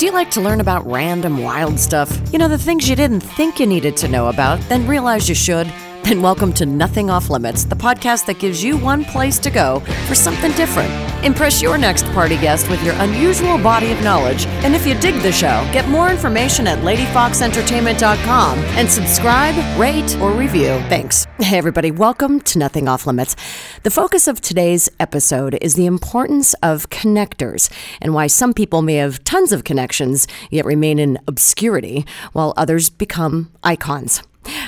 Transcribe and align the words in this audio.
Do 0.00 0.06
you 0.06 0.12
like 0.12 0.30
to 0.30 0.40
learn 0.40 0.62
about 0.62 0.90
random 0.90 1.42
wild 1.42 1.78
stuff? 1.78 2.10
You 2.32 2.38
know, 2.38 2.48
the 2.48 2.56
things 2.56 2.88
you 2.88 2.96
didn't 2.96 3.20
think 3.20 3.60
you 3.60 3.66
needed 3.66 3.98
to 3.98 4.08
know 4.08 4.28
about, 4.28 4.58
then 4.70 4.86
realize 4.86 5.28
you 5.28 5.34
should? 5.34 5.70
Then 6.04 6.22
welcome 6.22 6.52
to 6.54 6.66
Nothing 6.66 7.08
Off 7.08 7.30
Limits, 7.30 7.64
the 7.64 7.76
podcast 7.76 8.26
that 8.26 8.40
gives 8.40 8.64
you 8.64 8.76
one 8.76 9.04
place 9.04 9.38
to 9.38 9.50
go 9.50 9.80
for 10.08 10.14
something 10.14 10.50
different. 10.52 10.90
Impress 11.24 11.62
your 11.62 11.78
next 11.78 12.04
party 12.06 12.36
guest 12.36 12.68
with 12.68 12.82
your 12.82 12.94
unusual 12.98 13.58
body 13.58 13.92
of 13.92 14.02
knowledge. 14.02 14.46
And 14.64 14.74
if 14.74 14.86
you 14.86 14.98
dig 14.98 15.22
the 15.22 15.30
show, 15.30 15.68
get 15.72 15.88
more 15.88 16.10
information 16.10 16.66
at 16.66 16.78
ladyfoxentertainment.com 16.80 18.58
and 18.58 18.90
subscribe, 18.90 19.54
rate, 19.78 20.16
or 20.18 20.32
review. 20.32 20.80
Thanks. 20.88 21.26
Hey, 21.38 21.58
everybody, 21.58 21.90
welcome 21.92 22.40
to 22.40 22.58
Nothing 22.58 22.88
Off 22.88 23.06
Limits. 23.06 23.36
The 23.84 23.90
focus 23.90 24.26
of 24.26 24.40
today's 24.40 24.90
episode 24.98 25.58
is 25.60 25.74
the 25.74 25.86
importance 25.86 26.54
of 26.54 26.88
connectors 26.90 27.70
and 28.00 28.14
why 28.14 28.26
some 28.26 28.52
people 28.52 28.82
may 28.82 28.96
have 28.96 29.22
tons 29.22 29.52
of 29.52 29.62
connections 29.64 30.26
yet 30.50 30.64
remain 30.64 30.98
in 30.98 31.18
obscurity 31.28 32.04
while 32.32 32.52
others 32.56 32.90
become 32.90 33.52
icons. 33.62 34.22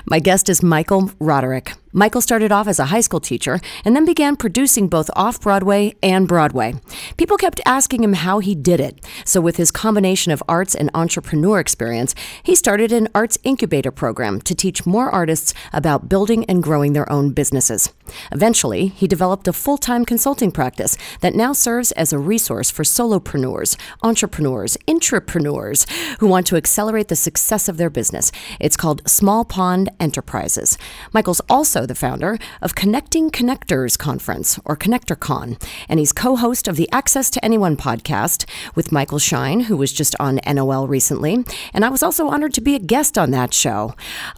My 0.07 0.19
guest 0.19 0.49
is 0.49 0.63
Michael 0.63 1.11
Roderick. 1.19 1.75
Michael 1.95 2.23
started 2.23 2.51
off 2.51 2.69
as 2.69 2.79
a 2.79 2.87
high 2.87 3.03
school 3.03 3.21
teacher 3.21 3.61
and 3.85 3.95
then 3.95 4.07
began 4.07 4.35
producing 4.35 4.89
both 4.89 5.11
off 5.15 5.39
Broadway 5.43 5.95
and 6.03 6.27
Broadway. 6.27 6.75
People 7.19 7.37
kept 7.37 7.61
asking 7.67 8.03
him 8.03 8.15
how 8.15 8.39
he 8.39 8.55
did 8.55 8.81
it. 8.81 9.05
So, 9.27 9.43
with 9.43 9.57
his 9.57 9.71
combination 9.71 10.33
of 10.33 10.43
arts 10.49 10.75
and 10.75 10.91
entrepreneur 10.95 11.61
experience, 11.61 12.15
he 12.43 12.55
started 12.55 12.93
an 12.93 13.09
arts 13.15 13.37
incubator 13.45 13.91
program 13.91 14.41
to 14.41 14.55
teach 14.55 14.87
more 14.87 15.11
artists 15.11 15.53
about 15.71 16.09
building 16.09 16.47
and 16.47 16.63
growing 16.63 16.95
their 16.95 17.11
own 17.13 17.33
businesses. 17.33 17.93
Eventually, 18.31 18.89
he 18.89 19.07
developed 19.07 19.47
a 19.47 19.53
full 19.53 19.77
time 19.77 20.07
consulting 20.07 20.51
practice 20.51 20.97
that 21.21 21.35
now 21.35 21.53
serves 21.53 21.93
as 21.93 22.13
a 22.13 22.19
resource 22.19 22.71
for 22.71 22.85
solopreneurs, 22.85 23.77
entrepreneurs, 24.03 24.79
intrapreneurs 24.89 25.87
who 26.21 26.27
want 26.27 26.47
to 26.47 26.57
accelerate 26.57 27.09
the 27.09 27.17
success 27.17 27.69
of 27.69 27.77
their 27.77 27.91
business. 27.91 28.33
It's 28.61 28.79
called 28.79 29.07
Small 29.07 29.45
Pond 29.45 29.91
Enterprises. 30.01 30.79
Michael's 31.13 31.43
also 31.51 31.82
the 31.87 31.95
founder 31.95 32.39
of 32.61 32.75
Connecting 32.75 33.31
Connectors 33.31 33.99
Conference, 33.99 34.59
or 34.65 34.77
ConnectorCon, 34.77 35.63
and 35.89 35.99
he's 35.99 36.13
co 36.13 36.37
host 36.37 36.69
of 36.69 36.77
the 36.77 36.89
Access 36.93 37.31
to 37.31 37.43
Anyone 37.45 37.77
podcast 37.77 38.49
with 38.75 38.93
Michael 38.93 39.19
Shine, 39.19 39.61
who 39.61 39.77
was 39.77 39.93
just 39.93 40.15
on 40.21 40.41
NOL 40.47 40.89
recently. 40.89 41.45
And 41.75 41.85
I 41.85 41.89
was 41.89 42.03
also 42.03 42.29
honored 42.29 42.55
to 42.55 42.61
be 42.61 42.75
a 42.75 42.79
guest 42.79 43.19
on 43.19 43.31
that 43.33 43.53
show. 43.55 43.95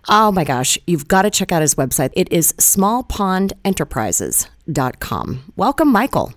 Oh 0.08 0.32
my 0.32 0.44
gosh, 0.44 0.78
you've 0.86 1.08
got 1.08 1.22
to 1.22 1.30
check 1.30 1.52
out 1.52 1.62
his 1.62 1.74
website. 1.74 2.10
It 2.14 2.30
is 2.32 2.52
smallpondenterprises.com. 2.54 5.52
Welcome, 5.56 5.92
Michael. 5.92 6.32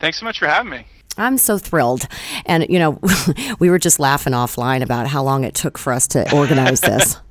Thanks 0.00 0.18
so 0.18 0.24
much 0.24 0.38
for 0.38 0.46
having 0.46 0.70
me. 0.70 0.86
I'm 1.16 1.38
so 1.38 1.58
thrilled. 1.58 2.08
And, 2.46 2.66
you 2.68 2.78
know, 2.78 3.00
we 3.58 3.70
were 3.70 3.78
just 3.78 4.00
laughing 4.00 4.32
offline 4.32 4.82
about 4.82 5.06
how 5.06 5.22
long 5.22 5.44
it 5.44 5.54
took 5.54 5.78
for 5.78 5.92
us 5.92 6.08
to 6.08 6.34
organize 6.34 6.80
this. 6.80 7.16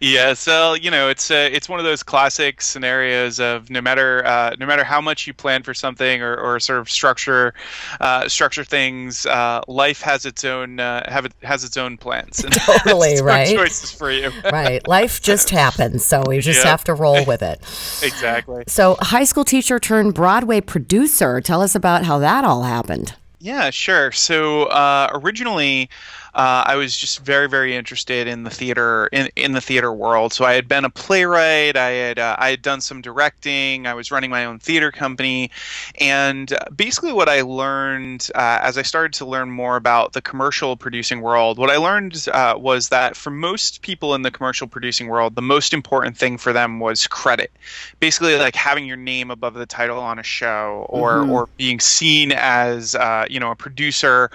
yeah, 0.00 0.34
so 0.34 0.74
you 0.74 0.90
know, 0.90 1.08
it's 1.08 1.30
uh, 1.30 1.48
it's 1.50 1.68
one 1.68 1.80
of 1.80 1.84
those 1.84 2.02
classic 2.02 2.60
scenarios 2.60 3.40
of 3.40 3.68
no 3.68 3.80
matter 3.80 4.24
uh, 4.24 4.54
no 4.58 4.66
matter 4.66 4.84
how 4.84 5.00
much 5.00 5.26
you 5.26 5.34
plan 5.34 5.62
for 5.62 5.74
something 5.74 6.22
or, 6.22 6.36
or 6.36 6.60
sort 6.60 6.78
of 6.78 6.88
structure 6.88 7.54
uh, 8.00 8.28
structure 8.28 8.64
things, 8.64 9.26
uh, 9.26 9.60
life 9.66 10.00
has 10.02 10.24
its 10.24 10.44
own 10.44 10.78
uh, 10.78 11.10
have 11.10 11.24
it, 11.24 11.32
has 11.42 11.64
its 11.64 11.76
own 11.76 11.96
plans. 11.96 12.44
And 12.50 12.54
totally 12.54 13.20
right. 13.20 13.54
Choices 13.54 13.92
for 13.92 14.10
you. 14.10 14.30
right. 14.52 14.86
Life 14.88 15.20
just 15.20 15.50
happens, 15.50 16.04
so 16.04 16.22
we 16.26 16.40
just 16.40 16.60
yep. 16.60 16.66
have 16.66 16.84
to 16.84 16.94
roll 16.94 17.24
with 17.24 17.42
it. 17.42 17.60
exactly. 18.02 18.64
So, 18.66 18.96
high 19.00 19.24
school 19.24 19.44
teacher 19.44 19.78
turned 19.78 20.14
Broadway 20.14 20.60
producer. 20.60 21.40
Tell 21.40 21.60
us 21.62 21.74
about 21.74 22.04
how 22.04 22.18
that 22.18 22.44
all 22.44 22.62
happened. 22.62 23.14
Yeah, 23.40 23.70
sure. 23.70 24.12
So 24.12 24.64
uh, 24.64 25.08
originally, 25.12 25.88
uh, 26.34 26.62
I 26.66 26.76
was 26.76 26.96
just 26.96 27.20
very, 27.20 27.48
very 27.48 27.74
interested 27.74 28.28
in 28.28 28.44
the 28.44 28.50
theater 28.50 29.08
in, 29.12 29.28
in 29.36 29.52
the 29.52 29.60
theater 29.60 29.92
world. 29.92 30.32
So 30.32 30.44
I 30.44 30.52
had 30.52 30.68
been 30.68 30.84
a 30.84 30.90
playwright. 30.90 31.76
I 31.76 31.90
had 31.90 32.18
uh, 32.18 32.36
I 32.38 32.50
had 32.50 32.62
done 32.62 32.80
some 32.80 33.00
directing. 33.00 33.86
I 33.86 33.94
was 33.94 34.10
running 34.10 34.30
my 34.30 34.44
own 34.44 34.58
theater 34.58 34.92
company, 34.92 35.50
and 35.98 36.52
uh, 36.52 36.58
basically 36.74 37.12
what 37.12 37.28
I 37.28 37.42
learned 37.42 38.28
uh, 38.34 38.60
as 38.62 38.78
I 38.78 38.82
started 38.82 39.12
to 39.14 39.24
learn 39.24 39.50
more 39.50 39.76
about 39.76 40.12
the 40.12 40.22
commercial 40.22 40.76
producing 40.76 41.20
world, 41.20 41.58
what 41.58 41.70
I 41.70 41.76
learned 41.76 42.28
uh, 42.32 42.54
was 42.56 42.90
that 42.90 43.16
for 43.16 43.30
most 43.30 43.82
people 43.82 44.14
in 44.14 44.22
the 44.22 44.30
commercial 44.30 44.68
producing 44.68 45.08
world, 45.08 45.34
the 45.34 45.42
most 45.42 45.74
important 45.74 46.16
thing 46.16 46.38
for 46.38 46.52
them 46.52 46.78
was 46.78 47.06
credit. 47.08 47.50
Basically, 47.98 48.36
like 48.36 48.54
having 48.54 48.86
your 48.86 48.96
name 48.96 49.30
above 49.30 49.54
the 49.54 49.66
title 49.66 49.98
on 49.98 50.18
a 50.18 50.22
show, 50.22 50.86
or 50.88 51.18
mm-hmm. 51.18 51.32
or 51.32 51.48
being 51.56 51.80
seen 51.80 52.32
as 52.32 52.94
uh, 52.94 53.24
you 53.28 53.40
know 53.40 53.50
a 53.50 53.56
producer, 53.56 54.30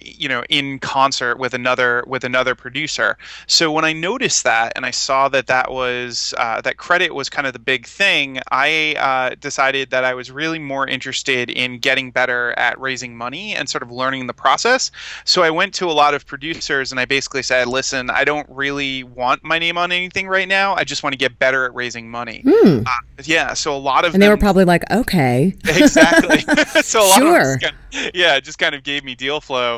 you 0.00 0.28
know 0.28 0.44
in 0.48 0.78
concert 0.92 1.38
with 1.38 1.54
another 1.54 2.04
with 2.06 2.22
another 2.22 2.54
producer. 2.54 3.16
So 3.46 3.72
when 3.72 3.84
I 3.84 3.94
noticed 3.94 4.44
that 4.44 4.74
and 4.76 4.84
I 4.84 4.90
saw 4.90 5.30
that 5.30 5.46
that 5.46 5.72
was 5.72 6.34
uh, 6.36 6.60
that 6.60 6.76
credit 6.76 7.14
was 7.14 7.30
kind 7.30 7.46
of 7.46 7.54
the 7.54 7.58
big 7.58 7.86
thing, 7.86 8.40
I 8.50 8.94
uh, 8.98 9.34
decided 9.40 9.88
that 9.88 10.04
I 10.04 10.12
was 10.12 10.30
really 10.30 10.58
more 10.58 10.86
interested 10.86 11.48
in 11.48 11.78
getting 11.78 12.10
better 12.10 12.52
at 12.58 12.78
raising 12.78 13.16
money 13.16 13.54
and 13.56 13.70
sort 13.70 13.82
of 13.82 13.90
learning 13.90 14.26
the 14.26 14.34
process. 14.34 14.90
So 15.24 15.42
I 15.42 15.48
went 15.48 15.72
to 15.74 15.86
a 15.86 15.96
lot 16.02 16.12
of 16.12 16.26
producers 16.26 16.92
and 16.92 17.00
I 17.00 17.06
basically 17.06 17.42
said, 17.42 17.68
"Listen, 17.68 18.10
I 18.10 18.24
don't 18.24 18.48
really 18.50 19.02
want 19.02 19.42
my 19.42 19.58
name 19.58 19.78
on 19.78 19.92
anything 19.92 20.28
right 20.28 20.48
now. 20.48 20.74
I 20.74 20.84
just 20.84 21.02
want 21.02 21.14
to 21.14 21.18
get 21.18 21.38
better 21.38 21.64
at 21.64 21.74
raising 21.74 22.10
money." 22.10 22.42
Mm. 22.44 22.86
Uh, 22.86 22.90
yeah, 23.24 23.54
so 23.54 23.74
a 23.74 23.78
lot 23.78 24.04
of 24.04 24.12
and 24.12 24.22
they 24.22 24.28
were 24.28 24.36
probably 24.36 24.66
like, 24.66 24.84
"Okay, 24.90 25.54
exactly." 25.64 26.40
so 26.82 27.00
a 27.00 27.08
lot 27.08 27.18
sure. 27.18 27.54
of 27.54 27.60
kind 27.60 27.74
of, 27.74 28.10
yeah, 28.14 28.36
it 28.36 28.44
just 28.44 28.58
kind 28.58 28.74
of 28.74 28.82
gave 28.82 29.04
me 29.04 29.14
deal 29.14 29.40
flow. 29.40 29.76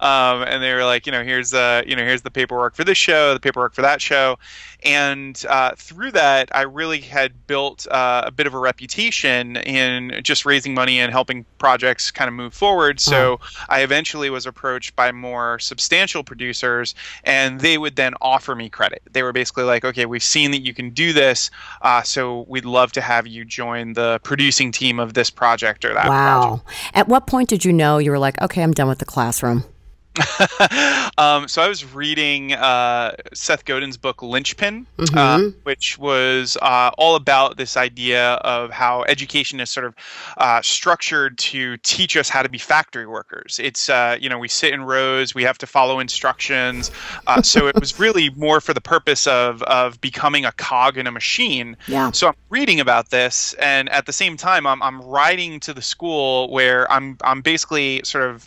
Um, 0.00 0.42
and 0.42 0.55
they 0.62 0.74
were 0.74 0.84
like, 0.84 1.06
you 1.06 1.12
know, 1.12 1.22
here's 1.24 1.50
the, 1.50 1.84
you 1.86 1.96
know, 1.96 2.02
here's 2.02 2.22
the 2.22 2.30
paperwork 2.30 2.74
for 2.74 2.84
this 2.84 2.98
show, 2.98 3.34
the 3.34 3.40
paperwork 3.40 3.74
for 3.74 3.82
that 3.82 4.00
show, 4.00 4.38
and 4.84 5.44
uh, 5.48 5.72
through 5.76 6.12
that, 6.12 6.54
I 6.54 6.62
really 6.62 7.00
had 7.00 7.46
built 7.46 7.86
uh, 7.88 8.22
a 8.26 8.30
bit 8.30 8.46
of 8.46 8.54
a 8.54 8.58
reputation 8.58 9.56
in 9.56 10.20
just 10.22 10.46
raising 10.46 10.74
money 10.74 11.00
and 11.00 11.10
helping 11.10 11.44
projects 11.58 12.10
kind 12.10 12.28
of 12.28 12.34
move 12.34 12.54
forward. 12.54 13.00
So 13.00 13.34
uh-huh. 13.34 13.66
I 13.68 13.80
eventually 13.80 14.30
was 14.30 14.46
approached 14.46 14.94
by 14.94 15.12
more 15.12 15.58
substantial 15.58 16.22
producers, 16.22 16.94
and 17.24 17.60
they 17.60 17.78
would 17.78 17.96
then 17.96 18.14
offer 18.20 18.54
me 18.54 18.68
credit. 18.68 19.02
They 19.10 19.22
were 19.22 19.32
basically 19.32 19.64
like, 19.64 19.84
okay, 19.84 20.06
we've 20.06 20.22
seen 20.22 20.50
that 20.52 20.60
you 20.60 20.74
can 20.74 20.90
do 20.90 21.12
this, 21.12 21.50
uh, 21.82 22.02
so 22.02 22.44
we'd 22.48 22.64
love 22.64 22.92
to 22.92 23.00
have 23.00 23.26
you 23.26 23.44
join 23.44 23.94
the 23.94 24.20
producing 24.22 24.72
team 24.72 25.00
of 25.00 25.14
this 25.14 25.30
project 25.30 25.84
or 25.84 25.94
that. 25.94 26.08
Wow. 26.08 26.62
Project. 26.64 26.96
At 26.96 27.08
what 27.08 27.26
point 27.26 27.48
did 27.48 27.64
you 27.64 27.72
know 27.72 27.98
you 27.98 28.10
were 28.10 28.18
like, 28.18 28.40
okay, 28.40 28.62
I'm 28.62 28.72
done 28.72 28.88
with 28.88 28.98
the 28.98 29.04
classroom? 29.04 29.64
um, 31.18 31.48
so 31.48 31.62
I 31.62 31.68
was 31.68 31.84
reading 31.84 32.54
uh, 32.54 33.16
Seth 33.34 33.64
Godin's 33.64 33.96
book 33.96 34.22
Linchpin, 34.22 34.86
uh, 34.98 35.02
mm-hmm. 35.02 35.18
uh, 35.18 35.50
which 35.64 35.98
was 35.98 36.56
uh, 36.62 36.90
all 36.96 37.16
about 37.16 37.56
this 37.56 37.76
idea 37.76 38.34
of 38.34 38.70
how 38.70 39.04
education 39.04 39.60
is 39.60 39.70
sort 39.70 39.86
of 39.86 39.94
uh, 40.38 40.62
structured 40.62 41.36
to 41.38 41.76
teach 41.78 42.16
us 42.16 42.28
how 42.28 42.42
to 42.42 42.48
be 42.48 42.58
factory 42.58 43.06
workers. 43.06 43.60
It's 43.62 43.88
uh, 43.88 44.16
you 44.20 44.28
know 44.28 44.38
we 44.38 44.48
sit 44.48 44.72
in 44.72 44.82
rows, 44.82 45.34
we 45.34 45.42
have 45.42 45.58
to 45.58 45.66
follow 45.66 45.98
instructions. 45.98 46.90
so 47.42 47.66
it 47.66 47.78
was 47.78 47.98
really 47.98 48.30
more 48.36 48.60
for 48.60 48.72
the 48.72 48.80
purpose 48.80 49.26
of 49.26 49.62
of 49.64 50.00
becoming 50.00 50.44
a 50.44 50.52
cog 50.52 50.96
in 50.96 51.06
a 51.06 51.12
machine. 51.12 51.76
Yeah. 51.86 52.10
So 52.12 52.28
I'm 52.28 52.34
reading 52.50 52.80
about 52.80 53.10
this, 53.10 53.54
and 53.54 53.88
at 53.90 54.06
the 54.06 54.12
same 54.12 54.36
time, 54.36 54.66
I'm 54.66 54.82
I'm 54.82 55.02
riding 55.02 55.60
to 55.60 55.74
the 55.74 55.82
school 55.82 56.50
where 56.50 56.90
I'm 56.90 57.18
I'm 57.22 57.42
basically 57.42 58.00
sort 58.04 58.24
of 58.24 58.46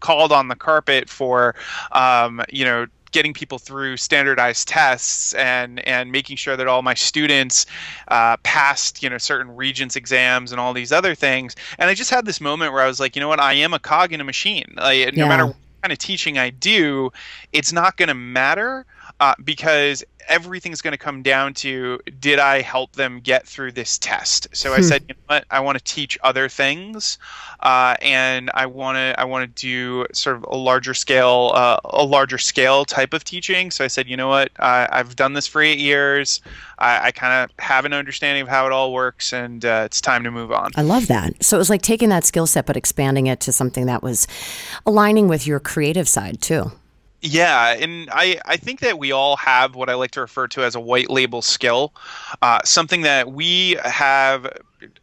called 0.00 0.32
on 0.32 0.48
the 0.48 0.56
carpet 0.56 1.08
for, 1.08 1.54
um, 1.92 2.42
you 2.48 2.64
know, 2.64 2.86
getting 3.10 3.32
people 3.32 3.58
through 3.58 3.96
standardized 3.96 4.68
tests 4.68 5.32
and 5.34 5.80
and 5.86 6.12
making 6.12 6.36
sure 6.36 6.56
that 6.56 6.66
all 6.66 6.82
my 6.82 6.94
students 6.94 7.66
uh, 8.08 8.36
passed 8.42 9.02
you 9.02 9.08
know 9.08 9.18
certain 9.18 9.56
regents 9.56 9.96
exams 9.96 10.52
and 10.52 10.60
all 10.60 10.72
these 10.74 10.92
other 10.92 11.14
things. 11.14 11.56
And 11.78 11.88
i 11.88 11.94
just 11.94 12.10
had 12.10 12.26
this 12.26 12.40
moment 12.40 12.72
where 12.72 12.82
i 12.82 12.86
was 12.86 13.00
like 13.00 13.16
you 13.16 13.20
know 13.20 13.28
what? 13.28 13.40
I 13.40 13.54
am 13.54 13.72
a 13.72 13.78
cog 13.78 14.12
in 14.12 14.20
a 14.20 14.24
machine. 14.24 14.74
Like, 14.76 15.16
no 15.16 15.26
matter 15.28 15.46
what 15.46 15.56
kind 15.82 15.92
of 15.92 15.98
teaching 15.98 16.38
i 16.38 16.50
do 16.50 17.10
it's 17.52 17.72
not 17.72 17.96
going 17.96 18.08
to 18.08 18.14
matter 18.14 18.84
uh, 19.20 19.34
because 19.44 20.04
everything's 20.28 20.82
going 20.82 20.92
to 20.92 20.98
come 20.98 21.22
down 21.22 21.54
to 21.54 21.98
did 22.20 22.38
I 22.38 22.60
help 22.60 22.92
them 22.92 23.20
get 23.20 23.46
through 23.46 23.72
this 23.72 23.98
test? 23.98 24.46
So 24.52 24.72
I 24.72 24.76
hmm. 24.76 24.82
said, 24.82 25.04
you 25.08 25.14
know 25.14 25.34
what, 25.34 25.44
I 25.50 25.60
want 25.60 25.78
to 25.78 25.84
teach 25.84 26.18
other 26.22 26.48
things, 26.48 27.18
uh, 27.60 27.96
and 28.02 28.50
I 28.54 28.66
want 28.66 28.96
to 28.96 29.18
I 29.18 29.24
want 29.24 29.54
to 29.56 29.60
do 29.60 30.06
sort 30.12 30.36
of 30.36 30.44
a 30.48 30.56
larger 30.56 30.94
scale 30.94 31.52
uh, 31.54 31.78
a 31.84 32.04
larger 32.04 32.38
scale 32.38 32.84
type 32.84 33.12
of 33.12 33.24
teaching. 33.24 33.70
So 33.70 33.84
I 33.84 33.88
said, 33.88 34.08
you 34.08 34.16
know 34.16 34.28
what, 34.28 34.50
I, 34.58 34.88
I've 34.92 35.16
done 35.16 35.32
this 35.32 35.46
for 35.46 35.62
eight 35.62 35.78
years. 35.78 36.40
I, 36.78 37.08
I 37.08 37.12
kind 37.12 37.44
of 37.44 37.64
have 37.64 37.84
an 37.84 37.92
understanding 37.92 38.42
of 38.42 38.48
how 38.48 38.66
it 38.66 38.72
all 38.72 38.92
works, 38.92 39.32
and 39.32 39.64
uh, 39.64 39.82
it's 39.86 40.00
time 40.00 40.24
to 40.24 40.30
move 40.30 40.52
on. 40.52 40.70
I 40.76 40.82
love 40.82 41.08
that. 41.08 41.42
So 41.42 41.56
it 41.56 41.58
was 41.58 41.70
like 41.70 41.82
taking 41.82 42.08
that 42.10 42.24
skill 42.24 42.46
set 42.46 42.66
but 42.66 42.76
expanding 42.76 43.26
it 43.26 43.40
to 43.40 43.52
something 43.52 43.86
that 43.86 44.02
was 44.02 44.26
aligning 44.86 45.28
with 45.28 45.46
your 45.46 45.58
creative 45.58 46.08
side 46.08 46.40
too. 46.40 46.70
Yeah, 47.20 47.70
and 47.74 48.08
I, 48.12 48.40
I 48.44 48.56
think 48.56 48.78
that 48.80 48.98
we 48.98 49.10
all 49.10 49.36
have 49.38 49.74
what 49.74 49.90
I 49.90 49.94
like 49.94 50.12
to 50.12 50.20
refer 50.20 50.46
to 50.48 50.62
as 50.62 50.76
a 50.76 50.80
white 50.80 51.10
label 51.10 51.42
skill, 51.42 51.92
uh, 52.42 52.60
something 52.64 53.00
that 53.02 53.32
we 53.32 53.76
have 53.84 54.46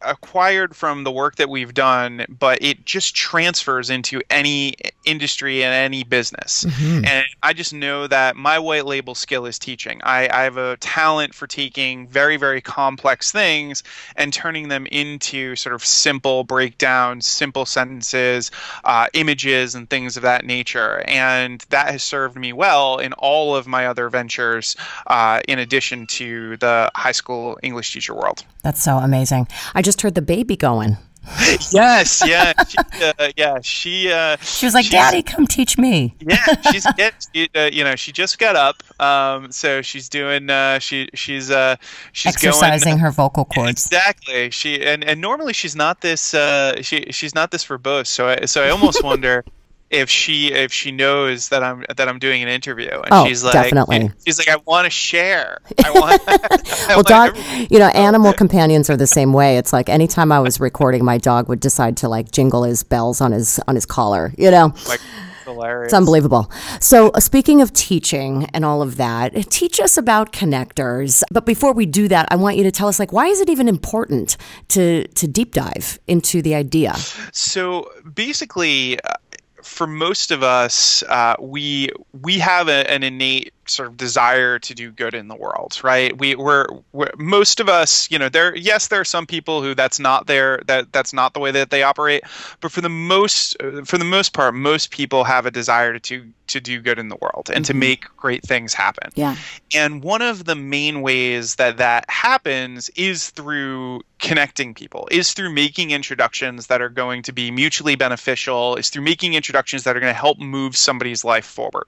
acquired 0.02 0.74
from 0.74 1.04
the 1.04 1.10
work 1.10 1.36
that 1.36 1.48
we've 1.48 1.74
done, 1.74 2.24
but 2.28 2.62
it 2.62 2.84
just 2.84 3.14
transfers 3.14 3.90
into 3.90 4.22
any 4.30 4.74
industry 5.04 5.62
and 5.62 5.74
any 5.74 6.04
business. 6.04 6.64
Mm-hmm. 6.64 7.04
And 7.04 7.26
I 7.42 7.52
just 7.52 7.72
know 7.72 8.06
that 8.06 8.36
my 8.36 8.58
white 8.58 8.86
label 8.86 9.14
skill 9.14 9.46
is 9.46 9.58
teaching. 9.58 10.00
I, 10.02 10.28
I 10.32 10.42
have 10.42 10.56
a 10.56 10.76
talent 10.78 11.34
for 11.34 11.46
taking 11.46 12.08
very, 12.08 12.36
very 12.36 12.60
complex 12.60 13.30
things 13.30 13.82
and 14.16 14.32
turning 14.32 14.68
them 14.68 14.86
into 14.86 15.56
sort 15.56 15.74
of 15.74 15.84
simple 15.84 16.44
breakdowns, 16.44 17.26
simple 17.26 17.66
sentences, 17.66 18.50
uh, 18.84 19.08
images, 19.12 19.74
and 19.74 19.88
things 19.88 20.16
of 20.16 20.22
that 20.22 20.44
nature. 20.44 21.02
And 21.06 21.64
that 21.70 21.90
has 21.90 22.02
served 22.02 22.36
me 22.36 22.52
well 22.52 22.98
in 22.98 23.12
all 23.14 23.54
of 23.56 23.66
my 23.66 23.86
other 23.86 24.08
ventures, 24.08 24.76
uh, 25.06 25.40
in 25.48 25.58
addition 25.58 26.06
to 26.08 26.56
the 26.58 26.90
high 26.94 27.12
school 27.12 27.58
English 27.62 27.92
teacher 27.92 28.14
world. 28.14 28.44
That's 28.62 28.82
so 28.82 28.96
amazing. 28.96 29.46
I 29.74 29.82
just 29.82 30.02
heard 30.02 30.14
the 30.14 30.22
baby 30.22 30.56
going. 30.56 30.96
yes, 31.72 32.22
yeah, 32.24 32.52
she, 32.68 32.76
uh, 33.02 33.30
yeah. 33.36 33.58
She 33.60 34.12
uh, 34.12 34.36
she 34.36 34.64
was 34.64 34.74
like, 34.74 34.88
"Daddy, 34.88 35.22
come 35.24 35.44
teach 35.44 35.76
me." 35.76 36.14
yeah, 36.20 36.44
she's 36.70 36.86
get, 36.96 37.26
uh, 37.56 37.68
you 37.72 37.82
know 37.82 37.96
she 37.96 38.12
just 38.12 38.38
got 38.38 38.54
up, 38.54 38.80
um, 39.02 39.50
so 39.50 39.82
she's 39.82 40.08
doing 40.08 40.48
uh, 40.48 40.78
she 40.78 41.08
she's 41.14 41.50
uh 41.50 41.74
she's 42.12 42.34
exercising 42.34 42.92
going, 42.92 43.00
her 43.00 43.10
vocal 43.10 43.44
cords. 43.44 43.86
Exactly. 43.86 44.50
She 44.50 44.80
and, 44.80 45.02
and 45.02 45.20
normally 45.20 45.52
she's 45.52 45.74
not 45.74 46.00
this 46.00 46.32
uh 46.32 46.80
she 46.82 47.06
she's 47.10 47.34
not 47.34 47.50
this 47.50 47.64
verbose. 47.64 48.06
So 48.06 48.28
I 48.28 48.44
so 48.44 48.62
I 48.62 48.70
almost 48.70 49.02
wonder 49.02 49.44
if 49.90 50.10
she 50.10 50.52
if 50.52 50.72
she 50.72 50.90
knows 50.90 51.48
that 51.50 51.62
I'm 51.62 51.84
that 51.96 52.08
I'm 52.08 52.18
doing 52.18 52.42
an 52.42 52.48
interview 52.48 52.90
and 52.90 53.08
oh, 53.10 53.26
she's 53.26 53.44
like 53.44 53.52
definitely 53.52 54.10
she's 54.24 54.38
like 54.38 54.48
I 54.48 54.56
want 54.56 54.84
to 54.84 54.90
share. 54.90 55.58
I 55.84 55.90
want 55.90 56.22
I 56.26 56.94
well 56.96 57.02
dog 57.02 57.36
you 57.70 57.78
know 57.78 57.88
animal 57.88 58.32
companions 58.32 58.90
are 58.90 58.96
the 58.96 59.06
same 59.06 59.32
way. 59.32 59.58
It's 59.58 59.72
like 59.72 59.88
anytime 59.88 60.32
I 60.32 60.40
was 60.40 60.60
recording 60.60 61.04
my 61.04 61.18
dog 61.18 61.48
would 61.48 61.60
decide 61.60 61.96
to 61.98 62.08
like 62.08 62.30
jingle 62.30 62.64
his 62.64 62.82
bells 62.82 63.20
on 63.20 63.32
his 63.32 63.60
on 63.68 63.74
his 63.74 63.86
collar, 63.86 64.32
you 64.36 64.50
know. 64.50 64.74
Like 64.88 65.00
hilarious. 65.46 65.86
It's 65.86 65.94
unbelievable. 65.94 66.50
So 66.80 67.08
uh, 67.10 67.20
speaking 67.20 67.62
of 67.62 67.72
teaching 67.72 68.44
and 68.52 68.64
all 68.64 68.82
of 68.82 68.96
that, 68.96 69.50
teach 69.50 69.80
us 69.80 69.96
about 69.96 70.32
connectors. 70.32 71.22
But 71.32 71.46
before 71.46 71.72
we 71.72 71.86
do 71.86 72.08
that, 72.08 72.28
I 72.30 72.36
want 72.36 72.56
you 72.56 72.64
to 72.64 72.70
tell 72.70 72.88
us 72.88 72.98
like 72.98 73.12
why 73.12 73.26
is 73.26 73.40
it 73.40 73.48
even 73.48 73.68
important 73.68 74.36
to 74.68 75.06
to 75.06 75.26
deep 75.26 75.54
dive 75.54 75.98
into 76.06 76.42
the 76.42 76.54
idea? 76.54 76.94
So 77.32 77.90
basically 78.14 79.00
uh, 79.00 79.14
for 79.66 79.86
most 79.86 80.30
of 80.30 80.42
us, 80.42 81.02
uh, 81.04 81.36
we 81.40 81.90
we 82.22 82.38
have 82.38 82.68
a, 82.68 82.90
an 82.90 83.02
innate 83.02 83.52
sort 83.66 83.88
of 83.88 83.96
desire 83.96 84.58
to 84.58 84.74
do 84.74 84.90
good 84.90 85.14
in 85.14 85.28
the 85.28 85.34
world, 85.34 85.80
right? 85.82 86.16
We 86.16 86.34
we're, 86.34 86.66
we're, 86.92 87.10
most 87.18 87.60
of 87.60 87.68
us, 87.68 88.10
you 88.10 88.18
know, 88.18 88.28
there 88.28 88.54
yes, 88.56 88.88
there 88.88 89.00
are 89.00 89.04
some 89.04 89.26
people 89.26 89.62
who 89.62 89.74
that's 89.74 89.98
not 89.98 90.26
their 90.26 90.62
that 90.66 90.92
that's 90.92 91.12
not 91.12 91.34
the 91.34 91.40
way 91.40 91.50
that 91.50 91.70
they 91.70 91.82
operate, 91.82 92.22
but 92.60 92.72
for 92.72 92.80
the 92.80 92.88
most 92.88 93.56
for 93.84 93.98
the 93.98 94.04
most 94.04 94.32
part, 94.32 94.54
most 94.54 94.90
people 94.90 95.24
have 95.24 95.46
a 95.46 95.50
desire 95.50 95.98
to 95.98 96.32
to 96.48 96.60
do 96.60 96.80
good 96.80 96.98
in 96.98 97.08
the 97.08 97.16
world 97.16 97.50
and 97.52 97.64
mm-hmm. 97.64 97.72
to 97.72 97.74
make 97.74 98.04
great 98.16 98.42
things 98.42 98.72
happen. 98.72 99.10
Yeah. 99.14 99.36
And 99.74 100.02
one 100.02 100.22
of 100.22 100.44
the 100.44 100.54
main 100.54 101.02
ways 101.02 101.56
that 101.56 101.76
that 101.78 102.08
happens 102.08 102.88
is 102.90 103.30
through 103.30 104.02
connecting 104.18 104.72
people, 104.72 105.08
is 105.10 105.32
through 105.32 105.50
making 105.50 105.90
introductions 105.90 106.68
that 106.68 106.80
are 106.80 106.88
going 106.88 107.22
to 107.22 107.32
be 107.32 107.50
mutually 107.50 107.96
beneficial, 107.96 108.76
is 108.76 108.90
through 108.90 109.02
making 109.02 109.34
introductions 109.34 109.84
that 109.84 109.96
are 109.96 110.00
going 110.00 110.12
to 110.12 110.18
help 110.18 110.38
move 110.38 110.76
somebody's 110.76 111.24
life 111.24 111.44
forward. 111.44 111.86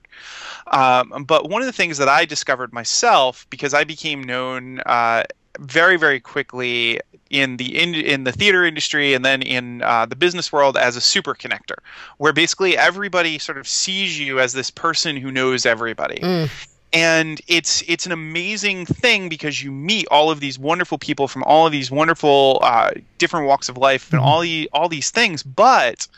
Um, 0.67 1.25
but 1.27 1.49
one 1.49 1.63
of 1.63 1.67
the 1.69 1.73
things 1.73 1.99
that 1.99 2.09
I 2.09 2.25
discovered 2.25 2.73
myself 2.73 3.47
because 3.50 3.75
I 3.75 3.85
became 3.85 4.25
known 4.25 4.81
uh, 4.81 5.25
very 5.59 5.99
very 5.99 6.19
quickly 6.19 7.00
in 7.31 7.59
the 7.59 7.79
in, 7.79 7.94
in 7.94 8.25
the 8.25 8.32
theater 8.32 8.65
industry 8.65 9.12
and 9.12 9.23
then 9.23 9.43
in 9.43 9.82
uh, 9.82 10.06
the 10.06 10.17
business 10.17 10.50
world 10.50 10.79
as 10.79 10.97
a 10.97 11.00
super 11.00 11.35
connector 11.35 11.76
where 12.17 12.32
basically 12.32 12.76
everybody 12.79 13.38
sort 13.38 13.59
of 13.59 13.69
sees 13.69 14.19
you 14.19 14.41
as 14.41 14.55
this 14.55 14.70
person 14.70 15.17
who 15.17 15.31
knows 15.31 15.67
everybody 15.67 16.20
mm. 16.20 16.50
and 16.94 17.43
it's 17.47 17.82
it's 17.87 18.06
an 18.06 18.12
amazing 18.12 18.87
thing 18.87 19.29
because 19.29 19.62
you 19.62 19.70
meet 19.70 20.06
all 20.11 20.31
of 20.31 20.41
these 20.41 20.59
wonderful 20.59 20.97
people 20.97 21.29
from 21.29 21.43
all 21.44 21.67
of 21.67 21.73
these 21.73 21.91
wonderful 21.91 22.61
uh, 22.62 22.91
different 23.19 23.47
walks 23.47 23.69
of 23.69 23.76
life 23.76 24.11
and 24.11 24.20
mm-hmm. 24.20 24.29
all 24.29 24.41
the 24.41 24.70
all 24.73 24.88
these 24.88 25.11
things 25.11 25.43
but 25.43 26.09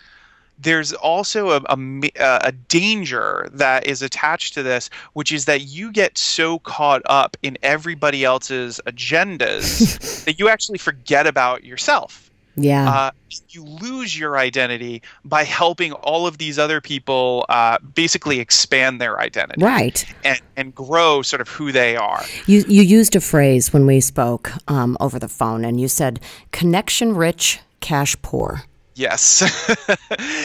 there's 0.60 0.92
also 0.92 1.50
a, 1.50 1.62
a, 1.68 2.10
a, 2.18 2.52
danger 2.52 3.48
that 3.52 3.86
is 3.86 4.02
attached 4.02 4.54
to 4.54 4.62
this, 4.62 4.90
which 5.14 5.32
is 5.32 5.46
that 5.46 5.62
you 5.62 5.90
get 5.90 6.18
so 6.18 6.58
caught 6.60 7.02
up 7.06 7.36
in 7.42 7.56
everybody 7.62 8.24
else's 8.24 8.80
agendas 8.86 10.24
that 10.24 10.38
you 10.38 10.48
actually 10.48 10.78
forget 10.78 11.26
about 11.26 11.64
yourself. 11.64 12.30
Yeah. 12.56 12.90
Uh, 12.90 13.10
you 13.48 13.64
lose 13.64 14.18
your 14.18 14.36
identity 14.36 15.02
by 15.24 15.44
helping 15.44 15.92
all 15.92 16.26
of 16.26 16.38
these 16.38 16.58
other 16.58 16.80
people 16.80 17.46
uh, 17.48 17.78
basically 17.94 18.40
expand 18.40 19.00
their 19.00 19.18
identity. 19.20 19.64
Right. 19.64 20.04
And, 20.24 20.40
and 20.56 20.74
grow 20.74 21.22
sort 21.22 21.40
of 21.40 21.48
who 21.48 21.72
they 21.72 21.96
are. 21.96 22.22
You, 22.46 22.64
you 22.68 22.82
used 22.82 23.16
a 23.16 23.20
phrase 23.20 23.72
when 23.72 23.86
we 23.86 24.00
spoke 24.00 24.52
um, 24.68 24.96
over 25.00 25.18
the 25.18 25.28
phone, 25.28 25.64
and 25.64 25.80
you 25.80 25.88
said 25.88 26.20
connection 26.50 27.14
rich, 27.14 27.60
cash 27.80 28.20
poor. 28.20 28.64
Yes. 28.94 29.42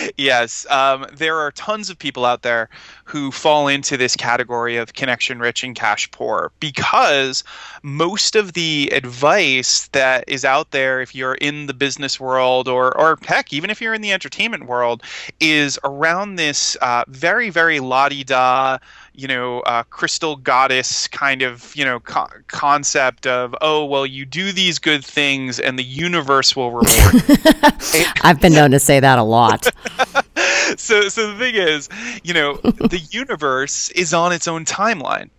yes. 0.17 0.65
Um, 0.69 1.05
there 1.13 1.37
are 1.39 1.51
tons 1.51 1.89
of 1.89 1.97
people 1.97 2.25
out 2.25 2.41
there 2.43 2.69
who 3.05 3.31
fall 3.31 3.67
into 3.67 3.95
this 3.97 4.15
category 4.15 4.77
of 4.77 4.93
connection 4.93 5.39
rich 5.39 5.63
and 5.63 5.75
cash 5.75 6.09
poor 6.11 6.51
because 6.59 7.43
most 7.83 8.35
of 8.35 8.53
the 8.53 8.89
advice 8.91 9.87
that 9.89 10.23
is 10.27 10.43
out 10.43 10.71
there, 10.71 11.01
if 11.01 11.13
you're 11.13 11.35
in 11.35 11.67
the 11.67 11.73
business 11.73 12.19
world 12.19 12.67
or, 12.67 12.95
or 12.97 13.17
heck, 13.23 13.53
even 13.53 13.69
if 13.69 13.79
you're 13.79 13.93
in 13.93 14.01
the 14.01 14.11
entertainment 14.11 14.65
world, 14.65 15.03
is 15.39 15.79
around 15.83 16.35
this 16.35 16.75
uh, 16.81 17.03
very, 17.07 17.49
very 17.49 17.79
la 17.79 18.09
di 18.09 18.23
da 18.23 18.77
you 19.17 19.27
know, 19.27 19.61
uh, 19.61 19.83
crystal 19.83 20.35
goddess 20.35 21.07
kind 21.07 21.41
of, 21.41 21.75
you 21.75 21.85
know, 21.85 21.99
co- 22.01 22.27
concept 22.47 23.25
of, 23.25 23.55
oh, 23.61 23.85
well, 23.85 24.05
you 24.05 24.25
do 24.25 24.51
these 24.51 24.77
good 24.77 25.05
things 25.05 25.59
and 25.59 25.79
the 25.79 25.83
universe 25.83 26.55
will 26.55 26.71
reward 26.71 26.87
I've 28.23 28.41
been 28.41 28.53
known 28.53 28.71
to 28.71 28.79
say 28.79 28.99
that 28.99 29.17
a 29.17 29.23
lot. 29.23 29.67
so, 30.79 31.09
so 31.09 31.31
the 31.31 31.37
thing 31.37 31.55
is, 31.55 31.89
you 32.23 32.33
know, 32.33 32.55
the 32.63 33.01
universe 33.11 33.89
is 33.91 34.13
on 34.13 34.31
its 34.31 34.47
own 34.47 34.65
timeline. 34.65 35.29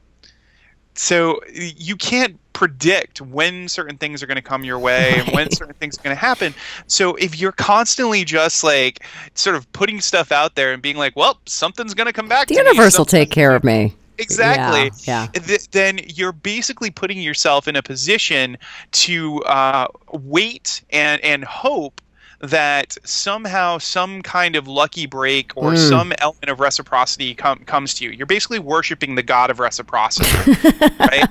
So 0.95 1.41
you 1.53 1.97
can't 1.97 2.39
predict 2.55 3.21
when 3.21 3.69
certain 3.69 3.99
things 3.99 4.23
are 4.23 4.27
going 4.27 4.37
to 4.37 4.43
come 4.43 4.65
your 4.65 4.79
way 4.79 5.11
right. 5.11 5.27
and 5.27 5.35
when 5.35 5.51
certain 5.51 5.75
things 5.75 5.99
are 5.99 6.03
going 6.03 6.17
to 6.17 6.21
happen. 6.21 6.55
So 6.87 7.15
if 7.17 7.39
you're 7.39 7.53
constantly 7.53 8.25
just 8.25 8.65
like 8.65 9.05
sort 9.35 9.57
of 9.57 9.71
putting 9.73 10.01
stuff 10.01 10.33
out 10.33 10.55
there 10.55 10.73
and 10.73 10.81
being 10.81 10.97
like, 10.97 11.15
well, 11.17 11.39
something's 11.45 11.93
going 11.93 12.07
to 12.07 12.15
come 12.15 12.29
back 12.29 12.49
the 12.49 12.55
universe 12.55 12.97
will 12.97 13.05
take 13.05 13.31
care 13.31 13.55
of 13.55 13.63
me. 13.63 13.95
Exactly. 14.19 14.91
Yeah. 15.05 15.29
yeah. 15.35 15.41
Th- 15.41 15.71
then 15.71 16.01
you're 16.07 16.33
basically 16.33 16.91
putting 16.91 17.21
yourself 17.21 17.69
in 17.69 17.77
a 17.77 17.83
position 17.83 18.57
to 18.93 19.43
uh, 19.43 19.89
wait 20.13 20.83
and 20.91 21.23
and 21.23 21.45
hope 21.45 22.01
that 22.41 22.97
somehow 23.05 23.79
some 23.79 24.23
kind 24.23 24.57
of 24.57 24.69
lucky 24.69 25.07
break 25.07 25.53
or 25.57 25.73
mm. 25.73 25.89
some 25.89 26.13
element 26.19 26.49
of 26.49 26.61
reciprocity 26.61 27.35
com- 27.35 27.61
comes 27.61 27.95
to 27.95 28.05
you. 28.05 28.11
You're 28.11 28.27
basically 28.27 28.59
worshiping 28.59 29.15
the 29.15 29.23
god 29.23 29.51
of 29.51 29.59
reciprocity, 29.59 30.29
right? 31.01 31.25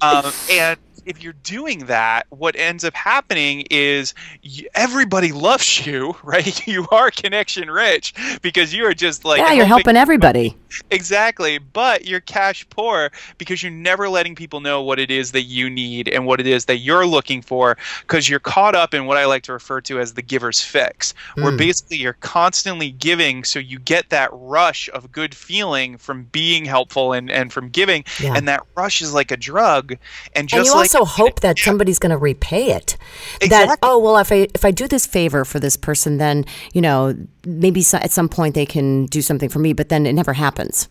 Um, 0.00 0.32
and 0.50 0.78
if 1.06 1.22
you're 1.22 1.34
doing 1.42 1.86
that, 1.86 2.26
what 2.30 2.56
ends 2.56 2.84
up 2.84 2.94
happening 2.94 3.66
is 3.70 4.14
you, 4.42 4.68
everybody 4.74 5.32
loves 5.32 5.86
you, 5.86 6.16
right? 6.22 6.66
You 6.70 6.86
are 6.92 7.10
connection 7.10 7.70
rich 7.70 8.14
because 8.42 8.72
you 8.72 8.84
are 8.84 8.94
just 8.94 9.24
like 9.24 9.38
yeah, 9.38 9.52
you're 9.52 9.64
helping 9.64 9.96
everybody. 9.96 10.56
Exactly, 10.92 11.58
but 11.58 12.06
you're 12.06 12.20
cash 12.20 12.64
poor 12.70 13.10
because 13.38 13.60
you're 13.60 13.72
never 13.72 14.08
letting 14.08 14.36
people 14.36 14.60
know 14.60 14.82
what 14.82 15.00
it 15.00 15.10
is 15.10 15.32
that 15.32 15.42
you 15.42 15.68
need 15.68 16.08
and 16.08 16.26
what 16.26 16.38
it 16.38 16.46
is 16.46 16.66
that 16.66 16.78
you're 16.78 17.04
looking 17.04 17.42
for 17.42 17.76
because 18.02 18.28
you're 18.28 18.38
caught 18.38 18.76
up 18.76 18.94
in 18.94 19.06
what 19.06 19.16
I 19.16 19.24
like 19.24 19.42
to 19.44 19.52
refer 19.52 19.80
to 19.82 19.98
as 19.98 20.14
the 20.14 20.22
giver's 20.22 20.60
fix, 20.60 21.12
mm. 21.36 21.42
where 21.42 21.50
hmm. 21.50 21.58
basically 21.58 21.96
you're 21.96 22.12
constantly 22.12 22.92
giving, 22.92 23.42
so 23.42 23.58
you 23.58 23.80
get 23.80 24.10
that 24.10 24.30
rush 24.32 24.88
of 24.94 25.10
good 25.10 25.34
feeling 25.34 25.96
from 25.98 26.24
being 26.24 26.64
helpful 26.64 27.12
and 27.12 27.30
and 27.30 27.52
from 27.52 27.68
giving, 27.68 28.04
yeah. 28.20 28.34
and 28.36 28.46
that 28.46 28.62
rush 28.76 29.02
is 29.02 29.12
like 29.12 29.32
a 29.32 29.36
drug, 29.36 29.96
and 30.36 30.48
just 30.48 30.70
and 30.70 30.78
like 30.78 30.89
also 30.94 31.04
hope 31.04 31.40
that 31.40 31.58
somebody's 31.58 31.98
going 31.98 32.10
to 32.10 32.18
repay 32.18 32.70
it. 32.72 32.96
Exactly. 33.40 33.48
That 33.48 33.78
oh 33.82 33.98
well, 33.98 34.16
if 34.18 34.32
I 34.32 34.48
if 34.54 34.64
I 34.64 34.70
do 34.70 34.88
this 34.88 35.06
favor 35.06 35.44
for 35.44 35.60
this 35.60 35.76
person, 35.76 36.18
then 36.18 36.44
you 36.72 36.80
know 36.80 37.16
maybe 37.44 37.82
so, 37.82 37.98
at 37.98 38.10
some 38.10 38.28
point 38.28 38.54
they 38.54 38.66
can 38.66 39.06
do 39.06 39.22
something 39.22 39.48
for 39.48 39.58
me, 39.58 39.72
but 39.72 39.88
then 39.88 40.06
it 40.06 40.12
never 40.12 40.32
happens. 40.32 40.88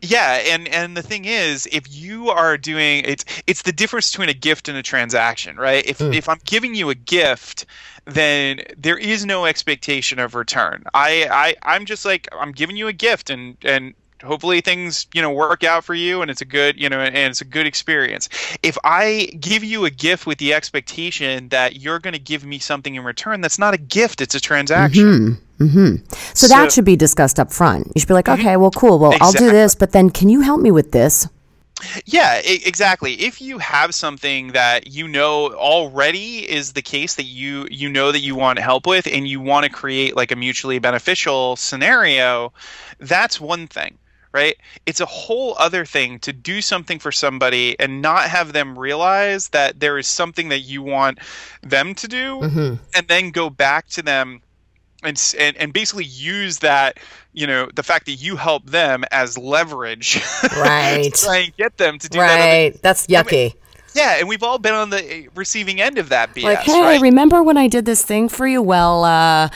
Yeah, 0.00 0.42
and 0.44 0.68
and 0.68 0.96
the 0.96 1.02
thing 1.02 1.24
is, 1.24 1.66
if 1.72 1.84
you 1.92 2.30
are 2.30 2.56
doing 2.56 3.04
it's 3.04 3.24
it's 3.46 3.62
the 3.62 3.72
difference 3.72 4.10
between 4.10 4.28
a 4.28 4.34
gift 4.34 4.68
and 4.68 4.76
a 4.78 4.82
transaction, 4.82 5.56
right? 5.56 5.84
If 5.86 5.98
mm. 5.98 6.14
if 6.14 6.28
I'm 6.28 6.40
giving 6.44 6.74
you 6.74 6.90
a 6.90 6.94
gift, 6.94 7.66
then 8.04 8.60
there 8.76 8.98
is 8.98 9.24
no 9.26 9.46
expectation 9.46 10.18
of 10.18 10.34
return. 10.34 10.84
I 10.94 11.26
I 11.30 11.74
I'm 11.76 11.84
just 11.84 12.04
like 12.04 12.28
I'm 12.32 12.52
giving 12.52 12.76
you 12.76 12.86
a 12.88 12.92
gift, 12.92 13.30
and 13.30 13.56
and 13.64 13.94
hopefully 14.22 14.60
things 14.60 15.06
you 15.12 15.20
know 15.20 15.30
work 15.30 15.64
out 15.64 15.84
for 15.84 15.94
you 15.94 16.22
and 16.22 16.30
it's 16.30 16.40
a 16.40 16.44
good 16.44 16.80
you 16.80 16.88
know 16.88 17.00
and 17.00 17.16
it's 17.16 17.40
a 17.40 17.44
good 17.44 17.66
experience 17.66 18.28
if 18.62 18.76
i 18.84 19.28
give 19.40 19.64
you 19.64 19.84
a 19.84 19.90
gift 19.90 20.26
with 20.26 20.38
the 20.38 20.54
expectation 20.54 21.48
that 21.48 21.76
you're 21.76 21.98
going 21.98 22.14
to 22.14 22.20
give 22.20 22.44
me 22.44 22.58
something 22.58 22.94
in 22.94 23.04
return 23.04 23.40
that's 23.40 23.58
not 23.58 23.74
a 23.74 23.78
gift 23.78 24.20
it's 24.20 24.34
a 24.34 24.40
transaction 24.40 25.04
mm-hmm. 25.04 25.42
Mm-hmm. 25.62 26.04
So, 26.34 26.46
so, 26.46 26.48
that 26.48 26.72
should 26.72 26.84
be 26.84 26.96
discussed 26.96 27.38
up 27.38 27.52
front 27.52 27.92
you 27.94 28.00
should 28.00 28.08
be 28.08 28.14
like 28.14 28.24
mm-hmm. 28.24 28.40
okay 28.40 28.56
well 28.56 28.70
cool 28.70 28.98
well 28.98 29.12
exactly. 29.12 29.46
i'll 29.46 29.50
do 29.50 29.52
this 29.52 29.74
but 29.74 29.92
then 29.92 30.10
can 30.10 30.28
you 30.28 30.40
help 30.40 30.60
me 30.60 30.70
with 30.70 30.92
this 30.92 31.28
yeah, 32.04 32.40
exactly. 32.44 33.14
If 33.14 33.40
you 33.40 33.58
have 33.58 33.94
something 33.94 34.52
that 34.52 34.88
you 34.88 35.08
know 35.08 35.52
already 35.54 36.48
is 36.48 36.72
the 36.72 36.82
case 36.82 37.14
that 37.16 37.24
you 37.24 37.66
you 37.70 37.88
know 37.88 38.12
that 38.12 38.20
you 38.20 38.34
want 38.34 38.58
help 38.58 38.86
with 38.86 39.06
and 39.06 39.26
you 39.26 39.40
want 39.40 39.64
to 39.64 39.70
create 39.70 40.16
like 40.16 40.30
a 40.30 40.36
mutually 40.36 40.78
beneficial 40.78 41.56
scenario, 41.56 42.52
that's 42.98 43.40
one 43.40 43.66
thing, 43.66 43.98
right? 44.32 44.56
It's 44.86 45.00
a 45.00 45.06
whole 45.06 45.54
other 45.58 45.84
thing 45.84 46.18
to 46.20 46.32
do 46.32 46.60
something 46.60 46.98
for 46.98 47.12
somebody 47.12 47.78
and 47.78 48.02
not 48.02 48.24
have 48.24 48.52
them 48.52 48.78
realize 48.78 49.48
that 49.50 49.80
there 49.80 49.98
is 49.98 50.06
something 50.06 50.48
that 50.48 50.60
you 50.60 50.82
want 50.82 51.18
them 51.62 51.94
to 51.96 52.08
do 52.08 52.40
mm-hmm. 52.40 52.74
and 52.94 53.08
then 53.08 53.30
go 53.30 53.50
back 53.50 53.88
to 53.88 54.02
them 54.02 54.40
and, 55.02 55.34
and 55.38 55.56
and 55.56 55.72
basically 55.72 56.04
use 56.04 56.58
that 56.58 56.98
you 57.32 57.46
know 57.46 57.68
the 57.74 57.82
fact 57.82 58.06
that 58.06 58.12
you 58.12 58.36
help 58.36 58.64
them 58.66 59.04
as 59.10 59.36
leverage 59.36 60.22
right 60.56 61.12
to 61.12 61.24
try 61.24 61.36
and 61.38 61.56
get 61.56 61.76
them 61.76 61.98
to 61.98 62.08
do 62.08 62.20
right. 62.20 62.28
that 62.28 62.44
right 62.44 62.82
that's 62.82 63.06
yucky 63.08 63.54
yeah, 63.94 64.16
and 64.18 64.28
we've 64.28 64.42
all 64.42 64.58
been 64.58 64.74
on 64.74 64.90
the 64.90 65.12
eh, 65.12 65.26
receiving 65.34 65.80
end 65.80 65.98
of 65.98 66.08
that 66.08 66.34
BS. 66.34 66.42
Like, 66.42 66.58
hey, 66.60 66.80
right? 66.80 67.00
remember 67.00 67.42
when 67.42 67.56
I 67.56 67.68
did 67.68 67.84
this 67.84 68.02
thing 68.04 68.28
for 68.28 68.46
you? 68.46 68.62
Well, 68.62 69.04
uh, 69.04 69.48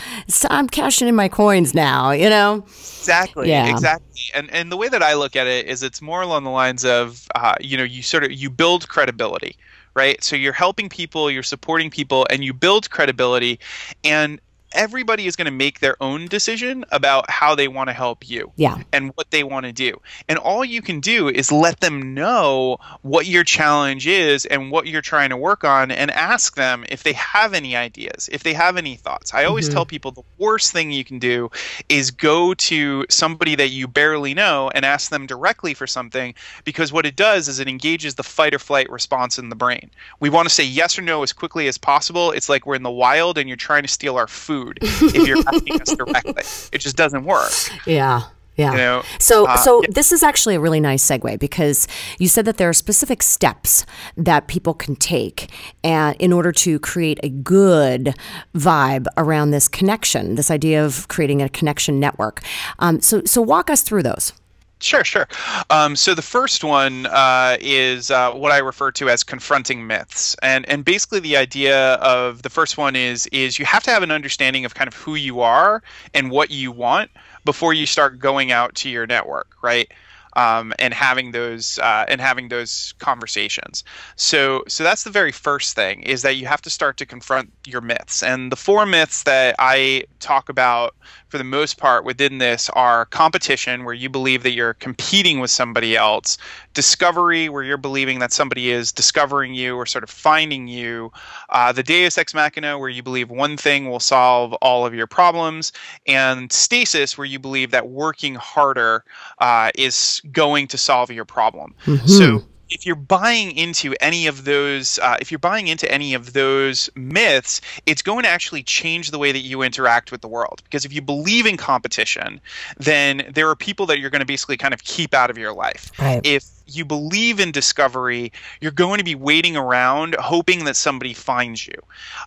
I'm 0.50 0.68
cashing 0.68 1.08
in 1.08 1.14
my 1.14 1.28
coins 1.28 1.74
now. 1.74 2.10
You 2.10 2.30
know. 2.30 2.64
Exactly. 2.66 3.48
Yeah. 3.48 3.70
Exactly. 3.70 4.20
And 4.34 4.50
and 4.50 4.70
the 4.70 4.76
way 4.76 4.88
that 4.88 5.02
I 5.02 5.14
look 5.14 5.36
at 5.36 5.46
it 5.46 5.66
is, 5.66 5.82
it's 5.82 6.02
more 6.02 6.22
along 6.22 6.44
the 6.44 6.50
lines 6.50 6.84
of, 6.84 7.26
uh, 7.34 7.54
you 7.60 7.76
know, 7.76 7.84
you 7.84 8.02
sort 8.02 8.24
of 8.24 8.32
you 8.32 8.50
build 8.50 8.88
credibility, 8.88 9.56
right? 9.94 10.22
So 10.22 10.34
you're 10.34 10.52
helping 10.52 10.88
people, 10.88 11.30
you're 11.30 11.42
supporting 11.42 11.90
people, 11.90 12.26
and 12.30 12.44
you 12.44 12.52
build 12.52 12.90
credibility, 12.90 13.60
and 14.02 14.40
everybody 14.76 15.26
is 15.26 15.34
going 15.34 15.46
to 15.46 15.50
make 15.50 15.80
their 15.80 15.96
own 16.00 16.26
decision 16.26 16.84
about 16.92 17.28
how 17.30 17.54
they 17.54 17.66
want 17.66 17.88
to 17.88 17.94
help 17.94 18.28
you 18.28 18.52
yeah. 18.56 18.78
and 18.92 19.10
what 19.14 19.30
they 19.30 19.42
want 19.42 19.66
to 19.66 19.72
do. 19.72 20.00
And 20.28 20.38
all 20.38 20.64
you 20.64 20.82
can 20.82 21.00
do 21.00 21.28
is 21.28 21.50
let 21.50 21.80
them 21.80 22.14
know 22.14 22.78
what 23.02 23.26
your 23.26 23.42
challenge 23.42 24.06
is 24.06 24.44
and 24.44 24.70
what 24.70 24.86
you're 24.86 25.02
trying 25.02 25.30
to 25.30 25.36
work 25.36 25.64
on 25.64 25.90
and 25.90 26.10
ask 26.10 26.54
them 26.54 26.84
if 26.90 27.02
they 27.02 27.14
have 27.14 27.54
any 27.54 27.74
ideas, 27.74 28.28
if 28.30 28.42
they 28.42 28.52
have 28.52 28.76
any 28.76 28.96
thoughts. 28.96 29.32
I 29.34 29.44
always 29.44 29.66
mm-hmm. 29.66 29.74
tell 29.74 29.86
people 29.86 30.12
the 30.12 30.22
worst 30.38 30.72
thing 30.72 30.92
you 30.92 31.04
can 31.04 31.18
do 31.18 31.50
is 31.88 32.10
go 32.10 32.54
to 32.54 33.06
somebody 33.08 33.54
that 33.56 33.68
you 33.68 33.88
barely 33.88 34.34
know 34.34 34.70
and 34.74 34.84
ask 34.84 35.10
them 35.10 35.26
directly 35.26 35.72
for 35.72 35.86
something 35.86 36.34
because 36.64 36.92
what 36.92 37.06
it 37.06 37.16
does 37.16 37.48
is 37.48 37.58
it 37.58 37.68
engages 37.68 38.14
the 38.14 38.22
fight 38.22 38.54
or 38.54 38.58
flight 38.58 38.90
response 38.90 39.38
in 39.38 39.48
the 39.48 39.56
brain. 39.56 39.90
We 40.20 40.28
want 40.28 40.46
to 40.48 40.54
say 40.54 40.64
yes 40.64 40.98
or 40.98 41.02
no 41.02 41.22
as 41.22 41.32
quickly 41.32 41.66
as 41.66 41.78
possible. 41.78 42.30
It's 42.30 42.50
like 42.50 42.66
we're 42.66 42.74
in 42.74 42.82
the 42.82 42.90
wild 42.90 43.38
and 43.38 43.48
you're 43.48 43.56
trying 43.56 43.82
to 43.82 43.88
steal 43.88 44.16
our 44.16 44.26
food 44.26 44.65
if 44.82 45.26
you're 45.26 45.38
asking 45.38 45.80
us 45.80 45.94
directly. 45.94 46.42
It 46.72 46.78
just 46.78 46.96
doesn't 46.96 47.24
work. 47.24 47.52
Yeah. 47.86 48.22
Yeah. 48.56 48.70
You 48.70 48.76
know, 48.78 49.02
so, 49.18 49.46
uh, 49.46 49.56
so 49.58 49.82
yeah. 49.82 49.88
this 49.90 50.12
is 50.12 50.22
actually 50.22 50.54
a 50.54 50.60
really 50.60 50.80
nice 50.80 51.06
segue 51.06 51.38
because 51.38 51.86
you 52.18 52.26
said 52.26 52.46
that 52.46 52.56
there 52.56 52.70
are 52.70 52.72
specific 52.72 53.22
steps 53.22 53.84
that 54.16 54.48
people 54.48 54.72
can 54.72 54.96
take, 54.96 55.50
and 55.84 56.16
in 56.18 56.32
order 56.32 56.52
to 56.52 56.78
create 56.78 57.20
a 57.22 57.28
good 57.28 58.14
vibe 58.54 59.06
around 59.18 59.50
this 59.50 59.68
connection, 59.68 60.36
this 60.36 60.50
idea 60.50 60.82
of 60.82 61.06
creating 61.08 61.42
a 61.42 61.50
connection 61.50 62.00
network. 62.00 62.42
Um, 62.78 63.00
so, 63.02 63.22
so 63.26 63.42
walk 63.42 63.68
us 63.68 63.82
through 63.82 64.04
those. 64.04 64.32
Sure, 64.78 65.04
sure. 65.04 65.26
Um, 65.70 65.96
so 65.96 66.14
the 66.14 66.20
first 66.22 66.62
one 66.62 67.06
uh, 67.06 67.56
is 67.60 68.10
uh, 68.10 68.32
what 68.32 68.52
I 68.52 68.58
refer 68.58 68.90
to 68.92 69.08
as 69.08 69.22
confronting 69.22 69.86
myths, 69.86 70.36
and 70.42 70.68
and 70.68 70.84
basically 70.84 71.18
the 71.20 71.36
idea 71.38 71.94
of 71.94 72.42
the 72.42 72.50
first 72.50 72.76
one 72.76 72.94
is 72.94 73.26
is 73.28 73.58
you 73.58 73.64
have 73.64 73.82
to 73.84 73.90
have 73.90 74.02
an 74.02 74.10
understanding 74.10 74.66
of 74.66 74.74
kind 74.74 74.86
of 74.88 74.94
who 74.94 75.14
you 75.14 75.40
are 75.40 75.82
and 76.12 76.30
what 76.30 76.50
you 76.50 76.70
want 76.72 77.10
before 77.46 77.72
you 77.72 77.86
start 77.86 78.18
going 78.18 78.52
out 78.52 78.74
to 78.76 78.90
your 78.90 79.06
network, 79.06 79.48
right? 79.62 79.90
um, 80.34 80.74
and 80.78 80.92
having 80.92 81.30
those 81.30 81.78
uh, 81.78 82.04
and 82.08 82.20
having 82.20 82.48
those 82.48 82.92
conversations. 82.98 83.82
So 84.16 84.64
so 84.68 84.84
that's 84.84 85.04
the 85.04 85.10
very 85.10 85.32
first 85.32 85.74
thing 85.74 86.02
is 86.02 86.22
that 86.22 86.36
you 86.36 86.46
have 86.46 86.60
to 86.62 86.70
start 86.70 86.98
to 86.98 87.06
confront 87.06 87.52
your 87.66 87.80
myths. 87.80 88.22
And 88.22 88.52
the 88.52 88.56
four 88.56 88.84
myths 88.84 89.22
that 89.22 89.56
I 89.58 90.04
talk 90.20 90.48
about 90.50 90.94
for 91.28 91.38
the 91.38 91.44
most 91.44 91.76
part 91.76 92.04
within 92.04 92.38
this 92.38 92.70
are 92.70 93.04
competition, 93.06 93.84
where 93.84 93.94
you 93.94 94.08
believe 94.08 94.42
that 94.44 94.52
you're 94.52 94.74
competing 94.74 95.40
with 95.40 95.50
somebody 95.50 95.96
else, 95.96 96.38
discovery, 96.72 97.48
where 97.48 97.62
you're 97.62 97.76
believing 97.76 98.20
that 98.20 98.32
somebody 98.32 98.70
is 98.70 98.92
discovering 98.92 99.52
you 99.54 99.76
or 99.76 99.86
sort 99.86 100.04
of 100.04 100.10
finding 100.10 100.68
you, 100.68 101.10
uh, 101.50 101.72
the 101.72 101.82
Deus 101.82 102.16
Ex 102.16 102.32
Machina, 102.32 102.78
where 102.78 102.88
you 102.88 103.02
believe 103.02 103.30
one 103.30 103.56
thing 103.56 103.90
will 103.90 104.00
solve 104.00 104.52
all 104.54 104.86
of 104.86 104.94
your 104.94 105.06
problems, 105.06 105.72
and 106.06 106.52
stasis, 106.52 107.18
where 107.18 107.24
you 107.24 107.38
believe 107.38 107.70
that 107.72 107.88
working 107.88 108.34
harder 108.36 109.04
uh, 109.38 109.70
is 109.74 110.20
going 110.32 110.68
to 110.68 110.78
solve 110.78 111.10
your 111.10 111.24
problem. 111.24 111.74
Mm-hmm. 111.86 112.06
So 112.06 112.44
if 112.70 112.84
you're 112.84 112.96
buying 112.96 113.52
into 113.52 113.94
any 114.00 114.26
of 114.26 114.44
those 114.44 114.98
uh, 115.00 115.16
if 115.20 115.30
you're 115.30 115.38
buying 115.38 115.68
into 115.68 115.90
any 115.90 116.14
of 116.14 116.32
those 116.32 116.90
myths 116.94 117.60
it's 117.86 118.02
going 118.02 118.22
to 118.24 118.28
actually 118.28 118.62
change 118.62 119.10
the 119.10 119.18
way 119.18 119.32
that 119.32 119.40
you 119.40 119.62
interact 119.62 120.10
with 120.10 120.20
the 120.20 120.28
world 120.28 120.62
because 120.64 120.84
if 120.84 120.92
you 120.92 121.00
believe 121.00 121.46
in 121.46 121.56
competition 121.56 122.40
then 122.76 123.28
there 123.32 123.48
are 123.48 123.56
people 123.56 123.86
that 123.86 123.98
you're 123.98 124.10
going 124.10 124.20
to 124.20 124.26
basically 124.26 124.56
kind 124.56 124.74
of 124.74 124.82
keep 124.84 125.14
out 125.14 125.30
of 125.30 125.38
your 125.38 125.52
life 125.52 125.90
right. 125.98 126.20
if 126.24 126.55
you 126.66 126.84
believe 126.84 127.40
in 127.40 127.52
discovery, 127.52 128.32
you're 128.60 128.72
going 128.72 128.98
to 128.98 129.04
be 129.04 129.14
waiting 129.14 129.56
around 129.56 130.16
hoping 130.18 130.64
that 130.64 130.76
somebody 130.76 131.14
finds 131.14 131.66
you. 131.66 131.74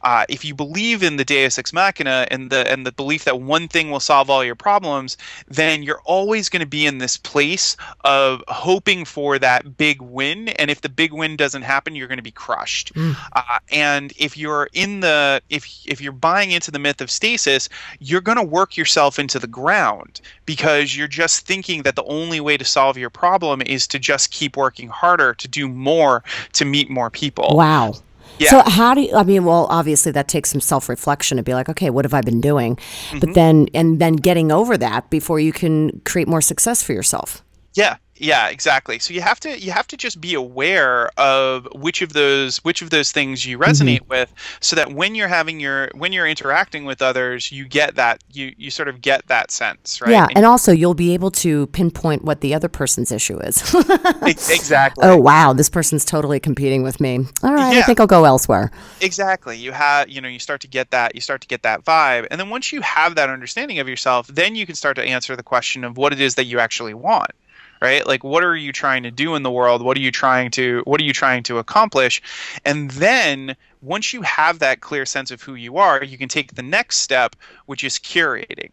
Uh, 0.03 0.25
if 0.29 0.45
you 0.45 0.55
believe 0.55 1.03
in 1.03 1.17
the 1.17 1.25
Deus 1.25 1.57
Ex 1.57 1.73
Machina 1.73 2.27
and 2.31 2.49
the 2.49 2.69
and 2.71 2.85
the 2.85 2.91
belief 2.91 3.25
that 3.25 3.41
one 3.41 3.67
thing 3.67 3.91
will 3.91 3.99
solve 3.99 4.29
all 4.29 4.43
your 4.43 4.55
problems, 4.55 5.17
then 5.47 5.83
you're 5.83 6.01
always 6.05 6.49
going 6.49 6.61
to 6.61 6.65
be 6.67 6.85
in 6.85 6.99
this 6.99 7.17
place 7.17 7.75
of 8.05 8.43
hoping 8.47 9.05
for 9.05 9.37
that 9.39 9.77
big 9.77 10.01
win. 10.01 10.49
And 10.49 10.71
if 10.71 10.81
the 10.81 10.89
big 10.89 11.11
win 11.11 11.35
doesn't 11.35 11.63
happen, 11.63 11.95
you're 11.95 12.07
going 12.07 12.17
to 12.17 12.23
be 12.23 12.31
crushed. 12.31 12.93
Mm. 12.93 13.15
Uh, 13.33 13.59
and 13.71 14.13
if 14.17 14.37
you're 14.37 14.69
in 14.73 15.01
the 15.01 15.41
if 15.49 15.67
if 15.85 15.99
you're 15.99 16.11
buying 16.11 16.51
into 16.51 16.71
the 16.71 16.79
myth 16.79 17.01
of 17.01 17.11
stasis, 17.11 17.67
you're 17.99 18.21
going 18.21 18.37
to 18.37 18.43
work 18.43 18.77
yourself 18.77 19.19
into 19.19 19.39
the 19.39 19.47
ground 19.47 20.21
because 20.45 20.95
you're 20.95 21.07
just 21.07 21.45
thinking 21.45 21.83
that 21.83 21.95
the 21.95 22.03
only 22.05 22.39
way 22.39 22.55
to 22.57 22.65
solve 22.65 22.97
your 22.97 23.09
problem 23.09 23.61
is 23.61 23.85
to 23.87 23.99
just 23.99 24.28
keep 24.29 24.57
working 24.57 24.87
harder 24.87 25.33
to 25.33 25.47
do 25.47 25.67
more 25.67 26.23
to 26.53 26.65
meet 26.65 26.89
more 26.89 27.09
people. 27.09 27.55
Wow. 27.55 27.95
Yeah. 28.37 28.51
So 28.51 28.61
how 28.69 28.93
do 28.93 29.01
you, 29.01 29.13
I 29.15 29.23
mean, 29.23 29.43
well, 29.43 29.67
obviously 29.69 30.13
that 30.13 30.29
takes 30.29 30.49
some 30.49 30.61
self-reflection 30.61 31.35
to 31.37 31.43
be 31.43 31.53
like, 31.53 31.67
okay, 31.67 31.89
what 31.89 32.05
have 32.05 32.13
I 32.13 32.21
been 32.21 32.39
doing? 32.39 32.77
Mm-hmm. 32.77 33.19
But 33.19 33.33
then, 33.33 33.67
and 33.73 33.99
then 33.99 34.15
getting 34.15 34.49
over 34.49 34.77
that 34.77 35.09
before 35.09 35.41
you 35.41 35.51
can 35.51 35.99
create 36.05 36.27
more 36.27 36.39
success 36.39 36.81
for 36.81 36.93
yourself. 36.93 37.43
Yeah, 37.73 37.97
yeah, 38.19 38.49
exactly. 38.49 38.99
So 38.99 39.13
you 39.13 39.21
have 39.21 39.39
to 39.41 39.59
you 39.59 39.71
have 39.71 39.87
to 39.87 39.97
just 39.97 40.19
be 40.19 40.33
aware 40.33 41.09
of 41.17 41.67
which 41.73 42.01
of 42.01 42.13
those 42.13 42.57
which 42.59 42.81
of 42.81 42.89
those 42.89 43.11
things 43.11 43.45
you 43.45 43.57
resonate 43.57 44.01
mm-hmm. 44.01 44.09
with, 44.09 44.33
so 44.59 44.75
that 44.75 44.91
when 44.91 45.15
you're 45.15 45.29
having 45.29 45.59
your 45.59 45.89
when 45.95 46.11
you're 46.11 46.27
interacting 46.27 46.83
with 46.83 47.01
others, 47.01 47.51
you 47.51 47.65
get 47.65 47.95
that 47.95 48.21
you 48.31 48.53
you 48.57 48.69
sort 48.71 48.89
of 48.89 49.01
get 49.01 49.25
that 49.27 49.51
sense, 49.51 50.01
right? 50.01 50.11
Yeah, 50.11 50.25
and, 50.25 50.39
and 50.39 50.45
also 50.45 50.71
you'll 50.73 50.93
be 50.93 51.13
able 51.13 51.31
to 51.31 51.67
pinpoint 51.67 52.23
what 52.25 52.41
the 52.41 52.53
other 52.53 52.67
person's 52.67 53.11
issue 53.11 53.39
is. 53.39 53.73
exactly. 54.23 55.03
Oh 55.05 55.17
wow, 55.17 55.53
this 55.53 55.69
person's 55.69 56.03
totally 56.03 56.39
competing 56.39 56.83
with 56.83 56.99
me. 56.99 57.19
All 57.41 57.53
right, 57.53 57.73
yeah. 57.73 57.79
I 57.79 57.83
think 57.83 58.01
I'll 58.01 58.07
go 58.07 58.25
elsewhere. 58.25 58.69
Exactly. 59.01 59.57
You 59.57 59.71
have 59.71 60.09
you 60.09 60.19
know 60.19 60.27
you 60.27 60.39
start 60.39 60.59
to 60.61 60.67
get 60.67 60.91
that 60.91 61.15
you 61.15 61.21
start 61.21 61.39
to 61.41 61.47
get 61.47 61.63
that 61.63 61.85
vibe, 61.85 62.27
and 62.29 62.39
then 62.39 62.49
once 62.49 62.73
you 62.73 62.81
have 62.81 63.15
that 63.15 63.29
understanding 63.29 63.79
of 63.79 63.87
yourself, 63.87 64.27
then 64.27 64.55
you 64.55 64.65
can 64.65 64.75
start 64.75 64.97
to 64.97 65.03
answer 65.03 65.37
the 65.37 65.43
question 65.43 65.85
of 65.85 65.97
what 65.97 66.11
it 66.11 66.19
is 66.19 66.35
that 66.35 66.45
you 66.45 66.59
actually 66.59 66.93
want 66.93 67.31
right? 67.81 68.05
Like 68.05 68.23
what 68.23 68.43
are 68.43 68.55
you 68.55 68.71
trying 68.71 69.03
to 69.03 69.11
do 69.11 69.35
in 69.35 69.43
the 69.43 69.51
world? 69.51 69.81
What 69.81 69.97
are 69.97 70.01
you 70.01 70.11
trying 70.11 70.51
to 70.51 70.81
what 70.85 70.99
are 71.01 71.03
you 71.05 71.13
trying 71.13 71.43
to 71.43 71.57
accomplish? 71.57 72.21
And 72.65 72.91
then 72.91 73.55
once 73.81 74.13
you 74.13 74.21
have 74.21 74.59
that 74.59 74.81
clear 74.81 75.05
sense 75.05 75.31
of 75.31 75.41
who 75.41 75.55
you 75.55 75.77
are 75.77 76.03
you 76.03 76.17
can 76.17 76.29
take 76.29 76.55
the 76.55 76.63
next 76.63 76.97
step 76.97 77.35
which 77.65 77.83
is 77.83 77.99
curating. 77.99 78.71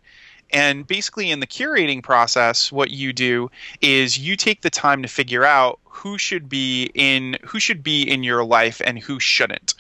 And 0.53 0.87
basically 0.87 1.31
in 1.31 1.41
the 1.41 1.47
curating 1.47 2.03
process 2.03 2.71
what 2.71 2.91
you 2.91 3.13
do 3.13 3.51
is 3.81 4.19
you 4.19 4.37
take 4.37 4.63
the 4.63 4.71
time 4.71 5.03
to 5.03 5.09
figure 5.09 5.45
out 5.45 5.81
who 5.97 6.19
should 6.19 6.49
be 6.49 6.91
in 6.95 7.39
who 7.43 7.59
should 7.59 7.83
be 7.83 8.03
in 8.03 8.23
your 8.23 8.45
life 8.45 8.83
and 8.85 8.99
who 8.99 9.19
shouldn't. 9.19 9.75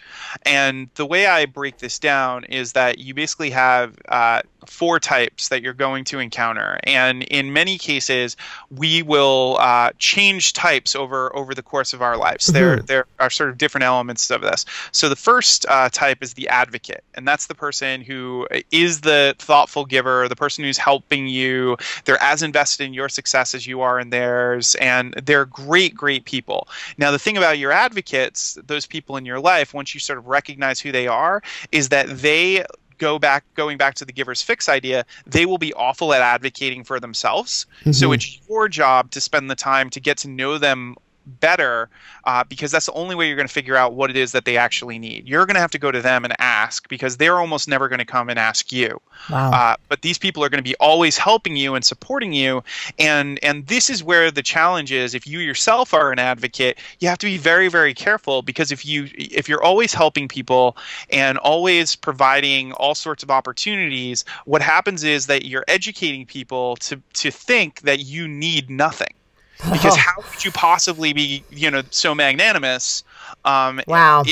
And 0.44 0.88
the 0.94 1.04
way 1.04 1.26
I 1.26 1.44
break 1.46 1.78
this 1.78 1.98
down 1.98 2.44
is 2.44 2.72
that 2.72 2.98
you 2.98 3.12
basically 3.12 3.50
have 3.50 3.94
uh, 4.08 4.40
four 4.64 4.98
types 4.98 5.50
that 5.50 5.62
you're 5.62 5.74
going 5.74 6.04
to 6.04 6.18
encounter, 6.18 6.78
and 6.84 7.22
in 7.24 7.52
many 7.52 7.76
cases, 7.78 8.36
we 8.70 9.02
will 9.02 9.58
uh, 9.60 9.90
change 9.98 10.54
types 10.54 10.96
over 10.96 11.34
over 11.36 11.54
the 11.54 11.62
course 11.62 11.92
of 11.92 12.00
our 12.00 12.16
lives. 12.16 12.46
Mm-hmm. 12.46 12.54
There 12.54 12.78
there 12.80 13.06
are 13.20 13.30
sort 13.30 13.50
of 13.50 13.58
different 13.58 13.84
elements 13.84 14.30
of 14.30 14.40
this. 14.40 14.64
So 14.92 15.08
the 15.10 15.16
first 15.16 15.66
uh, 15.68 15.90
type 15.90 16.22
is 16.22 16.32
the 16.34 16.48
advocate, 16.48 17.04
and 17.14 17.28
that's 17.28 17.46
the 17.46 17.54
person 17.54 18.00
who 18.00 18.48
is 18.70 19.02
the 19.02 19.34
thoughtful 19.38 19.84
giver, 19.84 20.28
the 20.28 20.36
person 20.36 20.64
who's 20.64 20.78
helping 20.78 21.28
you. 21.28 21.76
They're 22.04 22.22
as 22.22 22.42
invested 22.42 22.84
in 22.84 22.94
your 22.94 23.10
success 23.10 23.54
as 23.54 23.66
you 23.66 23.82
are 23.82 24.00
in 24.00 24.10
theirs, 24.10 24.74
and 24.76 25.12
they're 25.14 25.44
great, 25.44 25.94
great 25.94 26.05
people. 26.24 26.68
Now, 26.98 27.10
the 27.10 27.18
thing 27.18 27.36
about 27.36 27.58
your 27.58 27.72
advocates, 27.72 28.58
those 28.66 28.86
people 28.86 29.16
in 29.16 29.24
your 29.26 29.40
life, 29.40 29.74
once 29.74 29.94
you 29.94 30.00
sort 30.00 30.18
of 30.18 30.26
recognize 30.26 30.80
who 30.80 30.92
they 30.92 31.06
are, 31.06 31.42
is 31.72 31.88
that 31.90 32.08
they 32.08 32.64
go 32.98 33.18
back 33.18 33.44
going 33.54 33.76
back 33.76 33.94
to 33.94 34.06
the 34.06 34.12
giver's 34.12 34.40
fix 34.40 34.70
idea 34.70 35.04
they 35.26 35.44
will 35.44 35.58
be 35.58 35.70
awful 35.74 36.14
at 36.14 36.22
advocating 36.22 36.82
for 36.82 36.98
themselves 36.98 37.66
mm-hmm. 37.80 37.92
so 37.92 38.10
it's 38.10 38.40
your 38.48 38.70
job 38.70 39.10
to 39.10 39.20
spend 39.20 39.50
the 39.50 39.54
time 39.54 39.90
to 39.90 40.00
get 40.00 40.16
to 40.16 40.28
know 40.28 40.56
them 40.56 40.96
better 41.26 41.88
uh, 42.24 42.44
because 42.44 42.70
that's 42.70 42.86
the 42.86 42.92
only 42.92 43.14
way 43.14 43.26
you're 43.26 43.36
going 43.36 43.48
to 43.48 43.52
figure 43.52 43.76
out 43.76 43.94
what 43.94 44.10
it 44.10 44.16
is 44.16 44.32
that 44.32 44.44
they 44.44 44.56
actually 44.56 44.98
need. 44.98 45.28
You're 45.28 45.46
going 45.46 45.54
to 45.54 45.60
have 45.60 45.70
to 45.72 45.78
go 45.78 45.90
to 45.90 46.00
them 46.00 46.24
and 46.24 46.34
ask 46.38 46.88
because 46.88 47.16
they're 47.16 47.38
almost 47.38 47.68
never 47.68 47.88
going 47.88 47.98
to 47.98 48.04
come 48.04 48.28
and 48.28 48.38
ask 48.38 48.72
you. 48.72 49.00
Wow. 49.30 49.50
Uh, 49.52 49.76
but 49.88 50.02
these 50.02 50.18
people 50.18 50.44
are 50.44 50.48
going 50.48 50.62
to 50.62 50.68
be 50.68 50.76
always 50.76 51.18
helping 51.18 51.56
you 51.56 51.74
and 51.74 51.84
supporting 51.84 52.32
you, 52.32 52.62
and 52.98 53.38
and 53.42 53.66
this 53.66 53.90
is 53.90 54.02
where 54.02 54.30
the 54.30 54.42
challenge 54.42 54.92
is. 54.92 55.14
If 55.14 55.26
you 55.26 55.40
yourself 55.40 55.94
are 55.94 56.12
an 56.12 56.18
advocate, 56.18 56.78
you 57.00 57.08
have 57.08 57.18
to 57.18 57.26
be 57.26 57.38
very 57.38 57.68
very 57.68 57.94
careful 57.94 58.42
because 58.42 58.70
if 58.70 58.84
you 58.86 59.08
if 59.14 59.48
you're 59.48 59.62
always 59.62 59.94
helping 59.94 60.28
people 60.28 60.76
and 61.10 61.38
always 61.38 61.96
providing 61.96 62.72
all 62.72 62.94
sorts 62.94 63.22
of 63.22 63.30
opportunities, 63.30 64.24
what 64.44 64.62
happens 64.62 65.04
is 65.04 65.26
that 65.26 65.44
you're 65.44 65.64
educating 65.68 66.26
people 66.26 66.76
to 66.76 67.00
to 67.14 67.30
think 67.30 67.80
that 67.82 68.00
you 68.00 68.28
need 68.28 68.70
nothing 68.70 69.14
because 69.58 69.94
oh. 69.94 69.96
how 69.98 70.22
could 70.22 70.44
you 70.44 70.50
possibly 70.50 71.12
be 71.12 71.42
you 71.50 71.70
know 71.70 71.82
so 71.90 72.14
magnanimous 72.14 73.02
um 73.44 73.80
wow 73.86 74.22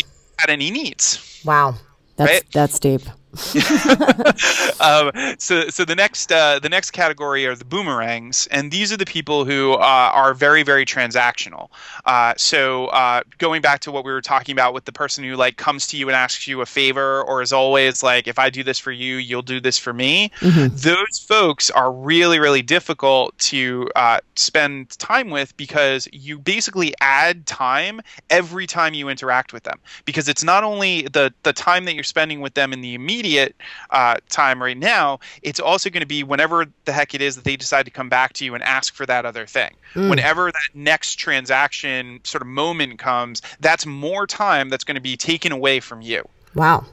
at 0.42 0.50
any 0.50 0.70
needs 0.70 1.40
wow 1.44 1.74
that's 2.16 2.32
right? 2.32 2.44
that's 2.52 2.78
deep 2.78 3.02
um, 4.80 5.10
so, 5.38 5.68
so 5.68 5.84
the 5.84 5.94
next 5.96 6.30
uh, 6.30 6.60
the 6.60 6.68
next 6.68 6.92
category 6.92 7.46
are 7.46 7.56
the 7.56 7.64
boomerangs, 7.64 8.46
and 8.52 8.70
these 8.70 8.92
are 8.92 8.96
the 8.96 9.04
people 9.04 9.44
who 9.44 9.72
uh, 9.72 10.10
are 10.14 10.34
very 10.34 10.62
very 10.62 10.86
transactional. 10.86 11.68
Uh, 12.04 12.34
so, 12.36 12.86
uh, 12.86 13.22
going 13.38 13.60
back 13.60 13.80
to 13.80 13.90
what 13.90 14.04
we 14.04 14.12
were 14.12 14.22
talking 14.22 14.52
about 14.52 14.72
with 14.72 14.84
the 14.84 14.92
person 14.92 15.24
who 15.24 15.34
like 15.34 15.56
comes 15.56 15.88
to 15.88 15.96
you 15.96 16.08
and 16.08 16.14
asks 16.14 16.46
you 16.46 16.60
a 16.60 16.66
favor, 16.66 17.22
or 17.24 17.42
is 17.42 17.52
always 17.52 18.04
like, 18.04 18.28
if 18.28 18.38
I 18.38 18.50
do 18.50 18.62
this 18.62 18.78
for 18.78 18.92
you, 18.92 19.16
you'll 19.16 19.42
do 19.42 19.58
this 19.58 19.78
for 19.78 19.92
me. 19.92 20.30
Mm-hmm. 20.38 20.76
Those 20.76 21.18
folks 21.18 21.70
are 21.70 21.90
really 21.90 22.38
really 22.38 22.62
difficult 22.62 23.36
to 23.38 23.90
uh, 23.96 24.20
spend 24.36 24.96
time 24.98 25.30
with 25.30 25.56
because 25.56 26.08
you 26.12 26.38
basically 26.38 26.94
add 27.00 27.46
time 27.46 28.00
every 28.30 28.68
time 28.68 28.94
you 28.94 29.08
interact 29.08 29.52
with 29.52 29.64
them 29.64 29.80
because 30.04 30.28
it's 30.28 30.44
not 30.44 30.62
only 30.62 31.02
the 31.02 31.34
the 31.42 31.52
time 31.52 31.84
that 31.86 31.94
you're 31.94 32.04
spending 32.04 32.40
with 32.40 32.54
them 32.54 32.72
in 32.72 32.80
the 32.80 32.94
immediate 32.94 33.23
immediate 33.24 33.56
uh, 33.90 34.16
time 34.28 34.62
right 34.62 34.76
now, 34.76 35.18
it's 35.42 35.58
also 35.58 35.88
going 35.88 36.02
to 36.02 36.06
be 36.06 36.22
whenever 36.22 36.66
the 36.84 36.92
heck 36.92 37.14
it 37.14 37.22
is 37.22 37.36
that 37.36 37.44
they 37.44 37.56
decide 37.56 37.84
to 37.86 37.90
come 37.90 38.10
back 38.10 38.34
to 38.34 38.44
you 38.44 38.54
and 38.54 38.62
ask 38.62 38.94
for 38.94 39.06
that 39.06 39.24
other 39.24 39.46
thing. 39.46 39.70
Mm. 39.94 40.10
Whenever 40.10 40.52
that 40.52 40.68
next 40.74 41.14
transaction 41.14 42.20
sort 42.24 42.42
of 42.42 42.48
moment 42.48 42.98
comes, 42.98 43.40
that's 43.60 43.86
more 43.86 44.26
time 44.26 44.68
that's 44.68 44.84
going 44.84 44.96
to 44.96 45.00
be 45.00 45.16
taken 45.16 45.52
away 45.52 45.80
from 45.80 46.02
you. 46.02 46.22
Wow. 46.54 46.84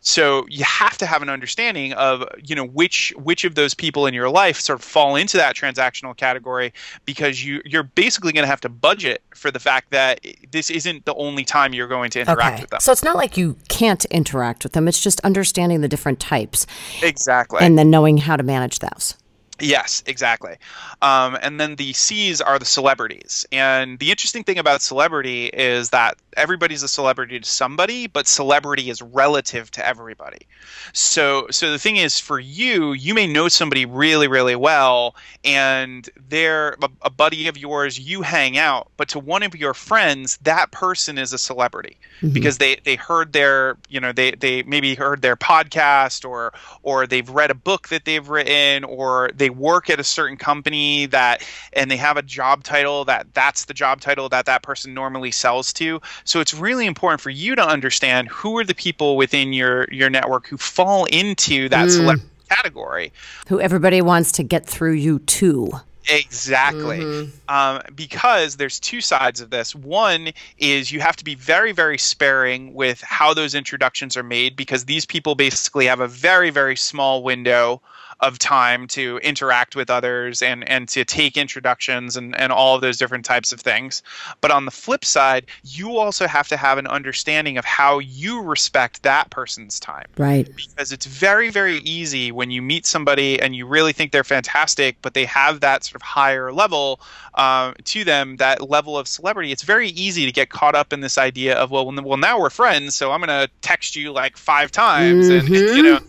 So 0.00 0.46
you 0.48 0.64
have 0.64 0.96
to 0.98 1.06
have 1.06 1.20
an 1.20 1.28
understanding 1.28 1.92
of 1.92 2.26
you 2.42 2.54
know 2.54 2.64
which 2.64 3.12
which 3.16 3.44
of 3.44 3.54
those 3.54 3.74
people 3.74 4.06
in 4.06 4.14
your 4.14 4.30
life 4.30 4.58
sort 4.58 4.78
of 4.78 4.84
fall 4.84 5.14
into 5.14 5.36
that 5.36 5.54
transactional 5.54 6.16
category 6.16 6.72
because 7.04 7.44
you 7.44 7.60
you're 7.66 7.82
basically 7.82 8.32
going 8.32 8.44
to 8.44 8.48
have 8.48 8.62
to 8.62 8.70
budget 8.70 9.22
for 9.34 9.50
the 9.50 9.58
fact 9.58 9.90
that 9.90 10.20
this 10.50 10.70
isn't 10.70 11.04
the 11.04 11.14
only 11.14 11.44
time 11.44 11.74
you're 11.74 11.88
going 11.88 12.10
to 12.10 12.20
interact 12.20 12.54
okay. 12.54 12.62
with 12.62 12.70
them. 12.70 12.80
So 12.80 12.92
it's 12.92 13.02
not 13.02 13.16
like 13.16 13.36
you 13.36 13.58
can't 13.68 14.04
interact 14.06 14.64
with 14.64 14.72
them. 14.72 14.88
It's 14.88 15.00
just 15.00 15.20
understanding 15.20 15.82
the 15.82 15.88
different 15.88 16.18
types. 16.18 16.66
Exactly. 17.02 17.58
And 17.60 17.78
then 17.78 17.90
knowing 17.90 18.18
how 18.18 18.36
to 18.36 18.42
manage 18.42 18.78
those. 18.78 19.16
Yes, 19.60 20.02
exactly. 20.06 20.56
Um, 21.02 21.38
and 21.40 21.60
then 21.60 21.76
the 21.76 21.92
C's 21.92 22.40
are 22.40 22.58
the 22.58 22.64
celebrities. 22.64 23.46
And 23.52 23.98
the 23.98 24.10
interesting 24.10 24.44
thing 24.44 24.58
about 24.58 24.82
celebrity 24.82 25.46
is 25.46 25.90
that 25.90 26.16
everybody's 26.36 26.82
a 26.82 26.88
celebrity 26.88 27.38
to 27.40 27.48
somebody, 27.48 28.06
but 28.06 28.26
celebrity 28.26 28.90
is 28.90 29.02
relative 29.02 29.70
to 29.72 29.86
everybody. 29.86 30.46
So, 30.92 31.46
so 31.50 31.70
the 31.70 31.78
thing 31.78 31.96
is, 31.96 32.18
for 32.18 32.38
you, 32.38 32.92
you 32.92 33.14
may 33.14 33.26
know 33.26 33.48
somebody 33.48 33.86
really, 33.86 34.28
really 34.28 34.56
well, 34.56 35.14
and 35.44 36.08
they're 36.28 36.76
a, 36.82 36.88
a 37.02 37.10
buddy 37.10 37.48
of 37.48 37.56
yours. 37.56 37.98
You 37.98 38.22
hang 38.22 38.58
out, 38.58 38.88
but 38.96 39.08
to 39.10 39.18
one 39.18 39.42
of 39.42 39.54
your 39.54 39.74
friends, 39.74 40.38
that 40.38 40.70
person 40.70 41.18
is 41.18 41.32
a 41.32 41.38
celebrity 41.38 41.96
mm-hmm. 42.20 42.32
because 42.32 42.58
they 42.58 42.76
they 42.84 42.96
heard 42.96 43.32
their, 43.32 43.76
you 43.88 44.00
know, 44.00 44.12
they 44.12 44.32
they 44.32 44.62
maybe 44.62 44.94
heard 44.94 45.22
their 45.22 45.36
podcast 45.36 46.28
or 46.28 46.52
or 46.82 47.06
they've 47.06 47.28
read 47.28 47.50
a 47.50 47.54
book 47.54 47.88
that 47.88 48.04
they've 48.04 48.28
written 48.28 48.84
or 48.84 49.30
they 49.34 49.49
work 49.58 49.90
at 49.90 50.00
a 50.00 50.04
certain 50.04 50.36
company 50.36 51.06
that 51.06 51.42
and 51.72 51.90
they 51.90 51.96
have 51.96 52.16
a 52.16 52.22
job 52.22 52.62
title 52.62 53.04
that 53.04 53.26
that's 53.34 53.66
the 53.66 53.74
job 53.74 54.00
title 54.00 54.28
that 54.28 54.46
that 54.46 54.62
person 54.62 54.94
normally 54.94 55.30
sells 55.30 55.72
to 55.72 56.00
so 56.24 56.40
it's 56.40 56.54
really 56.54 56.86
important 56.86 57.20
for 57.20 57.30
you 57.30 57.54
to 57.54 57.66
understand 57.66 58.28
who 58.28 58.56
are 58.58 58.64
the 58.64 58.74
people 58.74 59.16
within 59.16 59.52
your 59.52 59.86
your 59.90 60.10
network 60.10 60.46
who 60.46 60.56
fall 60.56 61.04
into 61.06 61.68
that 61.68 61.88
mm. 61.88 61.96
select 61.96 62.22
category 62.48 63.12
who 63.48 63.60
everybody 63.60 64.02
wants 64.02 64.32
to 64.32 64.42
get 64.42 64.66
through 64.66 64.92
you 64.92 65.18
to 65.20 65.70
Exactly. 66.08 67.00
Mm-hmm. 67.00 67.54
Um, 67.54 67.82
because 67.94 68.56
there's 68.56 68.80
two 68.80 69.00
sides 69.00 69.40
of 69.40 69.50
this. 69.50 69.74
One 69.74 70.30
is 70.58 70.90
you 70.90 71.00
have 71.00 71.16
to 71.16 71.24
be 71.24 71.34
very, 71.34 71.72
very 71.72 71.98
sparing 71.98 72.74
with 72.74 73.00
how 73.02 73.34
those 73.34 73.54
introductions 73.54 74.16
are 74.16 74.22
made 74.22 74.56
because 74.56 74.86
these 74.86 75.06
people 75.06 75.34
basically 75.34 75.86
have 75.86 76.00
a 76.00 76.08
very, 76.08 76.50
very 76.50 76.76
small 76.76 77.22
window 77.22 77.80
of 78.20 78.38
time 78.38 78.86
to 78.88 79.18
interact 79.18 79.76
with 79.76 79.90
others 79.90 80.42
and 80.42 80.68
and 80.68 80.88
to 80.88 81.04
take 81.04 81.36
introductions 81.36 82.16
and 82.16 82.36
and 82.38 82.52
all 82.52 82.74
of 82.74 82.80
those 82.80 82.96
different 82.96 83.24
types 83.24 83.52
of 83.52 83.60
things. 83.60 84.02
But 84.40 84.50
on 84.50 84.64
the 84.64 84.70
flip 84.70 85.04
side 85.04 85.46
you 85.64 85.96
also 85.96 86.26
have 86.26 86.48
to 86.48 86.56
have 86.56 86.78
an 86.78 86.86
understanding 86.86 87.58
of 87.58 87.64
how 87.64 87.98
you 87.98 88.42
respect 88.42 89.02
that 89.02 89.30
person's 89.30 89.80
time. 89.80 90.06
Right. 90.16 90.48
Because 90.54 90.92
it's 90.92 91.06
very 91.06 91.50
very 91.50 91.78
easy 91.78 92.32
when 92.32 92.50
you 92.50 92.62
meet 92.62 92.86
somebody 92.86 93.40
and 93.40 93.56
you 93.56 93.66
really 93.66 93.92
think 93.92 94.12
they're 94.12 94.24
fantastic 94.24 94.96
but 95.02 95.14
they 95.14 95.24
have 95.24 95.60
that 95.60 95.84
sort 95.84 95.96
of 95.96 96.02
higher 96.02 96.52
level 96.52 97.00
uh, 97.34 97.72
to 97.84 98.04
them 98.04 98.36
that 98.36 98.68
level 98.68 98.98
of 98.98 99.08
celebrity 99.08 99.52
it's 99.52 99.62
very 99.62 99.88
easy 99.90 100.26
to 100.26 100.32
get 100.32 100.50
caught 100.50 100.74
up 100.74 100.92
in 100.92 101.00
this 101.00 101.18
idea 101.18 101.56
of 101.56 101.70
well 101.70 101.90
well 101.90 102.16
now 102.16 102.38
we're 102.38 102.50
friends 102.50 102.94
so 102.94 103.12
i'm 103.12 103.20
going 103.20 103.28
to 103.28 103.48
text 103.60 103.96
you 103.96 104.12
like 104.12 104.36
five 104.36 104.70
times 104.70 105.28
mm-hmm. 105.28 105.46
and, 105.46 105.56
and 105.56 105.76
you 105.76 105.82
know 105.82 106.00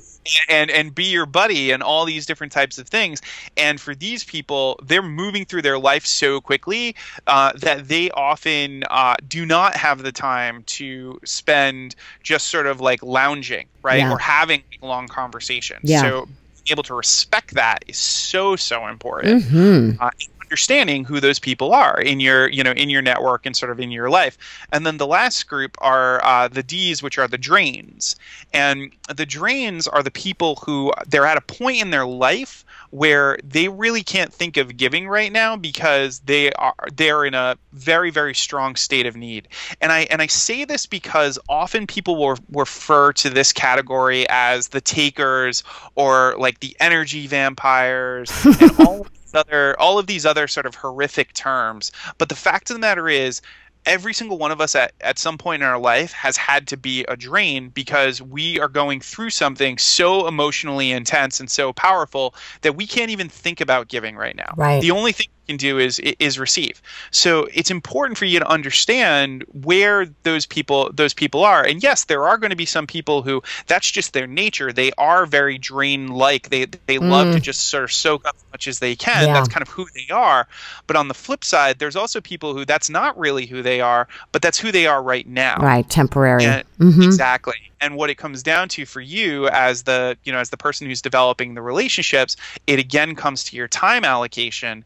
and 0.49 0.69
and 0.69 0.93
be 0.93 1.05
your 1.05 1.25
buddy 1.25 1.71
and 1.71 1.81
all 1.81 2.05
these 2.05 2.25
different 2.25 2.51
types 2.51 2.77
of 2.77 2.87
things 2.87 3.21
and 3.57 3.79
for 3.79 3.95
these 3.95 4.23
people 4.23 4.79
they're 4.83 5.01
moving 5.01 5.45
through 5.45 5.61
their 5.61 5.79
life 5.79 6.05
so 6.05 6.39
quickly 6.39 6.95
uh, 7.27 7.51
that 7.57 7.87
they 7.87 8.09
often 8.11 8.83
uh, 8.89 9.15
do 9.27 9.45
not 9.45 9.75
have 9.75 10.03
the 10.03 10.11
time 10.11 10.63
to 10.63 11.19
spend 11.23 11.95
just 12.21 12.49
sort 12.49 12.67
of 12.67 12.79
like 12.81 13.01
lounging 13.01 13.67
right 13.81 13.99
yeah. 13.99 14.11
or 14.11 14.17
having 14.17 14.63
long 14.81 15.07
conversations 15.07 15.81
yeah. 15.83 16.01
so 16.01 16.27
able 16.69 16.83
to 16.83 16.93
respect 16.93 17.55
that 17.55 17.83
is 17.87 17.97
so 17.97 18.55
so 18.55 18.87
important 18.87 19.43
mm-hmm. 19.43 20.01
uh, 20.01 20.09
understanding 20.51 21.05
who 21.05 21.21
those 21.21 21.39
people 21.39 21.73
are 21.73 22.01
in 22.01 22.19
your 22.19 22.49
you 22.49 22.61
know 22.61 22.73
in 22.73 22.89
your 22.89 23.01
network 23.01 23.45
and 23.45 23.55
sort 23.55 23.71
of 23.71 23.79
in 23.79 23.89
your 23.89 24.09
life. 24.09 24.37
And 24.73 24.85
then 24.85 24.97
the 24.97 25.07
last 25.07 25.47
group 25.47 25.77
are 25.79 26.21
uh, 26.25 26.49
the 26.49 26.61
d's 26.61 27.01
which 27.01 27.17
are 27.17 27.27
the 27.27 27.37
drains. 27.37 28.17
And 28.53 28.91
the 29.15 29.25
drains 29.25 29.87
are 29.87 30.03
the 30.03 30.11
people 30.11 30.57
who 30.57 30.91
they're 31.07 31.25
at 31.25 31.37
a 31.37 31.41
point 31.41 31.81
in 31.81 31.91
their 31.91 32.05
life 32.05 32.65
where 32.89 33.39
they 33.41 33.69
really 33.69 34.03
can't 34.03 34.33
think 34.33 34.57
of 34.57 34.75
giving 34.75 35.07
right 35.07 35.31
now 35.31 35.55
because 35.55 36.19
they 36.19 36.51
are 36.53 36.75
they're 36.97 37.23
in 37.23 37.33
a 37.33 37.55
very 37.71 38.11
very 38.11 38.35
strong 38.35 38.75
state 38.75 39.05
of 39.05 39.15
need. 39.15 39.47
And 39.79 39.93
i 39.93 40.01
and 40.11 40.21
i 40.21 40.27
say 40.27 40.65
this 40.65 40.85
because 40.85 41.39
often 41.47 41.87
people 41.87 42.17
will 42.17 42.37
refer 42.51 43.13
to 43.13 43.29
this 43.29 43.53
category 43.53 44.27
as 44.27 44.67
the 44.67 44.81
takers 44.81 45.63
or 45.95 46.35
like 46.37 46.59
the 46.59 46.75
energy 46.81 47.25
vampires 47.27 48.29
and 48.59 48.79
all 48.81 49.07
other 49.35 49.79
all 49.79 49.99
of 49.99 50.07
these 50.07 50.25
other 50.25 50.47
sort 50.47 50.65
of 50.65 50.75
horrific 50.75 51.33
terms. 51.33 51.91
But 52.17 52.29
the 52.29 52.35
fact 52.35 52.69
of 52.69 52.75
the 52.75 52.79
matter 52.79 53.09
is 53.09 53.41
every 53.85 54.13
single 54.13 54.37
one 54.37 54.51
of 54.51 54.61
us 54.61 54.75
at, 54.75 54.93
at 55.01 55.17
some 55.17 55.37
point 55.37 55.63
in 55.63 55.67
our 55.67 55.79
life 55.79 56.11
has 56.11 56.37
had 56.37 56.67
to 56.67 56.77
be 56.77 57.03
a 57.05 57.15
drain 57.15 57.69
because 57.69 58.21
we 58.21 58.59
are 58.59 58.67
going 58.67 58.99
through 58.99 59.29
something 59.31 59.77
so 59.77 60.27
emotionally 60.27 60.91
intense 60.91 61.39
and 61.39 61.49
so 61.49 61.73
powerful 61.73 62.35
that 62.61 62.75
we 62.75 62.85
can't 62.85 63.09
even 63.09 63.27
think 63.29 63.59
about 63.61 63.87
giving 63.87 64.15
right 64.15 64.35
now. 64.35 64.53
Right. 64.55 64.81
The 64.81 64.91
only 64.91 65.11
thing 65.11 65.27
can 65.51 65.57
do 65.57 65.77
is 65.77 65.99
is 65.99 66.39
receive. 66.39 66.81
So 67.11 67.47
it's 67.53 67.71
important 67.71 68.17
for 68.17 68.25
you 68.25 68.39
to 68.39 68.47
understand 68.47 69.43
where 69.63 70.07
those 70.23 70.45
people 70.45 70.91
those 70.93 71.13
people 71.13 71.43
are. 71.43 71.63
And 71.63 71.83
yes, 71.83 72.05
there 72.05 72.23
are 72.23 72.37
going 72.37 72.49
to 72.49 72.55
be 72.55 72.65
some 72.65 72.87
people 72.87 73.21
who 73.21 73.43
that's 73.67 73.89
just 73.89 74.13
their 74.13 74.27
nature. 74.27 74.71
They 74.71 74.91
are 74.97 75.25
very 75.25 75.57
drain 75.57 76.07
like. 76.07 76.49
They 76.49 76.65
they 76.65 76.97
mm. 76.97 77.09
love 77.09 77.33
to 77.33 77.39
mm. 77.39 77.43
just 77.43 77.67
sort 77.67 77.83
of 77.83 77.91
soak 77.91 78.25
up 78.25 78.35
as 78.35 78.45
much 78.51 78.67
as 78.67 78.79
they 78.79 78.95
can. 78.95 79.27
Yeah. 79.27 79.33
That's 79.33 79.49
kind 79.49 79.61
of 79.61 79.69
who 79.69 79.87
they 79.93 80.13
are. 80.13 80.47
But 80.87 80.95
on 80.95 81.07
the 81.07 81.13
flip 81.13 81.43
side, 81.43 81.79
there's 81.79 81.95
also 81.95 82.21
people 82.21 82.53
who 82.53 82.65
that's 82.65 82.89
not 82.89 83.17
really 83.17 83.45
who 83.45 83.61
they 83.61 83.81
are, 83.81 84.07
but 84.31 84.41
that's 84.41 84.59
who 84.59 84.71
they 84.71 84.87
are 84.87 85.01
right 85.03 85.27
now. 85.27 85.57
Right, 85.57 85.87
temporary. 85.89 86.45
And, 86.45 86.63
mm-hmm. 86.79 87.03
Exactly 87.03 87.71
and 87.81 87.95
what 87.95 88.09
it 88.09 88.15
comes 88.15 88.43
down 88.43 88.69
to 88.69 88.85
for 88.85 89.01
you 89.01 89.47
as 89.47 89.83
the 89.83 90.15
you 90.23 90.31
know 90.31 90.37
as 90.37 90.51
the 90.51 90.57
person 90.57 90.87
who's 90.87 91.01
developing 91.01 91.55
the 91.55 91.61
relationships 91.61 92.37
it 92.67 92.79
again 92.79 93.15
comes 93.15 93.43
to 93.43 93.55
your 93.55 93.67
time 93.67 94.05
allocation 94.05 94.85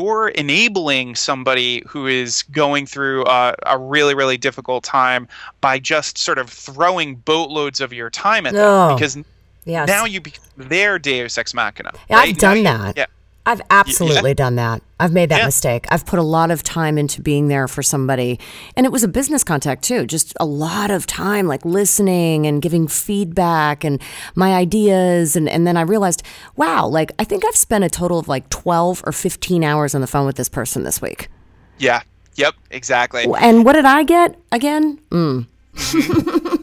you're 0.00 0.28
enabling 0.28 1.14
somebody 1.14 1.82
who 1.86 2.06
is 2.06 2.42
going 2.44 2.86
through 2.86 3.24
a, 3.26 3.54
a 3.66 3.78
really 3.78 4.14
really 4.14 4.36
difficult 4.36 4.84
time 4.84 5.26
by 5.60 5.78
just 5.78 6.18
sort 6.18 6.38
of 6.38 6.48
throwing 6.48 7.16
boatloads 7.16 7.80
of 7.80 7.92
your 7.92 8.10
time 8.10 8.46
at 8.46 8.52
them 8.52 8.64
oh, 8.64 8.94
because 8.94 9.18
yes. 9.64 9.88
now 9.88 10.04
you 10.04 10.20
become 10.20 10.44
their 10.56 10.98
deus 10.98 11.36
ex 11.36 11.52
machina 11.54 11.90
right? 12.10 12.28
i've 12.28 12.38
done 12.38 12.62
that 12.62 12.96
yeah 12.96 13.06
I've 13.48 13.62
absolutely 13.70 14.32
yeah. 14.32 14.34
done 14.34 14.56
that. 14.56 14.82
I've 15.00 15.14
made 15.14 15.30
that 15.30 15.38
yeah. 15.38 15.46
mistake. 15.46 15.86
I've 15.88 16.04
put 16.04 16.18
a 16.18 16.22
lot 16.22 16.50
of 16.50 16.62
time 16.62 16.98
into 16.98 17.22
being 17.22 17.48
there 17.48 17.66
for 17.66 17.82
somebody. 17.82 18.38
And 18.76 18.84
it 18.84 18.92
was 18.92 19.02
a 19.02 19.08
business 19.08 19.42
contact 19.42 19.84
too, 19.84 20.04
just 20.06 20.34
a 20.38 20.44
lot 20.44 20.90
of 20.90 21.06
time, 21.06 21.46
like 21.46 21.64
listening 21.64 22.46
and 22.46 22.60
giving 22.60 22.86
feedback 22.86 23.84
and 23.84 24.02
my 24.34 24.54
ideas. 24.54 25.34
And, 25.34 25.48
and 25.48 25.66
then 25.66 25.78
I 25.78 25.80
realized, 25.80 26.22
wow, 26.56 26.86
like 26.86 27.10
I 27.18 27.24
think 27.24 27.42
I've 27.46 27.56
spent 27.56 27.84
a 27.84 27.88
total 27.88 28.18
of 28.18 28.28
like 28.28 28.50
12 28.50 29.02
or 29.06 29.12
15 29.12 29.64
hours 29.64 29.94
on 29.94 30.02
the 30.02 30.06
phone 30.06 30.26
with 30.26 30.36
this 30.36 30.50
person 30.50 30.82
this 30.82 31.00
week. 31.00 31.30
Yeah. 31.78 32.02
Yep. 32.34 32.54
Exactly. 32.70 33.24
And 33.40 33.64
what 33.64 33.72
did 33.72 33.86
I 33.86 34.02
get 34.02 34.38
again? 34.52 35.00
Mm. 35.08 35.46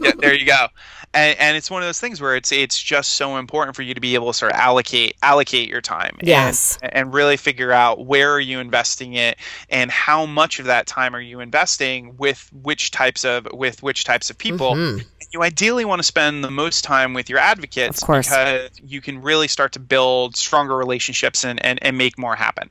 yeah, 0.04 0.12
there 0.19 0.36
you 0.36 0.45
go 0.45 0.67
and, 1.15 1.39
and 1.39 1.58
it's 1.58 1.71
one 1.71 1.82
of 1.82 1.88
those 1.88 1.99
things 1.99 2.21
where 2.21 2.36
it's 2.36 2.51
it's 2.51 2.82
just 2.82 3.13
so 3.13 3.38
important 3.38 3.75
for 3.75 3.82
you 3.82 3.93
to 3.93 4.01
be 4.01 4.13
able 4.15 4.28
to 4.28 4.34
sort 4.34 4.51
of 4.51 4.58
allocate 4.58 5.15
allocate 5.23 5.69
your 5.69 5.82
time 5.82 6.17
yes. 6.21 6.78
and, 6.82 6.93
and 6.93 7.13
really 7.13 7.38
figure 7.38 7.71
out 7.71 8.06
where 8.06 8.34
are 8.34 8.39
you 8.39 8.60
investing 8.60 9.13
it 9.13 9.38
and 9.69 9.89
how 9.89 10.25
much 10.25 10.60
of 10.60 10.65
that 10.65 10.86
time 10.86 11.15
are 11.15 11.21
you 11.21 11.39
investing 11.39 12.15
with 12.17 12.49
which 12.54 12.91
types 12.91 13.23
of 13.23 13.47
with 13.54 13.82
which 13.82 14.04
types 14.04 14.30
of 14.30 14.38
people. 14.38 14.73
Mm-hmm. 14.73 15.08
you 15.32 15.41
ideally 15.41 15.86
want 15.86 15.99
to 15.99 16.04
spend 16.04 16.43
the 16.43 16.51
most 16.51 16.84
time 16.84 17.13
with 17.13 17.30
your 17.30 17.39
advocates 17.39 18.01
because 18.01 18.69
you 18.84 19.01
can 19.01 19.21
really 19.21 19.47
start 19.47 19.71
to 19.73 19.80
build 19.80 20.36
stronger 20.36 20.75
relationships 20.75 21.45
and, 21.45 21.63
and, 21.65 21.82
and 21.82 21.97
make 21.97 22.17
more 22.17 22.36
happen. 22.36 22.69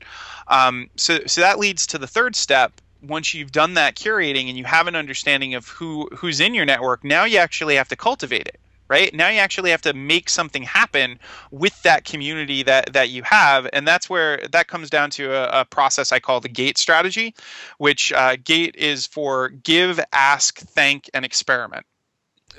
Um, 0.48 0.90
so 0.96 1.20
so 1.26 1.40
that 1.40 1.58
leads 1.58 1.86
to 1.88 1.98
the 1.98 2.06
third 2.06 2.36
step 2.36 2.80
once 3.06 3.34
you've 3.34 3.52
done 3.52 3.74
that 3.74 3.94
curating 3.96 4.48
and 4.48 4.58
you 4.58 4.64
have 4.64 4.86
an 4.86 4.96
understanding 4.96 5.54
of 5.54 5.68
who 5.68 6.08
who's 6.16 6.40
in 6.40 6.54
your 6.54 6.64
network, 6.64 7.04
now 7.04 7.24
you 7.24 7.38
actually 7.38 7.76
have 7.76 7.88
to 7.88 7.96
cultivate 7.96 8.46
it 8.46 8.58
right? 8.88 9.14
Now 9.14 9.28
you 9.28 9.38
actually 9.38 9.70
have 9.70 9.82
to 9.82 9.94
make 9.94 10.28
something 10.28 10.62
happen 10.62 11.18
with 11.50 11.82
that 11.82 12.04
community 12.04 12.62
that 12.64 12.92
that 12.92 13.08
you 13.10 13.22
have. 13.22 13.66
And 13.72 13.86
that's 13.86 14.08
where 14.10 14.46
that 14.52 14.68
comes 14.68 14.90
down 14.90 15.10
to 15.10 15.32
a, 15.32 15.60
a 15.60 15.64
process 15.64 16.12
i 16.12 16.18
call 16.18 16.40
the 16.40 16.48
gate 16.48 16.78
strategy 16.78 17.34
which 17.78 18.12
uh, 18.12 18.36
gate 18.44 18.74
is 18.76 19.06
for 19.06 19.48
give 19.48 20.00
ask 20.12 20.58
thank 20.58 21.10
and 21.14 21.24
experiment. 21.24 21.86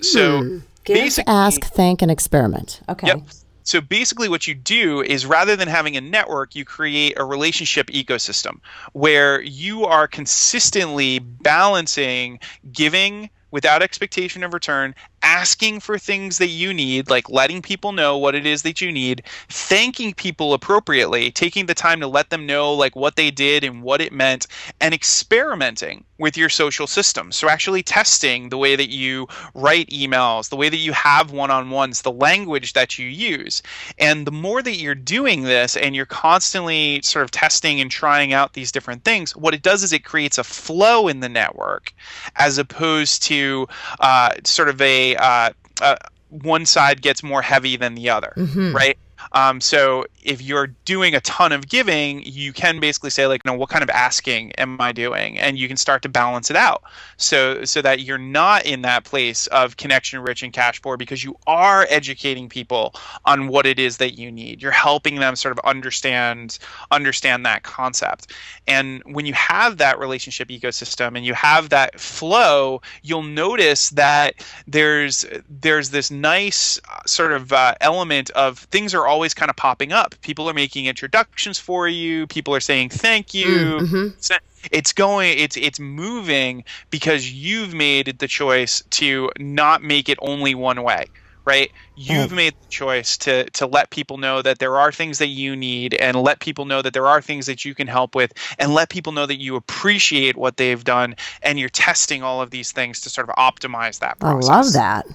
So 0.01 0.41
hmm. 0.41 0.58
give 0.84 1.19
ask 1.27 1.65
thank 1.65 2.01
and 2.01 2.12
experiment. 2.12 2.81
Okay. 2.89 3.08
Yep. 3.08 3.21
So 3.65 3.82
basically, 3.82 4.30
what 4.30 4.47
you 4.47 4.54
do 4.54 5.01
is 5.01 5.25
rather 5.25 5.56
than 5.56 5.67
having 5.67 5.97
a 5.97 6.01
network, 6.01 6.56
you 6.56 6.63
create 6.63 7.19
a 7.19 7.25
relationship 7.25 7.88
ecosystem 7.88 8.60
where 8.93 9.41
you 9.41 9.86
are 9.86 10.08
consistently 10.08 11.17
balancing 11.19 12.39
giving 12.71 13.30
without 13.49 13.82
expectation 13.82 14.43
of 14.43 14.54
return 14.54 14.93
asking 15.26 15.80
for 15.80 15.98
things 15.98 16.38
that 16.38 16.48
you 16.48 16.74
need, 16.74 17.10
like 17.10 17.30
letting 17.30 17.62
people 17.62 17.92
know 17.92 18.18
what 18.18 18.36
it 18.36 18.46
is 18.46 18.62
that 18.62 18.80
you 18.80 18.92
need, 18.92 19.24
thanking 19.50 20.14
people 20.14 20.54
appropriately, 20.54 21.32
taking 21.32 21.66
the 21.66 21.74
time 21.74 22.00
to 22.00 22.08
let 22.08 22.30
them 22.30 22.46
know 22.46 22.72
like 22.74 22.96
what 22.96 23.16
they 23.16 23.32
did 23.32 23.64
and 23.64 23.82
what 23.82 24.00
it 24.00 24.14
meant, 24.14 24.48
and 24.80 24.94
experimenting 24.94 26.06
with 26.18 26.38
your 26.38 26.48
social 26.48 26.88
system. 26.88 27.32
So 27.32 27.50
actually 27.50 27.84
testing 27.84 28.48
the 28.48 28.58
way 28.58 28.78
that 28.78 28.90
you 28.90 29.28
write 29.54 29.90
emails, 29.90 30.50
the 30.50 30.56
way 30.56 30.70
that 30.70 30.78
you 30.78 30.94
have 30.94 31.32
one-on-ones, 31.32 32.04
the 32.04 32.12
language 32.12 32.72
that 32.74 32.98
you 32.98 33.08
use. 33.08 33.62
And 33.98 34.26
the 34.26 34.32
more 34.32 34.62
that 34.62 34.78
you're 34.78 34.96
doing 34.96 35.44
this 35.44 35.76
and 35.76 35.96
you're 35.96 36.06
constantly 36.06 37.02
sort 37.02 37.24
of 37.24 37.32
testing 37.32 37.82
and 37.82 37.92
trying 37.92 38.32
out 38.32 38.54
these 38.54 38.72
different 38.72 39.04
things, 39.04 39.36
what 39.36 39.54
it 39.54 39.62
does 39.62 39.84
is 39.84 39.92
it 39.92 40.06
creates 40.06 40.38
a 40.38 40.44
flow 40.44 41.08
in 41.08 41.20
the 41.20 41.28
network 41.28 41.94
as 42.38 42.58
opposed 42.58 43.24
to 43.24 43.68
uh, 44.00 44.32
sort 44.46 44.70
of 44.70 44.80
a 44.82 45.14
uh, 45.17 45.51
uh, 45.82 45.95
one 46.30 46.65
side 46.65 47.01
gets 47.01 47.23
more 47.23 47.41
heavy 47.41 47.75
than 47.75 47.95
the 47.95 48.10
other, 48.10 48.34
mm-hmm. 48.36 48.75
right? 48.75 48.97
Um, 49.32 49.62
so 49.62 50.06
if 50.26 50.42
you're 50.42 50.68
doing 50.86 51.14
a 51.14 51.22
ton 51.22 51.52
of 51.52 51.70
giving, 51.70 52.24
you 52.24 52.52
can 52.52 52.80
basically 52.80 53.12
say 53.12 53.28
like, 53.28 53.46
no, 53.46 53.54
what 53.54 53.70
kind 53.70 53.84
of 53.84 53.90
asking 53.92 54.52
am 54.54 54.82
I 54.82 54.92
doing? 54.92 55.38
And 55.38 55.58
you 55.58 55.68
can 55.68 55.78
start 55.78 56.02
to 56.02 56.10
balance 56.10 56.50
it 56.50 56.58
out. 56.58 56.84
So 57.18 57.64
so 57.64 57.82
that 57.82 58.02
you're 58.02 58.18
not 58.18 58.66
in 58.66 58.82
that 58.82 59.04
place 59.04 59.48
of 59.48 59.78
connection 59.78 60.20
rich 60.20 60.42
and 60.42 60.52
cash 60.52 60.82
poor 60.82 60.98
because 60.98 61.24
you 61.24 61.38
are 61.46 61.86
educating 61.90 62.50
people 62.50 62.96
on 63.26 63.48
what 63.48 63.66
it 63.66 63.78
is 63.78 63.98
that 63.98 64.18
you 64.18 64.32
need. 64.32 64.62
You're 64.62 64.72
helping 64.72 65.16
them 65.16 65.36
sort 65.36 65.52
of 65.52 65.60
understand 65.64 66.58
understand 66.92 67.46
that 67.46 67.64
concept. 67.64 68.32
And 68.68 69.04
when 69.06 69.26
you 69.26 69.34
have 69.34 69.78
that 69.78 70.00
relationship 70.00 70.50
ecosystem 70.50 71.16
and 71.16 71.26
you 71.26 71.36
have 71.36 71.70
that 71.70 72.00
flow, 72.00 72.82
you'll 73.04 73.24
notice 73.24 73.92
that 73.92 74.44
there's 74.68 75.24
there's 75.48 75.92
this 75.92 76.10
nice 76.10 76.80
uh, 76.92 77.00
sort 77.06 77.32
of 77.32 77.54
uh, 77.54 77.76
element 77.82 78.32
of 78.32 78.60
things 78.60 78.94
are 78.96 79.06
always 79.06 79.34
kind 79.34 79.50
of 79.50 79.56
popping 79.56 79.92
up 79.92 80.14
people 80.21 80.49
are 80.49 80.54
making 80.54 80.86
introductions 80.86 81.58
for 81.58 81.88
you 81.88 82.28
people 82.28 82.54
are 82.56 82.60
saying 82.60 82.89
thank 82.89 83.34
you 83.34 83.45
mm, 83.45 83.80
mm-hmm. 83.80 84.36
it's 84.71 84.93
going 84.93 85.38
it's 85.38 85.58
it's 85.58 85.80
moving 85.80 86.63
because 86.89 87.32
you've 87.32 87.73
made 87.73 88.17
the 88.19 88.28
choice 88.28 88.82
to 88.89 89.30
not 89.39 89.84
make 89.84 90.10
it 90.10 90.17
only 90.21 90.56
one 90.56 90.84
way 90.84 91.06
right 91.45 91.71
you've 91.95 92.32
mm. 92.32 92.36
made 92.36 92.54
the 92.54 92.69
choice 92.69 93.17
to 93.17 93.49
to 93.51 93.65
let 93.65 93.89
people 93.91 94.17
know 94.17 94.41
that 94.41 94.60
there 94.60 94.78
are 94.78 94.91
things 94.91 95.19
that 95.19 95.28
you 95.28 95.56
need 95.56 95.93
and 95.95 96.17
let 96.17 96.39
people 96.39 96.65
know 96.65 96.82
that 96.82 96.93
there 96.93 97.08
are 97.08 97.21
things 97.21 97.45
that 97.45 97.63
you 97.63 97.75
can 97.75 97.88
help 97.88 98.15
with 98.15 98.34
and 98.60 98.73
let 98.73 98.89
people 98.89 99.13
know 99.13 99.25
that 99.25 99.39
you 99.39 99.56
appreciate 99.56 100.36
what 100.36 100.58
they've 100.58 100.84
done 100.84 101.15
and 101.43 101.60
you're 101.60 101.69
testing 101.69 102.23
all 102.23 102.41
of 102.41 102.49
these 102.49 102.71
things 102.71 102.99
to 103.01 103.10
sort 103.10 103.30
of 103.30 103.36
optimize 103.36 103.99
that 103.99 104.19
process. 104.19 104.49
I 104.49 104.56
love 104.56 104.73
that. 104.73 105.06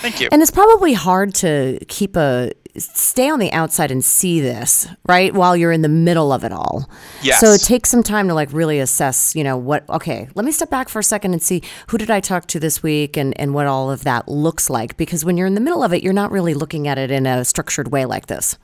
Thank 0.00 0.20
you. 0.20 0.28
And 0.32 0.40
it's 0.40 0.50
probably 0.50 0.94
hard 0.94 1.34
to 1.36 1.78
keep 1.88 2.16
a 2.16 2.52
stay 2.76 3.28
on 3.28 3.38
the 3.38 3.52
outside 3.52 3.90
and 3.90 4.04
see 4.04 4.40
this, 4.40 4.88
right? 5.06 5.34
While 5.34 5.56
you're 5.56 5.72
in 5.72 5.82
the 5.82 5.88
middle 5.88 6.32
of 6.32 6.44
it 6.44 6.52
all. 6.52 6.88
Yes. 7.22 7.40
So 7.40 7.52
it 7.52 7.60
takes 7.60 7.90
some 7.90 8.02
time 8.02 8.28
to 8.28 8.34
like 8.34 8.52
really 8.52 8.78
assess, 8.78 9.34
you 9.34 9.44
know, 9.44 9.56
what, 9.56 9.88
okay, 9.90 10.28
let 10.34 10.44
me 10.44 10.52
step 10.52 10.70
back 10.70 10.88
for 10.88 10.98
a 10.98 11.04
second 11.04 11.32
and 11.32 11.42
see 11.42 11.62
who 11.88 11.98
did 11.98 12.10
I 12.10 12.20
talk 12.20 12.46
to 12.46 12.60
this 12.60 12.82
week 12.82 13.16
and, 13.16 13.38
and 13.38 13.54
what 13.54 13.66
all 13.66 13.90
of 13.90 14.04
that 14.04 14.28
looks 14.28 14.70
like. 14.70 14.96
Because 14.96 15.24
when 15.24 15.36
you're 15.36 15.46
in 15.46 15.54
the 15.54 15.60
middle 15.60 15.82
of 15.82 15.92
it, 15.92 16.02
you're 16.02 16.12
not 16.12 16.30
really 16.30 16.54
looking 16.54 16.88
at 16.88 16.98
it 16.98 17.10
in 17.10 17.26
a 17.26 17.44
structured 17.44 17.92
way 17.92 18.04
like 18.04 18.26
this. 18.26 18.56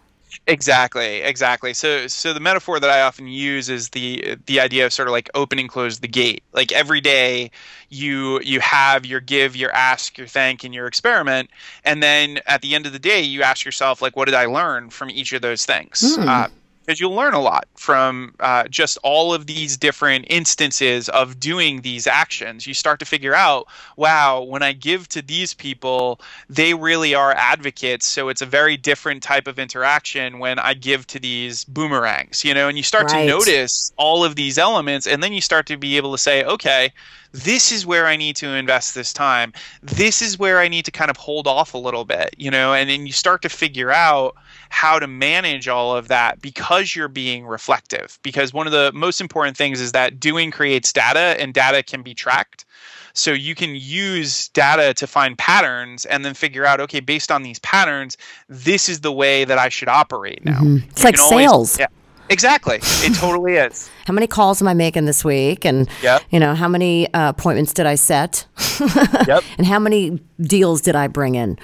Exactly, 0.46 1.20
exactly. 1.22 1.74
So 1.74 2.06
so 2.06 2.32
the 2.32 2.40
metaphor 2.40 2.80
that 2.80 2.90
I 2.90 3.02
often 3.02 3.28
use 3.28 3.68
is 3.68 3.90
the 3.90 4.36
the 4.46 4.60
idea 4.60 4.86
of 4.86 4.92
sort 4.92 5.08
of 5.08 5.12
like 5.12 5.30
open 5.34 5.58
and 5.58 5.68
close 5.68 6.00
the 6.00 6.08
gate. 6.08 6.42
Like 6.52 6.72
every 6.72 7.00
day 7.00 7.50
you 7.88 8.40
you 8.40 8.60
have 8.60 9.04
your 9.06 9.20
give, 9.20 9.56
your 9.56 9.72
ask, 9.72 10.16
your 10.18 10.26
thank 10.26 10.64
and 10.64 10.74
your 10.74 10.86
experiment 10.86 11.50
and 11.84 12.02
then 12.02 12.40
at 12.46 12.62
the 12.62 12.74
end 12.74 12.86
of 12.86 12.92
the 12.92 12.98
day 12.98 13.20
you 13.20 13.42
ask 13.42 13.64
yourself 13.64 14.02
like 14.02 14.16
what 14.16 14.26
did 14.26 14.34
I 14.34 14.46
learn 14.46 14.90
from 14.90 15.10
each 15.10 15.32
of 15.32 15.42
those 15.42 15.64
things? 15.64 16.16
Mm. 16.18 16.28
Uh, 16.28 16.48
because 16.88 16.98
you'll 16.98 17.14
learn 17.14 17.34
a 17.34 17.40
lot 17.40 17.68
from 17.74 18.34
uh, 18.40 18.66
just 18.68 18.96
all 19.02 19.34
of 19.34 19.44
these 19.46 19.76
different 19.76 20.24
instances 20.30 21.10
of 21.10 21.38
doing 21.38 21.82
these 21.82 22.06
actions. 22.06 22.66
You 22.66 22.72
start 22.72 22.98
to 23.00 23.04
figure 23.04 23.34
out, 23.34 23.66
wow, 23.96 24.40
when 24.40 24.62
I 24.62 24.72
give 24.72 25.06
to 25.10 25.20
these 25.20 25.52
people, 25.52 26.18
they 26.48 26.72
really 26.72 27.14
are 27.14 27.32
advocates. 27.32 28.06
So 28.06 28.30
it's 28.30 28.40
a 28.40 28.46
very 28.46 28.78
different 28.78 29.22
type 29.22 29.46
of 29.46 29.58
interaction 29.58 30.38
when 30.38 30.58
I 30.58 30.72
give 30.72 31.06
to 31.08 31.20
these 31.20 31.66
boomerangs, 31.66 32.42
you 32.42 32.54
know, 32.54 32.68
and 32.68 32.78
you 32.78 32.82
start 32.82 33.12
right. 33.12 33.20
to 33.20 33.26
notice 33.26 33.92
all 33.98 34.24
of 34.24 34.34
these 34.34 34.56
elements, 34.56 35.06
and 35.06 35.22
then 35.22 35.34
you 35.34 35.42
start 35.42 35.66
to 35.66 35.76
be 35.76 35.98
able 35.98 36.12
to 36.12 36.18
say, 36.18 36.42
okay, 36.44 36.90
this 37.32 37.72
is 37.72 37.84
where 37.84 38.06
I 38.06 38.16
need 38.16 38.36
to 38.36 38.48
invest 38.48 38.94
this 38.94 39.12
time. 39.12 39.52
This 39.82 40.22
is 40.22 40.38
where 40.38 40.58
I 40.58 40.68
need 40.68 40.84
to 40.86 40.90
kind 40.90 41.10
of 41.10 41.16
hold 41.16 41.46
off 41.46 41.74
a 41.74 41.78
little 41.78 42.04
bit, 42.04 42.34
you 42.38 42.50
know, 42.50 42.72
and 42.72 42.88
then 42.88 43.06
you 43.06 43.12
start 43.12 43.42
to 43.42 43.48
figure 43.48 43.90
out 43.90 44.34
how 44.70 44.98
to 44.98 45.06
manage 45.06 45.68
all 45.68 45.96
of 45.96 46.08
that 46.08 46.40
because 46.40 46.94
you're 46.94 47.08
being 47.08 47.46
reflective. 47.46 48.18
Because 48.22 48.52
one 48.52 48.66
of 48.66 48.72
the 48.72 48.92
most 48.94 49.20
important 49.20 49.56
things 49.56 49.80
is 49.80 49.92
that 49.92 50.18
doing 50.18 50.50
creates 50.50 50.92
data 50.92 51.36
and 51.40 51.52
data 51.52 51.82
can 51.82 52.02
be 52.02 52.14
tracked. 52.14 52.64
So 53.14 53.32
you 53.32 53.54
can 53.54 53.74
use 53.74 54.48
data 54.48 54.94
to 54.94 55.06
find 55.06 55.36
patterns 55.36 56.04
and 56.06 56.24
then 56.24 56.34
figure 56.34 56.64
out, 56.64 56.80
okay, 56.80 57.00
based 57.00 57.32
on 57.32 57.42
these 57.42 57.58
patterns, 57.60 58.16
this 58.48 58.88
is 58.88 59.00
the 59.00 59.12
way 59.12 59.44
that 59.44 59.58
I 59.58 59.68
should 59.70 59.88
operate 59.88 60.44
now. 60.44 60.60
Mm-hmm. 60.60 60.88
It's 60.90 61.04
like 61.04 61.16
sales. 61.16 61.78
yeah. 61.78 61.88
Exactly. 62.30 62.76
It 62.82 63.14
totally 63.16 63.54
is. 63.54 63.90
How 64.06 64.12
many 64.14 64.26
calls 64.26 64.60
am 64.62 64.68
I 64.68 64.74
making 64.74 65.06
this 65.06 65.24
week? 65.24 65.64
And 65.64 65.88
Yep. 66.02 66.22
you 66.30 66.38
know, 66.40 66.54
how 66.54 66.68
many 66.68 67.12
uh, 67.14 67.30
appointments 67.30 67.72
did 67.72 67.86
I 67.86 67.94
set? 67.96 68.46
Yep. 69.26 69.44
and 69.58 69.66
how 69.66 69.78
many 69.78 70.20
deals 70.40 70.80
did 70.80 70.94
I 70.96 71.08
bring 71.08 71.34
in? 71.34 71.58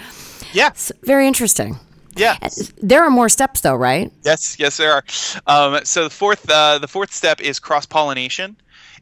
Yeah. 0.52 0.68
It's 0.68 0.90
very 1.04 1.26
interesting. 1.26 1.78
Yeah. 2.16 2.36
There 2.82 3.02
are 3.02 3.10
more 3.10 3.28
steps 3.28 3.60
though, 3.60 3.74
right? 3.74 4.12
Yes, 4.24 4.56
yes, 4.58 4.76
there 4.76 4.92
are. 4.92 5.04
Um, 5.46 5.84
so 5.84 6.04
the 6.04 6.10
fourth, 6.10 6.48
uh, 6.48 6.78
the 6.78 6.86
fourth 6.88 7.12
step 7.12 7.40
is 7.40 7.58
cross 7.58 7.86
pollination, 7.86 8.56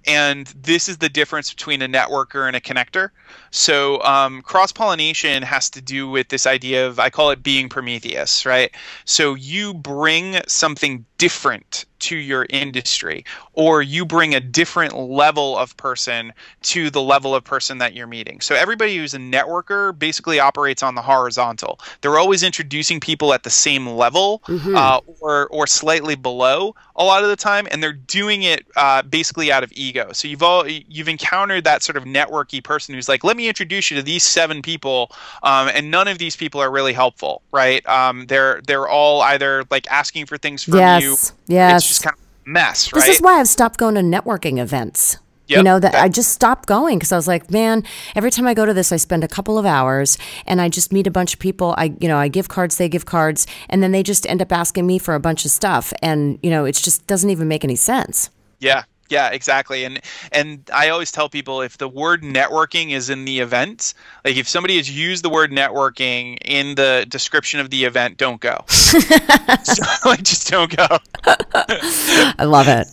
and 0.06 0.46
this 0.48 0.88
is 0.88 0.98
the 0.98 1.08
difference 1.08 1.52
between 1.52 1.82
a 1.82 1.88
networker 1.88 2.46
and 2.46 2.56
a 2.56 2.60
connector. 2.60 3.10
So 3.50 4.02
um, 4.02 4.42
cross 4.42 4.72
pollination 4.72 5.42
has 5.42 5.70
to 5.70 5.80
do 5.80 6.08
with 6.08 6.28
this 6.28 6.46
idea 6.46 6.86
of 6.86 6.98
I 6.98 7.10
call 7.10 7.30
it 7.30 7.42
being 7.42 7.68
Prometheus, 7.68 8.44
right? 8.46 8.74
So 9.04 9.34
you 9.34 9.74
bring 9.74 10.40
something 10.46 11.04
different 11.18 11.84
to 12.02 12.16
your 12.16 12.46
industry, 12.50 13.24
or 13.54 13.82
you 13.82 14.04
bring 14.04 14.34
a 14.34 14.40
different 14.40 14.96
level 14.96 15.56
of 15.56 15.76
person 15.76 16.32
to 16.62 16.90
the 16.90 17.02
level 17.02 17.34
of 17.34 17.44
person 17.44 17.78
that 17.78 17.94
you're 17.94 18.06
meeting. 18.06 18.40
So 18.40 18.54
everybody 18.54 18.96
who's 18.96 19.14
a 19.14 19.18
networker 19.18 19.98
basically 19.98 20.38
operates 20.40 20.82
on 20.82 20.94
the 20.94 21.02
horizontal. 21.02 21.78
They're 22.00 22.18
always 22.18 22.42
introducing 22.42 23.00
people 23.00 23.32
at 23.34 23.42
the 23.42 23.50
same 23.50 23.86
level 23.86 24.42
uh, 24.74 25.00
or 25.20 25.48
or 25.48 25.66
slightly 25.66 26.14
below 26.14 26.74
a 26.96 27.04
lot 27.04 27.22
of 27.22 27.28
the 27.30 27.36
time, 27.36 27.66
and 27.70 27.82
they're 27.82 27.92
doing 27.92 28.42
it 28.42 28.66
uh, 28.76 29.02
basically 29.02 29.50
out 29.50 29.62
of 29.64 29.72
ego. 29.74 30.12
So 30.12 30.28
you've 30.28 30.42
all 30.42 30.66
you've 30.68 31.08
encountered 31.08 31.64
that 31.64 31.82
sort 31.82 31.96
of 31.96 32.04
networky 32.04 32.62
person 32.62 32.94
who's 32.94 33.08
like, 33.08 33.24
let 33.24 33.36
me 33.36 33.48
introduce 33.48 33.90
you 33.90 33.96
to 33.96 34.02
these 34.02 34.22
seven 34.22 34.60
people, 34.62 35.10
um, 35.42 35.68
and 35.74 35.90
none 35.90 36.08
of 36.08 36.18
these 36.18 36.36
people 36.36 36.60
are 36.60 36.70
really 36.70 36.92
helpful, 36.92 37.42
right? 37.52 37.86
Um, 37.86 38.26
they're 38.26 38.60
they're 38.66 38.88
all 38.88 39.22
either 39.22 39.64
like 39.70 39.90
asking 39.90 40.26
for 40.26 40.38
things 40.38 40.62
from 40.64 40.74
Yes, 40.74 41.02
you. 41.02 41.16
yes. 41.46 41.82
It's 41.84 41.91
just 41.94 42.05
kind 42.05 42.14
of 42.16 42.20
a 42.46 42.50
mess, 42.50 42.92
right? 42.92 43.00
This 43.00 43.16
is 43.16 43.22
why 43.22 43.38
I've 43.40 43.48
stopped 43.48 43.78
going 43.78 43.94
to 43.94 44.00
networking 44.00 44.59
events. 44.59 45.18
you 45.48 45.62
know 45.62 45.78
that 45.78 45.92
that- 45.92 46.02
I 46.02 46.09
just 46.09 46.31
stopped 46.31 46.66
going 46.66 46.98
because 46.98 47.12
I 47.12 47.16
was 47.16 47.28
like, 47.28 47.50
man, 47.50 47.85
every 48.14 48.31
time 48.31 48.46
I 48.46 48.55
go 48.55 48.64
to 48.64 48.72
this, 48.72 48.90
I 48.90 48.96
spend 48.96 49.22
a 49.22 49.28
couple 49.28 49.59
of 49.59 49.66
hours 49.66 50.16
and 50.46 50.62
I 50.62 50.70
just 50.70 50.92
meet 50.92 51.07
a 51.07 51.11
bunch 51.11 51.35
of 51.35 51.40
people. 51.40 51.74
I, 51.76 51.92
you 52.00 52.09
know, 52.09 52.16
I 52.16 52.28
give 52.28 52.48
cards, 52.48 52.78
they 52.78 52.88
give 52.88 53.05
cards, 53.05 53.46
and 53.68 53.83
then 53.83 53.92
they 53.92 54.02
just 54.02 54.26
end 54.26 54.40
up 54.40 54.50
asking 54.50 54.87
me 54.87 54.98
for 54.98 55.14
a 55.14 55.20
bunch 55.20 55.44
of 55.44 55.50
stuff, 55.50 55.92
and 56.00 56.38
you 56.42 56.48
know, 56.48 56.64
it 56.64 56.72
just 56.76 57.07
doesn't 57.07 57.28
even 57.28 57.48
make 57.48 57.64
any 57.64 57.76
sense. 57.76 58.31
Yeah, 58.61 58.85
yeah, 59.12 59.29
exactly. 59.29 59.85
And 59.85 60.01
and 60.33 60.68
I 60.72 60.88
always 60.88 61.12
tell 61.12 61.29
people 61.29 61.61
if 61.61 61.77
the 61.77 61.87
word 61.88 62.22
networking 62.22 62.90
is 62.92 63.11
in 63.11 63.27
the 63.27 63.40
event, 63.40 63.92
like 64.25 64.37
if 64.37 64.48
somebody 64.48 64.79
has 64.79 64.90
used 64.90 65.22
the 65.22 65.29
word 65.29 65.53
networking 65.53 66.38
in 66.44 66.75
the 66.75 67.05
description 67.09 67.61
of 67.61 67.68
the 67.68 67.85
event, 67.85 68.16
don't 68.16 68.40
go. 68.40 68.64
so, 68.68 69.85
like, 70.09 70.22
just 70.22 70.48
don't 70.48 70.75
go. 70.75 70.87
I 71.25 72.44
love 72.44 72.66
it. 72.68 72.88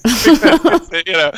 you 1.07 1.13
know, 1.13 1.31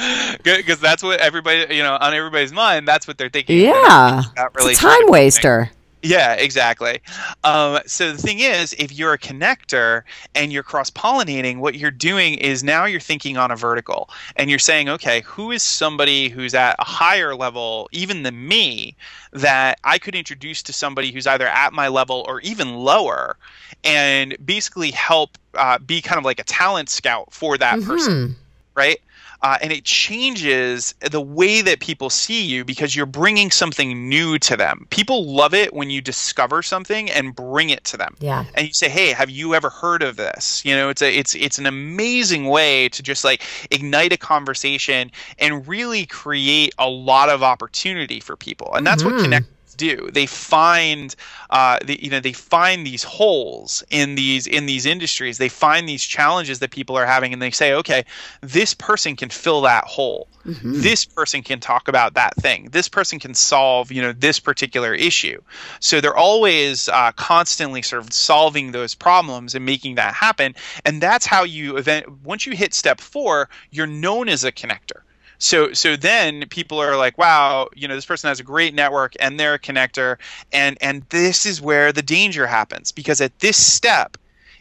because 0.44 0.80
that's 0.80 1.04
what 1.04 1.20
everybody, 1.20 1.76
you 1.76 1.84
know, 1.84 1.98
on 2.02 2.14
everybody's 2.16 2.52
mind, 2.52 2.88
that's 2.88 3.08
what 3.08 3.20
they're 3.20 3.30
thinking. 3.30 3.60
yeah, 3.60 4.24
it's 4.36 4.80
a 4.80 4.82
time 4.82 5.08
waster. 5.08 5.72
Yeah, 6.04 6.34
exactly. 6.34 7.00
Um, 7.44 7.80
so 7.86 8.12
the 8.12 8.18
thing 8.18 8.40
is, 8.40 8.74
if 8.74 8.92
you're 8.92 9.14
a 9.14 9.20
connector 9.20 10.02
and 10.34 10.52
you're 10.52 10.64
cross 10.64 10.90
pollinating, 10.90 11.60
what 11.60 11.76
you're 11.76 11.92
doing 11.92 12.36
is 12.36 12.64
now 12.64 12.86
you're 12.86 13.00
thinking 13.00 13.38
on 13.38 13.52
a 13.52 13.56
vertical 13.56 14.10
and 14.36 14.50
you're 14.50 14.60
saying, 14.60 14.90
okay, 14.90 15.22
who 15.22 15.52
is 15.52 15.62
somebody 15.62 16.30
who's 16.30 16.56
at 16.56 16.76
a 16.80 16.84
higher 16.84 17.36
level, 17.36 17.88
even 17.92 18.24
than 18.24 18.48
me, 18.48 18.96
that 19.32 19.80
I 19.84 20.00
could 20.00 20.16
introduce 20.16 20.64
to 20.64 20.74
somebody 20.74 21.12
who's 21.12 21.28
either 21.28 21.48
at 21.48 21.72
my 21.72 21.88
level 21.88 22.26
or 22.28 22.42
even 22.42 22.76
lower, 22.76 23.38
and 23.84 24.36
basically 24.44 24.92
help 24.92 25.38
uh, 25.54 25.78
be 25.80 26.02
kind 26.02 26.18
of 26.18 26.26
like 26.26 26.40
a 26.40 26.44
talent 26.44 26.90
scout 26.90 27.32
for 27.32 27.58
that 27.60 27.82
person, 27.84 28.36
right? 28.76 29.00
Uh, 29.42 29.58
and 29.62 29.72
it 29.72 29.84
changes 29.84 30.94
the 31.00 31.22
way 31.22 31.62
that 31.62 31.80
people 31.80 32.10
see 32.10 32.44
you 32.44 32.64
because 32.64 32.96
you're 32.96 33.06
bringing 33.06 33.50
something 33.50 34.08
new 34.08 34.38
to 34.38 34.56
them. 34.56 34.86
People 34.92 35.26
love 35.26 35.54
it 35.54 35.74
when 35.74 35.90
you 35.90 36.02
discover 36.02 36.62
something 36.62 37.10
and 37.10 37.36
bring 37.36 37.72
it 37.72 37.84
to 37.86 37.98
them. 37.98 38.16
Yeah. 38.20 38.46
And 38.54 38.68
you 38.68 38.74
say, 38.74 38.90
"Hey, 38.90 39.12
have 39.14 39.30
you 39.30 39.56
ever 39.56 39.70
heard 39.70 40.04
of 40.04 40.16
this?" 40.16 40.64
You 40.64 40.76
know, 40.76 40.90
it's 40.90 41.02
a 41.02 41.12
it's 41.12 41.34
it's 41.36 41.58
an 41.58 41.66
amazing 41.66 42.48
way 42.48 42.90
to 42.90 43.02
just 43.02 43.24
like 43.24 43.42
ignite 43.72 44.14
a 44.14 44.18
conversation 44.18 45.12
and 45.40 45.68
really 45.68 46.06
create 46.06 46.74
a 46.78 46.90
lot 46.90 47.30
of 47.30 47.42
opportunity 47.42 48.20
for 48.20 48.36
people. 48.36 48.76
And 48.76 48.86
that's 48.86 49.04
what 49.04 49.22
connect 49.22 49.48
do. 49.82 50.10
They 50.12 50.28
find 50.28 51.16
uh, 51.50 51.80
the, 51.84 52.02
you 52.02 52.10
know 52.10 52.20
they 52.20 52.34
find 52.34 52.86
these 52.86 53.04
holes 53.04 53.84
in 53.90 54.16
these 54.16 54.48
in 54.48 54.68
these 54.68 54.86
industries. 54.86 55.38
They 55.38 55.50
find 55.50 55.90
these 55.90 56.04
challenges 56.04 56.60
that 56.60 56.72
people 56.72 56.96
are 56.98 57.06
having 57.06 57.34
and 57.34 57.42
they 57.42 57.52
say 57.52 57.74
okay 57.74 58.06
this 58.42 58.74
person 58.74 59.16
can 59.16 59.30
fill 59.30 59.62
that 59.62 59.86
hole. 59.86 60.28
This 60.64 61.06
person 61.06 61.44
can 61.44 61.60
talk 61.60 61.88
about 61.88 62.16
that 62.16 62.36
thing. 62.36 62.70
This 62.72 62.88
person 62.88 63.20
can 63.20 63.34
solve 63.34 63.92
you 63.92 64.02
know 64.02 64.14
this 64.14 64.40
particular 64.40 64.94
issue. 64.94 65.42
So 65.80 66.02
they're 66.02 66.16
always 66.16 66.90
uh, 66.90 67.12
constantly 67.14 67.82
sort 67.82 68.04
of 68.04 68.14
solving 68.14 68.72
those 68.72 68.96
problems 68.96 69.56
and 69.56 69.66
making 69.66 69.96
that 69.96 70.14
happen 70.14 70.56
and 70.86 71.02
that's 71.02 71.26
how 71.26 71.44
you 71.44 71.78
event 71.78 72.06
once 72.24 72.46
you 72.46 72.54
hit 72.54 72.74
step 72.74 73.02
four 73.02 73.50
you're 73.72 73.88
known 73.88 74.30
as 74.30 74.44
a 74.44 74.52
connector 74.52 75.02
so 75.42 75.74
so 75.74 75.96
then 75.96 76.46
people 76.50 76.80
are 76.80 76.96
like 76.96 77.18
wow 77.18 77.68
you 77.76 77.88
know 77.88 77.96
this 77.96 78.06
person 78.06 78.28
has 78.28 78.40
a 78.40 78.44
great 78.44 78.76
network 78.76 79.14
and 79.20 79.40
they're 79.40 79.56
a 79.56 79.60
connector 79.60 80.18
and 80.54 80.78
and 80.82 81.02
this 81.10 81.48
is 81.48 81.60
where 81.60 81.92
the 81.92 82.04
danger 82.04 82.46
happens 82.46 82.92
because 82.92 83.20
at 83.20 83.38
this 83.40 83.58
step 83.58 84.18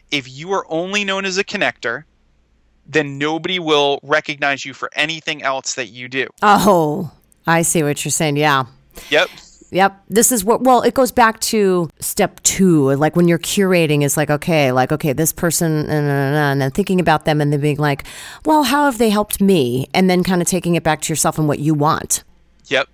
if 0.09 0.27
you 0.27 0.51
are 0.51 0.65
only 0.69 1.05
known 1.05 1.23
as 1.23 1.37
a 1.37 1.43
connector 1.43 2.03
then 2.87 3.19
nobody 3.19 3.59
will 3.59 3.99
recognize 4.01 4.65
you 4.65 4.73
for 4.73 4.89
anything 4.93 5.43
else 5.43 5.75
that 5.75 5.89
you 5.89 6.07
do 6.09 6.27
Oh, 6.41 7.11
I 7.45 7.61
see 7.61 7.83
what 7.83 8.03
you're 8.03 8.11
saying. 8.11 8.37
Yeah. 8.37 8.65
yep 9.09 9.29
Yep. 9.71 10.03
This 10.09 10.33
is 10.33 10.43
what, 10.43 10.61
well, 10.61 10.81
it 10.81 10.93
goes 10.93 11.11
back 11.13 11.39
to 11.39 11.89
step 11.99 12.41
two. 12.43 12.93
Like 12.95 13.15
when 13.15 13.29
you're 13.29 13.39
curating, 13.39 14.03
it's 14.03 14.17
like, 14.17 14.29
okay, 14.29 14.73
like, 14.73 14.91
okay, 14.91 15.13
this 15.13 15.31
person, 15.31 15.89
and, 15.89 16.07
and 16.09 16.61
then 16.61 16.71
thinking 16.71 16.99
about 16.99 17.23
them 17.23 17.39
and 17.39 17.53
then 17.53 17.61
being 17.61 17.77
like, 17.77 18.03
well, 18.45 18.63
how 18.63 18.85
have 18.85 18.97
they 18.97 19.09
helped 19.09 19.39
me? 19.39 19.87
And 19.93 20.09
then 20.09 20.23
kind 20.23 20.41
of 20.41 20.47
taking 20.47 20.75
it 20.75 20.83
back 20.83 21.01
to 21.03 21.11
yourself 21.11 21.39
and 21.39 21.47
what 21.47 21.59
you 21.59 21.73
want. 21.73 22.23
Yep. 22.67 22.89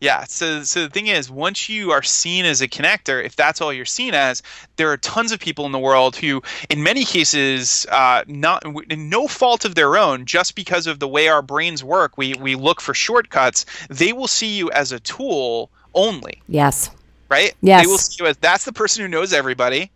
Yeah. 0.00 0.24
So, 0.24 0.64
so 0.64 0.84
the 0.84 0.90
thing 0.90 1.06
is, 1.06 1.30
once 1.30 1.68
you 1.68 1.92
are 1.92 2.02
seen 2.02 2.44
as 2.44 2.60
a 2.60 2.66
connector, 2.66 3.24
if 3.24 3.36
that's 3.36 3.60
all 3.60 3.72
you're 3.72 3.84
seen 3.84 4.14
as, 4.14 4.42
there 4.76 4.90
are 4.90 4.96
tons 4.96 5.30
of 5.30 5.38
people 5.38 5.64
in 5.64 5.70
the 5.70 5.78
world 5.78 6.16
who, 6.16 6.42
in 6.70 6.82
many 6.82 7.04
cases, 7.04 7.86
uh, 7.92 8.24
not 8.26 8.64
no 8.90 9.28
fault 9.28 9.64
of 9.64 9.74
their 9.74 9.96
own, 9.96 10.24
just 10.24 10.56
because 10.56 10.86
of 10.86 10.98
the 10.98 11.06
way 11.06 11.28
our 11.28 11.42
brains 11.42 11.84
work, 11.84 12.18
we 12.18 12.34
we 12.34 12.56
look 12.56 12.80
for 12.80 12.94
shortcuts. 12.94 13.64
They 13.88 14.12
will 14.12 14.26
see 14.26 14.56
you 14.56 14.70
as 14.72 14.92
a 14.92 14.98
tool 15.00 15.70
only, 15.96 16.40
Yes. 16.46 16.90
right? 17.28 17.52
Yes. 17.62 17.82
They 17.82 17.86
will 17.88 17.98
see 17.98 18.22
you 18.22 18.28
as 18.28 18.36
that's 18.36 18.64
the 18.64 18.72
person 18.72 19.02
who 19.02 19.08
knows 19.08 19.32
everybody. 19.32 19.90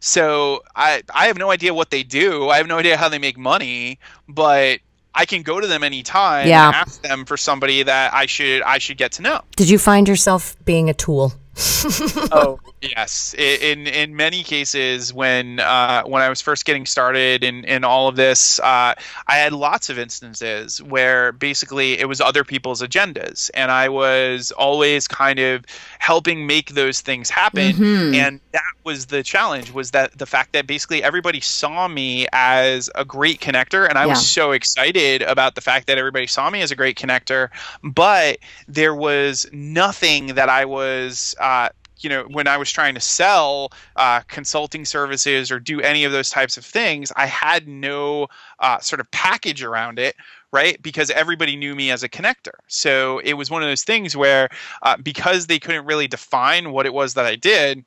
So 0.00 0.64
I 0.74 1.02
I 1.14 1.26
have 1.28 1.38
no 1.38 1.50
idea 1.52 1.72
what 1.72 1.90
they 1.90 2.02
do. 2.02 2.48
I 2.48 2.56
have 2.56 2.66
no 2.66 2.78
idea 2.78 2.96
how 2.96 3.08
they 3.08 3.20
make 3.20 3.38
money, 3.38 3.98
but 4.28 4.80
I 5.14 5.26
can 5.26 5.42
go 5.42 5.60
to 5.60 5.66
them 5.68 5.84
anytime 5.84 6.48
Yeah. 6.48 6.66
and 6.66 6.74
ask 6.74 7.00
them 7.02 7.24
for 7.24 7.36
somebody 7.36 7.84
that 7.84 8.12
I 8.12 8.26
should 8.26 8.62
I 8.62 8.78
should 8.78 8.96
get 8.98 9.12
to 9.12 9.22
know. 9.22 9.42
Did 9.54 9.68
you 9.68 9.78
find 9.78 10.08
yourself 10.08 10.56
being 10.64 10.90
a 10.90 10.94
tool? 10.94 11.34
oh 12.32 12.58
yes 12.80 13.34
in 13.38 13.86
in 13.86 14.16
many 14.16 14.42
cases 14.42 15.12
when 15.12 15.60
uh, 15.60 16.02
when 16.04 16.22
i 16.22 16.28
was 16.30 16.40
first 16.40 16.64
getting 16.64 16.86
started 16.86 17.44
in 17.44 17.64
in 17.64 17.84
all 17.84 18.08
of 18.08 18.16
this 18.16 18.58
uh, 18.60 18.94
i 19.26 19.36
had 19.36 19.52
lots 19.52 19.90
of 19.90 19.98
instances 19.98 20.82
where 20.82 21.32
basically 21.32 21.98
it 21.98 22.08
was 22.08 22.20
other 22.22 22.42
people's 22.42 22.80
agendas 22.80 23.50
and 23.52 23.70
i 23.70 23.86
was 23.88 24.50
always 24.52 25.06
kind 25.06 25.38
of 25.38 25.64
helping 25.98 26.46
make 26.46 26.70
those 26.70 27.00
things 27.02 27.28
happen 27.28 27.74
and 28.14 28.40
that 28.52 28.62
was 28.84 29.06
the 29.06 29.22
challenge 29.22 29.70
was 29.72 29.90
that 29.90 30.16
the 30.18 30.26
fact 30.26 30.52
that 30.54 30.66
basically 30.66 31.02
everybody 31.02 31.40
saw 31.40 31.86
me 31.86 32.26
as 32.32 32.88
a 32.94 33.04
great 33.04 33.40
connector 33.40 33.86
and 33.88 33.98
i 33.98 34.02
Yeah. 34.02 34.08
was 34.08 34.26
so 34.26 34.52
excited 34.52 35.20
about 35.22 35.54
the 35.54 35.60
fact 35.60 35.86
that 35.88 35.98
everybody 35.98 36.26
saw 36.26 36.48
me 36.48 36.62
as 36.62 36.70
a 36.70 36.76
great 36.76 36.96
connector 36.96 37.50
but 37.84 38.38
there 38.66 38.94
was 38.94 39.46
nothing 39.52 40.28
that 40.28 40.48
i 40.48 40.64
was 40.64 41.34
uh, 41.42 41.68
you 42.00 42.08
know 42.08 42.24
when 42.30 42.48
i 42.48 42.56
was 42.56 42.70
trying 42.70 42.94
to 42.94 43.00
sell 43.00 43.70
uh, 43.96 44.20
consulting 44.28 44.84
services 44.84 45.50
or 45.50 45.60
do 45.60 45.80
any 45.80 46.04
of 46.04 46.12
those 46.12 46.30
types 46.30 46.56
of 46.56 46.64
things 46.64 47.12
i 47.16 47.26
had 47.26 47.68
no 47.68 48.26
uh, 48.60 48.78
sort 48.78 49.00
of 49.00 49.10
package 49.10 49.62
around 49.62 49.98
it 49.98 50.14
right? 50.52 50.80
Because 50.82 51.10
everybody 51.10 51.56
knew 51.56 51.74
me 51.74 51.90
as 51.90 52.02
a 52.02 52.08
connector. 52.08 52.52
So 52.68 53.20
it 53.20 53.32
was 53.32 53.50
one 53.50 53.62
of 53.62 53.68
those 53.68 53.84
things 53.84 54.14
where 54.14 54.50
uh, 54.82 54.96
because 54.98 55.46
they 55.46 55.58
couldn't 55.58 55.86
really 55.86 56.06
define 56.06 56.72
what 56.72 56.86
it 56.86 56.92
was 56.92 57.14
that 57.14 57.24
i 57.24 57.36
did 57.36 57.84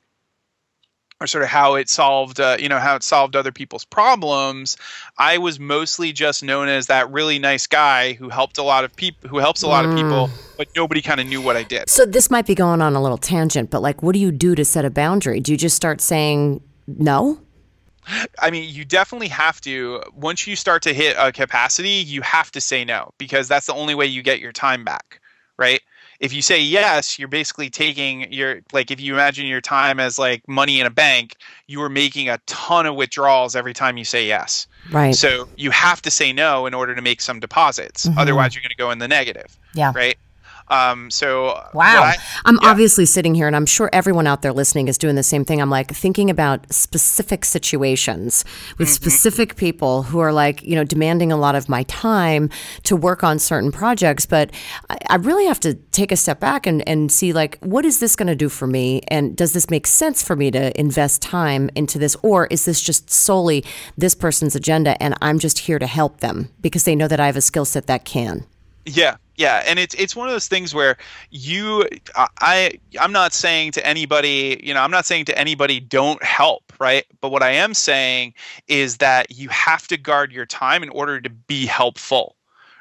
or 1.20 1.26
sort 1.26 1.42
of 1.42 1.48
how 1.48 1.74
it 1.74 1.88
solved 1.88 2.40
uh, 2.40 2.56
you 2.58 2.68
know 2.68 2.78
how 2.78 2.94
it 2.96 3.02
solved 3.02 3.36
other 3.36 3.52
people's 3.52 3.84
problems 3.84 4.76
i 5.18 5.38
was 5.38 5.58
mostly 5.58 6.12
just 6.12 6.42
known 6.42 6.68
as 6.68 6.86
that 6.86 7.10
really 7.10 7.38
nice 7.38 7.66
guy 7.66 8.12
who 8.14 8.28
helped 8.28 8.58
a 8.58 8.62
lot 8.62 8.84
of 8.84 8.94
people 8.96 9.28
who 9.28 9.38
helps 9.38 9.62
a 9.62 9.66
lot 9.66 9.84
of 9.84 9.94
people 9.96 10.28
but 10.58 10.68
nobody 10.76 11.00
kind 11.00 11.20
of 11.20 11.26
knew 11.26 11.40
what 11.40 11.56
i 11.56 11.62
did 11.62 11.88
So 11.88 12.04
this 12.04 12.30
might 12.30 12.46
be 12.46 12.54
going 12.54 12.82
on 12.82 12.94
a 12.94 13.02
little 13.02 13.18
tangent, 13.18 13.70
but 13.70 13.80
like, 13.82 14.02
what 14.02 14.12
do 14.12 14.18
you 14.18 14.30
do 14.30 14.54
to 14.54 14.64
set 14.64 14.84
a 14.84 14.90
boundary? 14.90 15.40
Do 15.40 15.52
you 15.52 15.58
just 15.58 15.76
start 15.76 16.00
saying 16.00 16.60
no? 16.86 17.38
I 18.38 18.50
mean, 18.50 18.72
you 18.72 18.84
definitely 18.84 19.28
have 19.28 19.60
to. 19.62 20.02
Once 20.14 20.46
you 20.46 20.54
start 20.56 20.82
to 20.82 20.94
hit 20.94 21.16
a 21.18 21.32
capacity, 21.32 21.90
you 21.90 22.22
have 22.22 22.50
to 22.52 22.60
say 22.60 22.84
no 22.84 23.10
because 23.18 23.48
that's 23.48 23.66
the 23.66 23.74
only 23.74 23.94
way 23.94 24.06
you 24.06 24.22
get 24.22 24.40
your 24.40 24.52
time 24.52 24.84
back, 24.84 25.20
right? 25.58 25.80
If 26.20 26.32
you 26.32 26.42
say 26.42 26.60
yes, 26.60 27.18
you're 27.18 27.28
basically 27.28 27.68
taking 27.70 28.32
your 28.32 28.60
like 28.72 28.90
if 28.90 29.00
you 29.00 29.14
imagine 29.14 29.46
your 29.46 29.60
time 29.60 30.00
as 30.00 30.18
like 30.18 30.46
money 30.48 30.80
in 30.80 30.86
a 30.86 30.90
bank, 30.90 31.36
you 31.66 31.82
are 31.82 31.88
making 31.88 32.28
a 32.28 32.38
ton 32.46 32.86
of 32.86 32.94
withdrawals 32.94 33.54
every 33.54 33.74
time 33.74 33.96
you 33.96 34.04
say 34.04 34.26
yes. 34.26 34.66
Right. 34.90 35.14
So 35.14 35.48
you 35.56 35.70
have 35.72 36.00
to 36.02 36.10
say 36.10 36.32
no 36.32 36.66
in 36.66 36.74
order 36.74 36.94
to 36.94 37.02
make 37.02 37.20
some 37.20 37.40
deposits. 37.40 38.06
Mhm. 38.06 38.18
Otherwise, 38.18 38.54
you're 38.54 38.62
going 38.62 38.70
to 38.70 38.76
go 38.76 38.90
in 38.90 38.98
the 38.98 39.08
negative, 39.08 39.56
Yeah. 39.74 39.92
right? 39.94 40.16
Um, 40.68 41.10
so 41.10 41.60
Wow. 41.74 42.02
I- 42.02 42.16
I'm 42.44 42.58
yeah. 42.62 42.70
obviously 42.70 43.06
sitting 43.06 43.34
here, 43.34 43.46
and 43.46 43.54
I'm 43.54 43.66
sure 43.66 43.88
everyone 43.92 44.26
out 44.26 44.42
there 44.42 44.52
listening 44.52 44.88
is 44.88 44.98
doing 44.98 45.14
the 45.14 45.22
same 45.22 45.44
thing. 45.44 45.60
I'm 45.62 45.70
like 45.70 45.92
thinking 45.94 46.28
about 46.30 46.72
specific 46.72 47.44
situations 47.44 48.44
with 48.78 48.88
Mm-hmm. 48.88 48.94
specific 48.94 49.56
people 49.56 50.02
who 50.04 50.18
are 50.18 50.32
like, 50.32 50.62
you 50.62 50.74
know, 50.74 50.84
demanding 50.84 51.30
a 51.30 51.36
lot 51.36 51.54
of 51.54 51.68
my 51.68 51.84
time 51.84 52.50
to 52.84 52.96
work 52.96 53.22
on 53.22 53.38
certain 53.38 53.70
projects. 53.70 54.26
But 54.26 54.50
I, 54.90 54.98
I 55.10 55.16
really 55.16 55.46
have 55.46 55.60
to 55.60 55.74
take 55.92 56.10
a 56.12 56.16
step 56.16 56.40
back 56.40 56.66
and, 56.66 56.86
and 56.88 57.10
see, 57.12 57.32
like, 57.32 57.58
what 57.60 57.84
is 57.84 58.00
this 58.00 58.16
going 58.16 58.26
to 58.28 58.34
do 58.36 58.48
for 58.48 58.66
me? 58.66 59.02
And 59.08 59.36
does 59.36 59.52
this 59.52 59.70
make 59.70 59.86
sense 59.86 60.22
for 60.22 60.34
me 60.36 60.50
to 60.50 60.78
invest 60.78 61.22
time 61.22 61.70
into 61.74 61.98
this? 61.98 62.16
Or 62.22 62.46
is 62.48 62.64
this 62.64 62.80
just 62.80 63.08
solely 63.10 63.64
this 63.96 64.14
person's 64.14 64.56
agenda 64.56 65.00
and 65.02 65.14
I'm 65.22 65.38
just 65.38 65.60
here 65.60 65.78
to 65.78 65.86
help 65.86 66.20
them 66.20 66.48
because 66.60 66.84
they 66.84 66.96
know 66.96 67.08
that 67.08 67.20
I 67.20 67.26
have 67.26 67.36
a 67.36 67.40
skill 67.40 67.64
set 67.64 67.86
that 67.86 68.04
can? 68.04 68.44
Yeah, 68.88 69.16
yeah, 69.36 69.64
and 69.66 69.80
it's 69.80 69.94
it's 69.96 70.14
one 70.14 70.28
of 70.28 70.32
those 70.32 70.46
things 70.46 70.72
where 70.72 70.96
you 71.30 71.84
I 72.40 72.78
I'm 73.00 73.10
not 73.12 73.32
saying 73.32 73.72
to 73.72 73.84
anybody, 73.86 74.60
you 74.62 74.72
know, 74.72 74.80
I'm 74.80 74.92
not 74.92 75.06
saying 75.06 75.24
to 75.26 75.36
anybody 75.38 75.80
don't 75.80 76.22
help, 76.22 76.72
right? 76.78 77.04
But 77.20 77.32
what 77.32 77.42
I 77.42 77.50
am 77.50 77.74
saying 77.74 78.34
is 78.68 78.98
that 78.98 79.36
you 79.36 79.48
have 79.48 79.88
to 79.88 79.96
guard 79.96 80.30
your 80.32 80.46
time 80.46 80.84
in 80.84 80.88
order 80.90 81.20
to 81.20 81.28
be 81.28 81.66
helpful. 81.66 82.36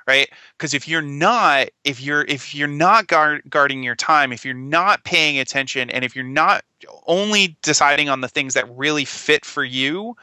Right? 0.07 0.29
Because 0.55 0.75
if 0.75 0.87
you're 0.87 1.01
not, 1.01 1.69
if 1.83 1.99
you're 1.99 2.25
if 2.27 2.53
you're 2.53 2.67
not 2.67 3.07
guard, 3.07 3.41
guarding 3.49 3.81
your 3.81 3.95
time, 3.95 4.31
if 4.31 4.45
you're 4.45 4.53
not 4.53 5.03
paying 5.03 5.39
attention, 5.39 5.89
and 5.89 6.05
if 6.05 6.15
you're 6.15 6.23
not 6.23 6.63
only 7.07 7.57
deciding 7.63 8.07
on 8.07 8.21
the 8.21 8.27
things 8.27 8.53
that 8.53 8.69
really 8.77 9.03
fit 9.05 9.43
for 9.43 9.63
you, 9.63 10.15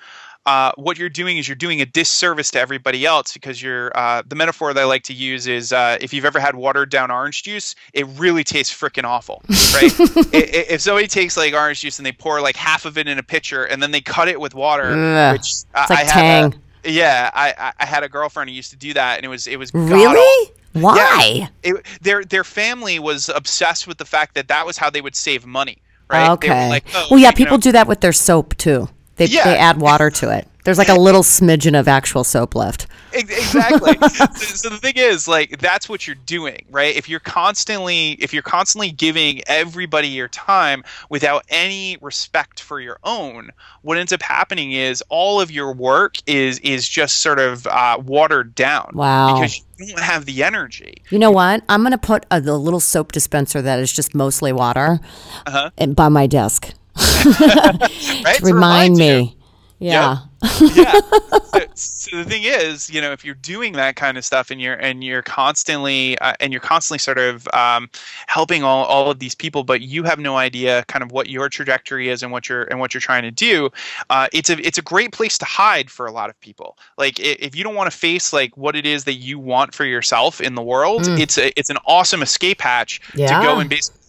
uh, 0.44 0.72
what 0.76 0.98
you're 0.98 1.08
doing 1.08 1.38
is 1.38 1.46
you're 1.46 1.54
doing 1.54 1.80
a 1.80 1.86
disservice 1.86 2.50
to 2.50 2.58
everybody 2.60 3.06
else 3.06 3.32
because 3.32 3.62
you're 3.62 3.96
uh, 3.96 4.22
the 4.26 4.34
metaphor 4.34 4.74
that 4.74 4.80
I 4.80 4.84
like 4.84 5.04
to 5.04 5.12
use 5.12 5.46
is 5.46 5.72
uh, 5.72 5.98
if 6.00 6.12
you've 6.12 6.24
ever 6.24 6.40
had 6.40 6.56
watered 6.56 6.90
down 6.90 7.10
orange 7.10 7.42
juice, 7.44 7.74
it 7.92 8.06
really 8.18 8.42
tastes 8.44 8.74
freaking 8.74 9.04
awful, 9.04 9.42
right? 9.48 9.92
I- 10.34 10.38
i- 10.38 10.66
if 10.70 10.80
somebody 10.80 11.06
takes 11.06 11.36
like 11.36 11.54
orange 11.54 11.80
juice 11.80 11.98
and 11.98 12.06
they 12.06 12.12
pour 12.12 12.40
like 12.40 12.56
half 12.56 12.84
of 12.84 12.98
it 12.98 13.06
in 13.06 13.18
a 13.18 13.22
pitcher 13.22 13.64
and 13.64 13.80
then 13.82 13.92
they 13.92 14.00
cut 14.00 14.26
it 14.28 14.40
with 14.40 14.54
water, 14.54 14.90
Ugh, 14.92 15.32
which 15.34 15.52
I, 15.74 15.82
It's 15.82 15.90
like 15.90 15.90
I 15.90 16.02
had 16.10 16.54
a, 16.84 16.90
yeah, 16.90 17.30
I, 17.34 17.72
I- 17.78 17.84
had 17.86 18.02
a 18.02 18.08
girlfriend 18.08 18.50
who 18.50 18.56
used 18.56 18.70
to 18.70 18.76
do 18.76 18.92
that, 18.94 19.18
and 19.18 19.24
it 19.24 19.28
was 19.28 19.46
it 19.46 19.58
was. 19.58 19.72
Really? 19.72 20.50
Why? 20.72 21.48
It, 21.62 21.76
their 22.00 22.24
their 22.24 22.44
family 22.44 22.98
was 22.98 23.28
obsessed 23.28 23.86
with 23.86 23.98
the 23.98 24.04
fact 24.06 24.34
that 24.34 24.48
that 24.48 24.66
was 24.66 24.76
how 24.78 24.88
they 24.90 25.02
would 25.02 25.14
save 25.14 25.44
money, 25.46 25.78
right? 26.10 26.30
Okay. 26.30 26.68
like, 26.70 26.84
oh, 26.94 27.06
well, 27.10 27.20
yeah, 27.20 27.30
people 27.30 27.58
know, 27.58 27.60
do 27.62 27.72
that 27.72 27.86
with 27.86 28.00
their 28.00 28.12
soap 28.12 28.56
too. 28.56 28.88
They, 29.16 29.26
Yeah. 29.26 29.44
they 29.44 29.56
add 29.58 29.80
water 29.80 30.10
to 30.10 30.30
it. 30.30 30.48
There's 30.64 30.78
like 30.78 30.88
a 30.88 30.94
little 30.98 31.22
smidgen 31.22 31.78
of 31.78 31.88
actual 31.88 32.24
soap 32.24 32.54
left. 32.54 32.86
Exactly 33.14 33.92
so, 34.08 34.24
so 34.32 34.68
the 34.70 34.78
thing 34.78 34.94
is 34.96 35.28
like 35.28 35.58
that's 35.58 35.86
what 35.86 36.06
you're 36.06 36.16
doing 36.24 36.64
right 36.70 36.96
if 36.96 37.10
you're 37.10 37.20
constantly 37.20 38.12
if 38.12 38.32
you're 38.32 38.42
constantly 38.42 38.90
giving 38.90 39.42
everybody 39.46 40.08
your 40.08 40.28
time 40.28 40.82
without 41.10 41.44
any 41.50 41.98
respect 42.00 42.60
for 42.60 42.80
your 42.80 42.98
own 43.04 43.50
what 43.82 43.98
ends 43.98 44.14
up 44.14 44.22
happening 44.22 44.72
is 44.72 45.02
all 45.10 45.42
of 45.42 45.50
your 45.50 45.74
work 45.74 46.14
is 46.26 46.58
is 46.60 46.88
just 46.88 47.18
sort 47.20 47.38
of 47.38 47.66
uh, 47.66 47.98
watered 48.02 48.54
down 48.54 48.90
Wow. 48.94 49.34
because 49.34 49.60
you 49.78 49.88
don't 49.88 50.00
have 50.00 50.24
the 50.24 50.42
energy 50.42 51.02
You 51.10 51.18
know 51.18 51.30
what? 51.30 51.62
I'm 51.68 51.82
gonna 51.82 51.98
put 51.98 52.24
a, 52.30 52.40
the 52.40 52.56
little 52.58 52.80
soap 52.80 53.12
dispenser 53.12 53.60
that 53.60 53.78
is 53.78 53.92
just 53.92 54.14
mostly 54.14 54.52
water 54.54 55.00
Uh-huh. 55.46 55.68
and 55.76 55.94
by 55.94 56.08
my 56.08 56.26
desk. 56.26 56.72
right 58.24 58.38
to 58.38 58.44
remind 58.44 58.98
you. 58.98 59.04
me. 59.04 59.36
Yeah. 59.82 60.18
yeah. 60.60 61.00
So, 61.44 61.60
so 61.74 62.16
the 62.18 62.24
thing 62.24 62.42
is, 62.44 62.88
you 62.88 63.00
know, 63.00 63.12
if 63.12 63.24
you're 63.24 63.34
doing 63.34 63.72
that 63.74 63.96
kind 63.96 64.16
of 64.16 64.24
stuff 64.24 64.50
and 64.50 64.60
you're 64.60 64.74
and 64.74 65.02
you're 65.02 65.22
constantly 65.22 66.18
uh, 66.18 66.34
and 66.40 66.52
you're 66.52 66.60
constantly 66.60 66.98
sort 66.98 67.18
of 67.18 67.48
um, 67.52 67.90
helping 68.26 68.62
all, 68.62 68.84
all 68.84 69.10
of 69.10 69.18
these 69.18 69.34
people, 69.34 69.64
but 69.64 69.80
you 69.80 70.04
have 70.04 70.18
no 70.18 70.36
idea 70.36 70.84
kind 70.88 71.02
of 71.02 71.10
what 71.12 71.28
your 71.28 71.48
trajectory 71.48 72.08
is 72.08 72.22
and 72.22 72.30
what 72.32 72.48
you're 72.48 72.64
and 72.64 72.80
what 72.80 72.94
you're 72.94 73.00
trying 73.00 73.22
to 73.22 73.30
do, 73.30 73.70
uh, 74.10 74.28
it's 74.32 74.50
a 74.50 74.66
it's 74.66 74.78
a 74.78 74.82
great 74.82 75.12
place 75.12 75.36
to 75.38 75.44
hide 75.44 75.90
for 75.90 76.06
a 76.06 76.12
lot 76.12 76.30
of 76.30 76.40
people. 76.40 76.76
Like 76.96 77.18
if 77.18 77.56
you 77.56 77.64
don't 77.64 77.74
want 77.74 77.90
to 77.90 77.96
face 77.96 78.32
like 78.32 78.56
what 78.56 78.76
it 78.76 78.86
is 78.86 79.04
that 79.04 79.14
you 79.14 79.38
want 79.38 79.74
for 79.74 79.84
yourself 79.84 80.40
in 80.40 80.54
the 80.54 80.62
world, 80.62 81.02
it's 81.06 81.38
a 81.38 81.58
it's 81.58 81.70
an 81.70 81.78
awesome 81.86 82.22
escape 82.22 82.60
hatch 82.60 83.00
to 83.12 83.40
go 83.42 83.58
and 83.58 83.68
basically 83.68 84.01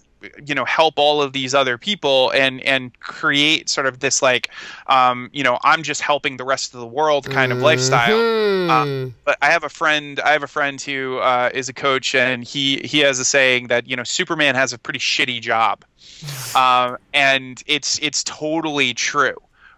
you 0.45 0.55
know 0.55 0.65
help 0.65 0.95
all 0.97 1.21
of 1.21 1.33
these 1.33 1.53
other 1.53 1.77
people 1.77 2.31
and 2.31 2.62
and 2.62 2.97
create 2.99 3.69
sort 3.69 3.86
of 3.86 3.99
this 3.99 4.21
like 4.21 4.49
um, 4.88 5.29
you 5.33 5.43
know 5.43 5.57
i'm 5.63 5.83
just 5.83 6.01
helping 6.01 6.38
the 6.38 6.43
rest 6.43 6.73
of 6.73 6.79
the 6.79 6.88
world 6.88 7.29
kind 7.29 7.51
of 7.51 7.59
lifestyle. 7.59 8.17
Mhm. 8.17 9.13
but 9.25 9.38
i 9.41 9.49
have 9.49 9.63
a 9.63 9.69
friend 9.69 10.19
i 10.21 10.31
have 10.31 10.43
a 10.43 10.47
friend 10.47 10.81
who 10.81 11.17
uh, 11.17 11.49
is 11.53 11.69
a 11.69 11.73
coach 11.73 12.15
and 12.15 12.43
he 12.43 12.77
he 12.83 12.99
has 12.99 13.19
a 13.19 13.25
saying 13.25 13.67
that 13.67 13.88
you 13.88 13.95
know 13.95 14.03
superman 14.03 14.55
has 14.55 14.73
a 14.73 14.77
pretty 14.77 14.99
shitty 14.99 15.41
job. 15.41 15.83
Um, 16.55 16.97
and 17.13 17.63
it's 17.65 17.97
it's 17.99 18.23
totally 18.23 18.93
true 18.93 19.36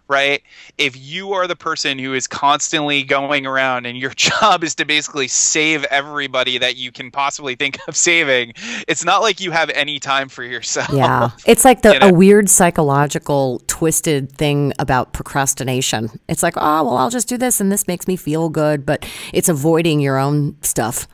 right 0.08 0.42
if 0.78 0.96
you 0.96 1.32
are 1.32 1.46
the 1.46 1.56
person 1.56 1.98
who 1.98 2.14
is 2.14 2.26
constantly 2.26 3.02
going 3.02 3.46
around 3.46 3.86
and 3.86 3.98
your 3.98 4.10
job 4.16 4.62
is 4.62 4.74
to 4.74 4.84
basically 4.84 5.28
save 5.28 5.84
everybody 5.84 6.58
that 6.58 6.76
you 6.76 6.92
can 6.92 7.10
possibly 7.10 7.54
think 7.54 7.78
of 7.88 7.96
saving 7.96 8.52
it's 8.88 9.04
not 9.04 9.22
like 9.22 9.40
you 9.40 9.50
have 9.50 9.70
any 9.70 9.98
time 9.98 10.28
for 10.28 10.42
yourself 10.42 10.88
Yeah. 10.92 11.30
It's 11.46 11.64
like 11.64 11.82
the 11.82 11.92
You 11.94 11.98
know? 12.00 12.08
a 12.08 12.12
weird 12.12 12.48
psychological 12.48 13.62
twisted 13.66 14.32
thing 14.32 14.72
about 14.78 15.12
procrastination. 15.12 16.20
It's 16.28 16.42
like, 16.42 16.54
oh 16.56 16.84
well 16.84 16.96
I'll 16.96 17.10
just 17.10 17.28
do 17.28 17.36
this 17.36 17.60
and 17.60 17.70
this 17.70 17.86
makes 17.86 18.06
me 18.06 18.16
feel 18.16 18.48
good, 18.48 18.84
but 18.86 19.06
it's 19.32 19.48
avoiding 19.48 20.00
your 20.00 20.18
own 20.18 20.56
stuff. 20.62 21.06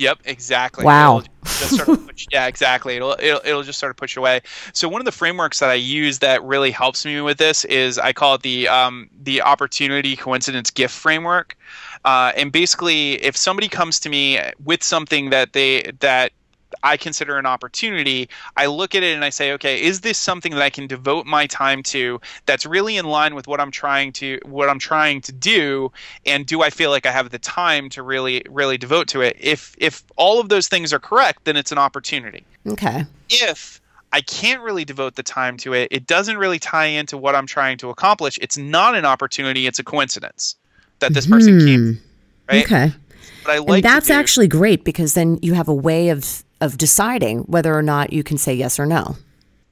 Yep, 0.00 0.20
exactly. 0.24 0.86
Wow. 0.86 1.18
It'll 1.18 1.28
just 1.44 1.76
sort 1.76 1.88
of 1.90 2.06
push, 2.06 2.26
yeah, 2.32 2.46
exactly. 2.46 2.96
It'll, 2.96 3.16
it'll 3.20 3.40
it'll 3.44 3.62
just 3.62 3.78
sort 3.78 3.90
of 3.90 3.98
push 3.98 4.16
away. 4.16 4.40
So 4.72 4.88
one 4.88 5.02
of 5.02 5.04
the 5.04 5.12
frameworks 5.12 5.58
that 5.58 5.68
I 5.68 5.74
use 5.74 6.20
that 6.20 6.42
really 6.42 6.70
helps 6.70 7.04
me 7.04 7.20
with 7.20 7.36
this 7.36 7.66
is 7.66 7.98
I 7.98 8.14
call 8.14 8.36
it 8.36 8.42
the 8.42 8.66
um, 8.68 9.10
the 9.22 9.42
opportunity 9.42 10.16
coincidence 10.16 10.70
gift 10.70 10.94
framework. 10.94 11.54
Uh, 12.02 12.32
and 12.34 12.50
basically, 12.50 13.22
if 13.22 13.36
somebody 13.36 13.68
comes 13.68 14.00
to 14.00 14.08
me 14.08 14.40
with 14.64 14.82
something 14.82 15.30
that 15.30 15.52
they 15.52 15.92
that 16.00 16.32
I 16.82 16.96
consider 16.96 17.38
an 17.38 17.46
opportunity, 17.46 18.28
I 18.56 18.66
look 18.66 18.94
at 18.94 19.02
it 19.02 19.14
and 19.14 19.24
I 19.24 19.30
say, 19.30 19.52
okay, 19.52 19.80
is 19.80 20.00
this 20.00 20.18
something 20.18 20.52
that 20.52 20.62
I 20.62 20.70
can 20.70 20.86
devote 20.86 21.26
my 21.26 21.46
time 21.46 21.82
to 21.84 22.20
that's 22.46 22.66
really 22.66 22.96
in 22.96 23.06
line 23.06 23.34
with 23.34 23.46
what 23.46 23.60
I'm 23.60 23.70
trying 23.70 24.12
to 24.14 24.38
what 24.44 24.68
I'm 24.68 24.78
trying 24.78 25.20
to 25.22 25.32
do 25.32 25.92
and 26.26 26.46
do 26.46 26.62
I 26.62 26.70
feel 26.70 26.90
like 26.90 27.06
I 27.06 27.10
have 27.10 27.30
the 27.30 27.38
time 27.38 27.88
to 27.90 28.02
really 28.02 28.42
really 28.48 28.78
devote 28.78 29.08
to 29.08 29.20
it? 29.20 29.36
If 29.40 29.74
if 29.78 30.04
all 30.16 30.40
of 30.40 30.48
those 30.48 30.68
things 30.68 30.92
are 30.92 30.98
correct, 30.98 31.44
then 31.44 31.56
it's 31.56 31.72
an 31.72 31.78
opportunity. 31.78 32.44
Okay. 32.66 33.04
If 33.28 33.80
I 34.12 34.20
can't 34.20 34.62
really 34.62 34.84
devote 34.84 35.14
the 35.14 35.22
time 35.22 35.56
to 35.58 35.72
it, 35.72 35.88
it 35.90 36.06
doesn't 36.06 36.36
really 36.36 36.58
tie 36.58 36.86
into 36.86 37.16
what 37.16 37.34
I'm 37.34 37.46
trying 37.46 37.78
to 37.78 37.90
accomplish. 37.90 38.38
It's 38.42 38.58
not 38.58 38.94
an 38.94 39.04
opportunity, 39.04 39.66
it's 39.66 39.78
a 39.78 39.84
coincidence 39.84 40.56
that 40.98 41.14
this 41.14 41.26
person 41.26 41.58
came, 41.60 42.00
right? 42.50 42.66
Hmm. 42.66 42.74
Okay. 42.74 42.92
But 43.44 43.52
I 43.52 43.58
like 43.58 43.68
and 43.68 43.84
that's 43.84 44.08
do- 44.08 44.12
actually 44.12 44.48
great 44.48 44.84
because 44.84 45.14
then 45.14 45.38
you 45.42 45.54
have 45.54 45.68
a 45.68 45.74
way 45.74 46.10
of 46.10 46.44
of 46.60 46.78
deciding 46.78 47.40
whether 47.40 47.74
or 47.74 47.82
not 47.82 48.12
you 48.12 48.22
can 48.22 48.38
say 48.38 48.54
yes 48.54 48.78
or 48.78 48.86
no. 48.86 49.16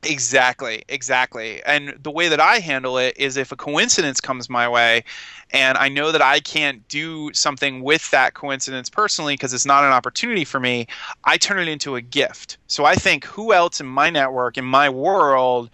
Exactly, 0.05 0.85
exactly. 0.89 1.61
And 1.65 1.99
the 2.01 2.11
way 2.11 2.29
that 2.29 2.39
I 2.39 2.61
handle 2.61 2.99
it 2.99 3.17
is 3.19 3.37
if 3.37 3.51
a 3.51 3.57
coincidence 3.57 4.21
comes 4.21 4.49
my 4.49 4.69
way 4.69 5.03
and 5.51 5.77
I 5.77 5.89
know 5.89 6.13
that 6.13 6.23
I 6.23 6.39
can't 6.39 6.87
do 6.87 7.33
something 7.33 7.83
with 7.83 8.09
that 8.13 8.35
coincidence 8.35 8.89
personally 8.89 9.35
because 9.35 9.53
it's 9.53 9.67
not 9.67 9.83
an 9.83 9.91
opportunity 9.91 10.45
for 10.45 10.61
me, 10.61 10.87
I 11.25 11.37
turn 11.37 11.59
it 11.59 11.67
into 11.67 11.97
a 11.97 12.01
gift. 12.01 12.59
So 12.69 12.85
I 12.85 12.95
think 12.95 13.25
who 13.25 13.53
else 13.53 13.81
in 13.81 13.87
my 13.87 14.09
network, 14.09 14.57
in 14.57 14.65
my 14.65 14.89
world, 14.89 15.69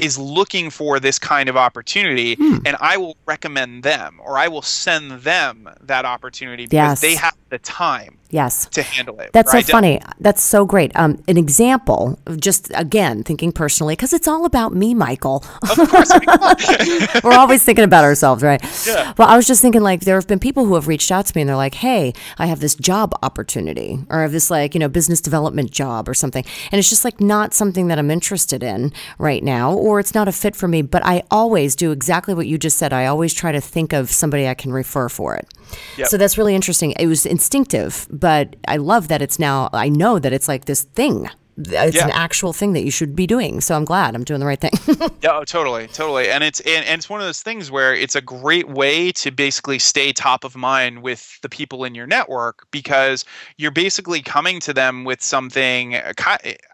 is 0.00 0.18
looking 0.18 0.70
for 0.70 0.98
this 1.00 1.18
kind 1.18 1.48
of 1.48 1.56
opportunity 1.56 2.34
Hmm. 2.34 2.58
and 2.66 2.76
I 2.80 2.96
will 2.96 3.16
recommend 3.26 3.82
them 3.82 4.20
or 4.24 4.38
I 4.38 4.48
will 4.48 4.62
send 4.62 5.10
them 5.22 5.68
that 5.82 6.04
opportunity 6.04 6.64
because 6.64 6.72
Yes. 6.74 7.00
they 7.00 7.14
have 7.16 7.34
the 7.50 7.58
time 7.58 8.16
Yes. 8.30 8.66
to 8.72 8.82
handle 8.82 9.18
it. 9.18 9.30
That's 9.32 9.50
so 9.50 9.60
funny. 9.62 10.00
That's 10.20 10.40
so 10.42 10.64
great. 10.64 10.92
Um, 10.94 11.20
an 11.26 11.36
example, 11.36 12.16
of 12.26 12.38
just 12.40 12.70
again 12.76 13.24
thinking 13.24 13.50
personally, 13.50 13.94
because 13.96 14.12
it's 14.12 14.28
all 14.28 14.44
about 14.44 14.72
me, 14.72 14.94
Michael. 14.94 15.44
Of 15.62 15.76
course. 15.90 16.10
I 16.12 16.18
mean, 16.20 16.26
come 16.28 16.42
on. 16.42 17.20
We're 17.24 17.32
always 17.38 17.64
thinking 17.64 17.84
about 17.84 18.04
ourselves, 18.04 18.42
right? 18.44 18.62
Yeah. 18.86 19.12
Well, 19.18 19.28
I 19.28 19.36
was 19.36 19.48
just 19.48 19.60
thinking, 19.60 19.82
like, 19.82 20.02
there 20.02 20.14
have 20.14 20.28
been 20.28 20.38
people 20.38 20.64
who 20.64 20.74
have 20.76 20.86
reached 20.86 21.10
out 21.10 21.26
to 21.26 21.32
me 21.36 21.42
and 21.42 21.48
they're 21.48 21.56
like, 21.56 21.74
"Hey, 21.74 22.12
I 22.38 22.46
have 22.46 22.60
this 22.60 22.76
job 22.76 23.12
opportunity, 23.22 23.98
or 24.08 24.20
I 24.20 24.22
have 24.22 24.32
this 24.32 24.48
like, 24.50 24.74
you 24.74 24.78
know, 24.80 24.88
business 24.88 25.20
development 25.20 25.72
job 25.72 26.08
or 26.08 26.14
something," 26.14 26.44
and 26.70 26.78
it's 26.78 26.88
just 26.88 27.04
like 27.04 27.20
not 27.20 27.52
something 27.52 27.88
that 27.88 27.98
I'm 27.98 28.10
interested 28.12 28.62
in 28.62 28.92
right 29.18 29.42
now, 29.42 29.72
or 29.90 29.98
it's 29.98 30.14
not 30.14 30.28
a 30.28 30.32
fit 30.32 30.54
for 30.54 30.68
me. 30.68 30.82
But 30.82 31.04
I 31.04 31.24
always 31.30 31.74
do 31.74 31.90
exactly 31.90 32.32
what 32.32 32.46
you 32.46 32.58
just 32.58 32.78
said. 32.78 32.92
I 32.92 33.06
always 33.06 33.34
try 33.34 33.50
to 33.50 33.60
think 33.60 33.92
of 33.92 34.08
somebody 34.10 34.46
I 34.46 34.54
can 34.54 34.72
refer 34.72 35.08
for 35.08 35.34
it. 35.34 35.52
Yep. 35.98 36.06
So 36.06 36.16
that's 36.16 36.38
really 36.38 36.54
interesting. 36.54 36.92
It 36.92 37.08
was 37.08 37.26
instinctive, 37.26 38.06
but 38.10 38.54
I 38.68 38.76
love 38.76 39.08
that 39.08 39.20
it's 39.20 39.38
now, 39.38 39.68
I 39.72 39.88
know 39.88 40.20
that 40.20 40.32
it's 40.32 40.46
like 40.46 40.66
this 40.66 40.82
thing. 40.82 41.28
It's 41.68 41.96
Yeah. 41.96 42.04
an 42.06 42.10
actual 42.12 42.52
thing 42.52 42.72
that 42.74 42.82
you 42.84 42.90
should 42.90 43.14
be 43.16 43.26
doing. 43.26 43.60
So 43.60 43.74
I'm 43.76 43.84
glad 43.84 44.14
I'm 44.14 44.24
doing 44.24 44.40
the 44.40 44.46
right 44.46 44.60
thing. 44.60 44.70
Yeah, 45.22 45.32
oh, 45.38 45.44
totally, 45.44 45.86
totally, 45.88 46.30
and 46.30 46.42
it's 46.42 46.60
and, 46.60 46.84
and 46.86 46.98
it's 46.98 47.10
one 47.10 47.20
of 47.20 47.26
those 47.26 47.42
things 47.42 47.70
where 47.70 47.94
it's 47.94 48.16
a 48.16 48.20
great 48.22 48.68
way 48.70 49.12
to 49.12 49.30
basically 49.30 49.78
stay 49.78 50.12
top 50.12 50.44
of 50.44 50.56
mind 50.56 51.02
with 51.02 51.38
the 51.42 51.48
people 51.48 51.84
in 51.84 51.94
your 51.94 52.06
network 52.06 52.66
because 52.70 53.24
you're 53.58 53.70
basically 53.70 54.22
coming 54.22 54.60
to 54.60 54.72
them 54.72 55.04
with 55.04 55.20
something 55.22 55.96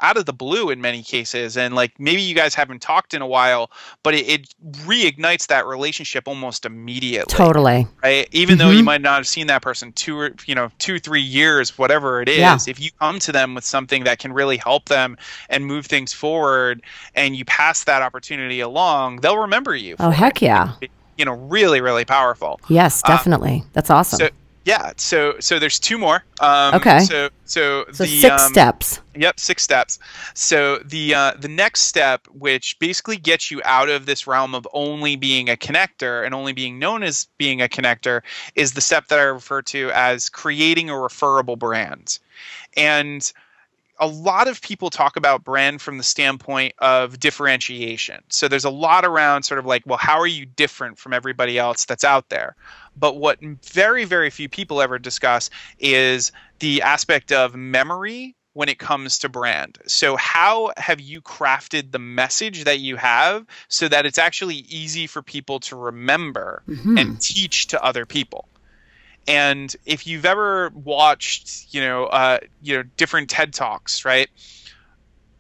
out 0.01 0.17
of 0.17 0.27
the 0.27 0.33
blue 0.33 0.71
in 0.71 0.81
many 0.81 1.03
cases, 1.03 1.57
and 1.57 1.75
like 1.75 1.99
maybe 1.99 2.23
you 2.23 2.35
guys 2.37 2.55
haven't 2.55 2.83
talked 2.83 3.15
in 3.15 3.23
a 3.23 3.27
while, 3.27 3.71
but 4.05 4.15
it, 4.15 4.29
it 4.29 4.55
reignites 4.85 5.47
that 5.49 5.67
relationship 5.67 6.29
almost 6.29 6.65
immediately 6.65 7.35
totally. 7.35 7.87
right? 8.03 8.29
Even 8.33 8.59
though 8.59 8.71
you 8.71 8.83
Mhm. 8.83 8.85
might 8.87 9.01
not 9.03 9.17
have 9.17 9.27
seen 9.27 9.47
that 9.49 9.63
person 9.63 9.93
two 9.93 10.19
or 10.19 10.31
you 10.47 10.55
know 10.55 10.71
two 10.79 10.99
three 10.99 11.21
years, 11.21 11.77
whatever 11.79 12.21
it 12.23 12.29
is, 12.29 12.39
Yeah. 12.39 12.59
if 12.67 12.79
you 12.81 12.91
come 13.01 13.19
to 13.21 13.33
them 13.33 13.55
with 13.55 13.65
something 13.65 14.05
that 14.05 14.19
can 14.19 14.33
really 14.33 14.57
help 14.57 14.76
them 14.85 15.17
and 15.49 15.65
move 15.67 15.87
things 15.87 16.13
forward, 16.13 16.83
and 17.15 17.35
you 17.35 17.45
pass 17.47 17.85
that 17.85 18.03
opportunity 18.03 18.61
along, 18.61 19.17
they'll 19.21 19.39
remember 19.39 19.75
you. 19.75 19.97
Oh, 19.99 20.11
heck 20.11 20.43
it. 20.43 20.47
yeah. 20.47 20.75
You 21.17 21.25
know, 21.25 21.33
really, 21.33 21.81
really 21.81 22.05
powerful. 22.05 22.61
Yes, 22.69 23.01
Uh, 23.05 23.09
definitely. 23.09 23.65
That's 23.73 23.89
awesome. 23.89 24.19
So 24.19 24.29
yeah, 24.67 24.93
so 24.97 25.37
so 25.39 25.61
there's 25.61 25.79
two 25.79 25.97
more. 25.97 26.25
Um, 26.41 26.75
Okay. 26.75 26.99
So 26.99 27.31
so, 27.45 27.85
So 27.93 28.03
the 28.03 28.21
six 28.21 28.43
um, 28.43 28.53
steps. 28.53 29.01
Yep, 29.15 29.39
six 29.39 29.63
steps. 29.63 29.99
So 30.35 30.79
the 30.79 31.15
uh, 31.15 31.33
the 31.39 31.47
next 31.49 31.83
step, 31.83 32.27
which 32.37 32.77
basically 32.81 33.17
gets 33.17 33.49
you 33.51 33.63
out 33.65 33.89
of 33.89 34.07
this 34.07 34.27
realm 34.27 34.57
of 34.57 34.67
only 34.73 35.15
being 35.15 35.49
a 35.49 35.55
connector 35.57 36.27
and 36.27 36.35
only 36.35 36.53
being 36.53 36.81
known 36.81 37.05
as 37.05 37.29
being 37.39 37.63
a 37.63 37.69
connector, 37.69 38.23
is 38.57 38.73
the 38.73 38.81
step 38.81 39.07
that 39.07 39.21
I 39.21 39.23
refer 39.23 39.63
to 39.63 39.91
as 39.93 40.29
creating 40.29 40.91
a 40.91 40.99
referable 41.01 41.55
brand. 41.57 42.19
And 42.77 43.33
a 43.99 44.07
lot 44.07 44.49
of 44.49 44.61
people 44.61 44.91
talk 44.91 45.17
about 45.17 45.45
brand 45.45 45.81
from 45.81 45.99
the 45.99 46.05
standpoint 46.05 46.75
of 46.79 47.19
differentiation. 47.19 48.23
So 48.29 48.49
there's 48.49 48.65
a 48.65 48.71
lot 48.71 49.05
around 49.05 49.45
sort 49.45 49.59
of 49.59 49.67
like, 49.67 49.83
well, 49.87 49.99
how 49.99 50.19
are 50.19 50.27
you 50.27 50.47
different 50.47 50.99
from 50.99 51.13
everybody 51.13 51.59
else 51.59 51.85
that's 51.85 52.05
out 52.05 52.29
there? 52.29 52.57
But 52.97 53.17
what 53.17 53.39
very, 53.41 54.05
very 54.05 54.31
few 54.31 54.49
people 54.49 54.81
ever 54.83 54.99
discuss 54.99 55.51
is 55.79 56.33
the 56.59 56.83
aspect 56.83 57.33
of 57.33 57.55
memory 57.55 58.35
when 58.55 58.71
it 58.71 58.79
comes 58.79 59.19
to 59.19 59.29
brand. 59.29 59.79
So, 59.87 60.17
how 60.17 60.73
have 60.79 60.99
you 60.99 61.21
crafted 61.21 61.93
the 61.93 61.99
message 61.99 62.65
that 62.65 62.79
you 62.81 62.97
have 62.97 63.45
so 63.69 63.87
that 63.89 64.07
it's 64.07 64.17
actually 64.17 64.65
easy 64.69 65.07
for 65.07 65.21
people 65.21 65.61
to 65.61 65.77
remember 65.77 66.63
Mhm. 66.67 66.99
and 66.99 67.21
teach 67.21 67.67
to 67.67 67.85
other 67.85 68.07
people? 68.07 68.49
And 69.27 69.75
if 69.85 70.07
you've 70.07 70.25
ever 70.25 70.71
watched, 70.75 71.75
you 71.75 71.81
know, 71.81 72.05
uh, 72.07 72.39
you 72.63 72.77
know, 72.77 72.83
different 72.97 73.29
TED 73.29 73.53
talks, 73.53 74.05
right? 74.05 74.29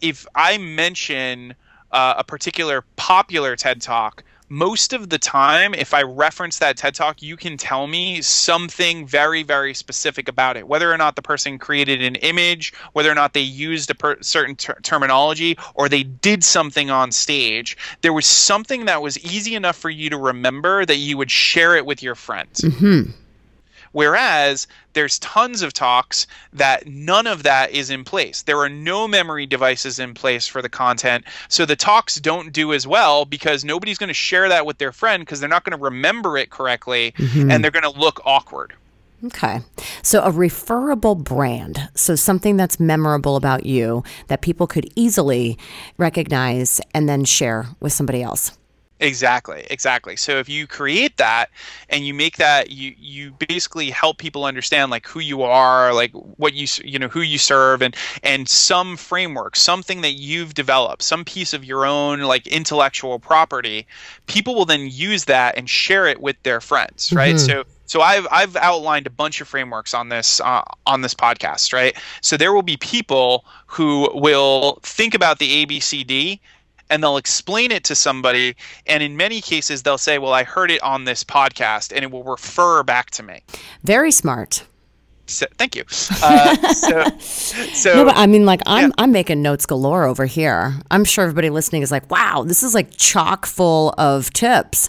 If 0.01 0.26
I 0.34 0.59
mention 0.59 1.55
uh, 1.93 2.14
a 2.18 2.24
particular 2.24 2.84
popular 2.97 3.57
TED 3.57 3.80
talk, 3.80 4.24
most 4.49 4.93
of 4.93 5.09
the 5.09 5.18
time, 5.18 5.74
if 5.74 5.93
I 5.93 6.03
reference 6.03 6.59
that 6.59 6.76
TED 6.76 6.95
talk, 6.95 7.20
you 7.20 7.37
can 7.37 7.57
tell 7.57 7.87
me 7.87 8.22
something 8.22 9.07
very, 9.07 9.43
very 9.43 9.74
specific 9.74 10.28
about 10.28 10.57
it. 10.57 10.68
Whether 10.68 10.93
or 10.93 10.97
not 10.97 11.16
the 11.16 11.22
person 11.22 11.59
created 11.59 12.03
an 12.03 12.14
image, 12.16 12.72
whether 12.93 13.11
or 13.11 13.14
not 13.14 13.32
they 13.32 13.41
used 13.41 13.91
a 13.91 13.95
per- 13.95 14.22
certain 14.22 14.55
ter- 14.55 14.78
terminology, 14.82 15.59
or 15.74 15.89
they 15.89 16.05
did 16.05 16.45
something 16.45 16.91
on 16.91 17.11
stage, 17.11 17.76
there 18.03 18.12
was 18.12 18.26
something 18.26 18.84
that 18.84 19.03
was 19.03 19.18
easy 19.18 19.55
enough 19.57 19.76
for 19.76 19.91
you 19.91 20.11
to 20.11 20.16
remember 20.16 20.87
that 20.87 20.97
you 20.97 21.16
would 21.16 21.30
share 21.30 21.74
it 21.74 21.84
with 21.84 22.03
your 22.03 22.14
friends. 22.14 22.61
Mhm. 22.61 23.12
Whereas 23.93 24.66
there's 24.93 25.18
tons 25.18 25.62
of 25.62 25.72
talks 25.72 26.26
that 26.53 26.87
none 26.87 27.26
of 27.26 27.43
that 27.43 27.70
is 27.70 27.91
in 27.91 28.05
place. 28.05 28.43
There 28.43 28.59
are 28.61 28.68
no 28.68 29.07
memory 29.09 29.47
devices 29.47 29.99
in 29.99 30.14
place 30.14 30.47
for 30.47 30.62
the 30.62 30.68
content. 30.68 31.24
So 31.49 31.64
the 31.66 31.76
talks 31.76 32.20
don't 32.20 32.53
do 32.53 32.72
as 32.72 32.87
well 32.87 33.24
because 33.24 33.64
nobody's 33.64 33.99
going 33.99 34.09
to 34.09 34.14
share 34.14 34.49
that 34.49 34.66
with 34.66 34.78
their 34.78 34.93
friend 34.93 35.22
because 35.22 35.41
they're 35.41 35.49
not 35.49 35.64
going 35.64 35.76
to 35.78 35.82
remember 35.84 36.37
it 36.37 36.51
correctly 36.51 37.12
Mhm. 37.18 37.53
and 37.53 37.62
they're 37.64 37.70
going 37.70 37.91
to 37.91 37.99
look 38.01 38.20
awkward. 38.24 38.74
Okay. 39.24 39.61
So 40.03 40.22
a 40.22 40.30
referable 40.30 41.14
brand. 41.14 41.89
So 41.95 42.14
something 42.16 42.57
that's 42.59 42.78
memorable 42.78 43.37
about 43.37 43.64
you 43.64 44.05
that 44.28 44.43
people 44.43 44.66
could 44.66 44.89
easily 44.95 45.59
recognize 45.97 46.80
and 46.95 47.09
then 47.09 47.24
share 47.24 47.66
with 47.80 47.93
somebody 47.95 48.22
else. 48.22 48.53
Exactly, 48.99 49.67
exactly. 49.69 50.17
So 50.17 50.39
if 50.39 50.49
you 50.49 50.67
create 50.67 51.19
that 51.19 51.51
and 51.91 52.07
you 52.07 52.15
make 52.15 52.39
that 52.39 52.71
you 52.71 52.95
you 52.99 53.33
basically 53.47 53.91
help 53.91 54.17
people 54.17 54.45
understand 54.47 54.91
like 54.91 55.07
who 55.07 55.21
you 55.21 55.43
are, 55.43 55.93
like 55.93 56.13
what 56.13 56.55
you 56.55 56.67
you 56.83 56.99
know 56.99 57.09
who 57.09 57.21
you 57.21 57.37
serve 57.37 57.83
and 57.83 57.95
and 58.23 58.49
some 58.49 58.97
framework, 58.97 59.55
something 59.55 60.01
that 60.01 60.13
you've 60.13 60.55
developed, 60.55 61.03
some 61.03 61.27
piece 61.27 61.53
of 61.53 61.63
your 61.63 61.85
own 61.85 62.21
like 62.21 62.47
intellectual 62.47 63.19
property, 63.19 63.87
people 64.27 64.55
will 64.55 64.65
then 64.65 64.89
use 64.91 65.27
that 65.27 65.59
and 65.59 65.69
share 65.69 66.07
it 66.07 66.23
with 66.23 66.43
their 66.43 66.63
friends, 66.63 67.13
right? 67.13 67.35
Mhm. 67.35 67.47
So 67.47 67.65
so 67.85 68.01
I've 68.01 68.27
I've 68.31 68.57
outlined 68.57 69.07
a 69.07 69.11
bunch 69.11 69.43
of 69.43 69.49
frameworks 69.49 69.93
on 69.93 70.09
this 70.09 70.41
uh, 70.41 70.63
on 70.87 71.03
this 71.03 71.15
podcast, 71.15 71.75
right? 71.75 71.95
So 72.23 72.39
there 72.39 72.53
will 72.55 72.63
be 72.63 72.79
people 72.79 73.45
who 73.67 74.11
will 74.15 74.79
think 74.83 75.15
about 75.15 75.39
the 75.39 75.67
ABCD 75.67 76.41
and 76.91 77.03
they'll 77.03 77.16
explain 77.16 77.70
it 77.70 77.84
to 77.84 77.95
somebody 77.95 78.55
and 78.87 79.03
in 79.03 79.16
many 79.16 79.41
cases 79.41 79.82
they'll 79.82 79.99
say 79.99 80.18
well 80.18 80.32
i 80.32 80.43
heard 80.45 80.70
it 80.70 80.82
on 80.82 81.05
this 81.05 81.24
podcast 81.24 81.93
and 81.95 82.05
it 82.05 82.11
will 82.11 82.24
refer 82.24 82.82
back 82.82 83.11
to 83.11 83.22
me 83.22 83.41
Very 83.84 84.11
smart. 84.11 84.64
so, 85.26 85.47
thank 85.59 85.74
you 85.74 85.82
uh, 86.22 86.57
so, 86.72 87.05
so 87.18 87.95
No, 87.95 88.05
but 88.05 88.16
I 88.16 88.26
mean, 88.26 88.47
like, 88.47 88.61
I'm 88.66 88.89
yeah. 88.91 88.95
I'm 88.99 89.11
making 89.12 89.43
notes 89.43 89.66
galore 89.66 90.05
over 90.05 90.24
here. 90.26 90.74
I'm 90.91 91.05
sure 91.05 91.24
everybody 91.24 91.51
listening 91.51 91.82
is 91.82 91.91
like, 91.91 92.09
"Wow, 92.11 92.45
this 92.47 92.62
is 92.62 92.74
like 92.74 92.97
chock 92.97 93.45
full 93.47 93.93
of 93.99 94.32
tips." 94.32 94.89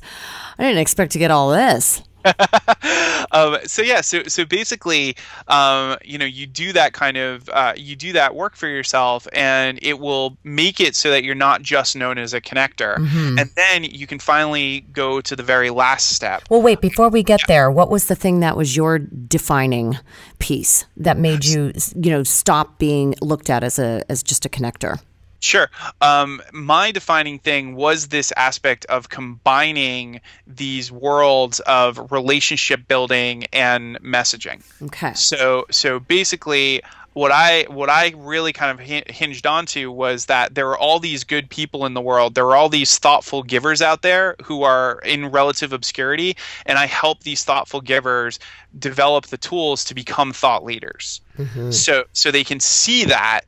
I 0.59 0.63
didn't 0.63 0.77
expect 0.79 1.11
to 1.13 1.19
get 1.19 1.31
all 1.31 1.49
this. 1.51 2.03
um, 3.31 3.57
so 3.65 3.81
yeah 3.81 4.01
so 4.01 4.23
so 4.23 4.45
basically 4.45 5.15
um, 5.47 5.97
you 6.03 6.17
know 6.17 6.25
you 6.25 6.45
do 6.47 6.73
that 6.73 6.93
kind 6.93 7.17
of 7.17 7.49
uh, 7.49 7.73
you 7.75 7.95
do 7.95 8.13
that 8.13 8.35
work 8.35 8.55
for 8.55 8.67
yourself 8.67 9.27
and 9.33 9.79
it 9.81 9.99
will 9.99 10.37
make 10.43 10.79
it 10.79 10.95
so 10.95 11.09
that 11.11 11.23
you're 11.23 11.35
not 11.35 11.61
just 11.61 11.95
known 11.95 12.17
as 12.17 12.33
a 12.33 12.41
connector 12.41 12.97
Mhm. 12.97 13.39
and 13.39 13.49
then 13.55 13.83
you 13.83 14.07
can 14.07 14.19
finally 14.19 14.81
go 14.91 15.21
to 15.21 15.35
the 15.35 15.43
very 15.43 15.69
last 15.69 16.15
step 16.15 16.43
Well, 16.49 16.61
wait, 16.61 16.81
before 16.81 17.09
we 17.09 17.23
get 17.23 17.41
there, 17.47 17.69
what 17.71 17.89
was 17.89 18.05
the 18.05 18.15
thing 18.15 18.39
that 18.41 18.55
was 18.57 18.75
your 18.75 18.99
defining 18.99 19.97
piece 20.39 20.85
that 20.97 21.17
made 21.17 21.45
you, 21.45 21.71
you 21.95 22.11
know, 22.11 22.23
stop 22.23 22.77
being 22.79 23.15
looked 23.21 23.49
at 23.49 23.63
as 23.63 23.79
a 23.79 24.03
as 24.09 24.23
just 24.23 24.45
a 24.45 24.49
connector? 24.49 24.99
Sure. 25.39 25.69
Um, 26.01 26.41
my 26.51 26.91
defining 26.91 27.39
thing 27.39 27.75
was 27.75 28.07
this 28.07 28.33
aspect 28.35 28.85
of 28.85 29.09
combining 29.09 30.19
these 30.47 30.91
worlds 30.91 31.59
of 31.61 32.11
relationship 32.11 32.87
building 32.87 33.45
and 33.53 33.99
messaging. 34.01 34.61
Okay. 34.81 35.13
So, 35.13 35.65
so 35.69 35.99
basically, 35.99 36.81
what 37.13 37.31
I 37.31 37.63
what 37.69 37.89
I 37.89 38.13
really 38.15 38.53
kind 38.53 38.71
of 38.79 38.85
hin- 38.85 39.03
hinged 39.07 39.47
onto 39.47 39.89
was 39.89 40.25
that 40.27 40.53
there 40.53 40.69
are 40.69 40.77
all 40.77 40.99
these 40.99 41.23
good 41.23 41.49
people 41.49 41.85
in 41.87 41.95
the 41.95 42.01
world. 42.01 42.35
There 42.35 42.45
are 42.45 42.55
all 42.55 42.69
these 42.69 42.99
thoughtful 42.99 43.41
givers 43.41 43.81
out 43.81 44.03
there 44.03 44.35
who 44.43 44.61
are 44.63 44.99
in 44.99 45.27
relative 45.27 45.73
obscurity, 45.73 46.37
and 46.67 46.77
I 46.77 46.85
help 46.85 47.21
these 47.23 47.43
thoughtful 47.43 47.81
givers 47.81 48.37
develop 48.77 49.27
the 49.27 49.37
tools 49.37 49.83
to 49.85 49.95
become 49.95 50.31
thought 50.31 50.63
leaders 50.63 51.21
Mhm. 51.39 51.73
so 51.73 52.03
so 52.13 52.29
they 52.29 52.43
can 52.43 52.59
see 52.59 53.05
that 53.05 53.41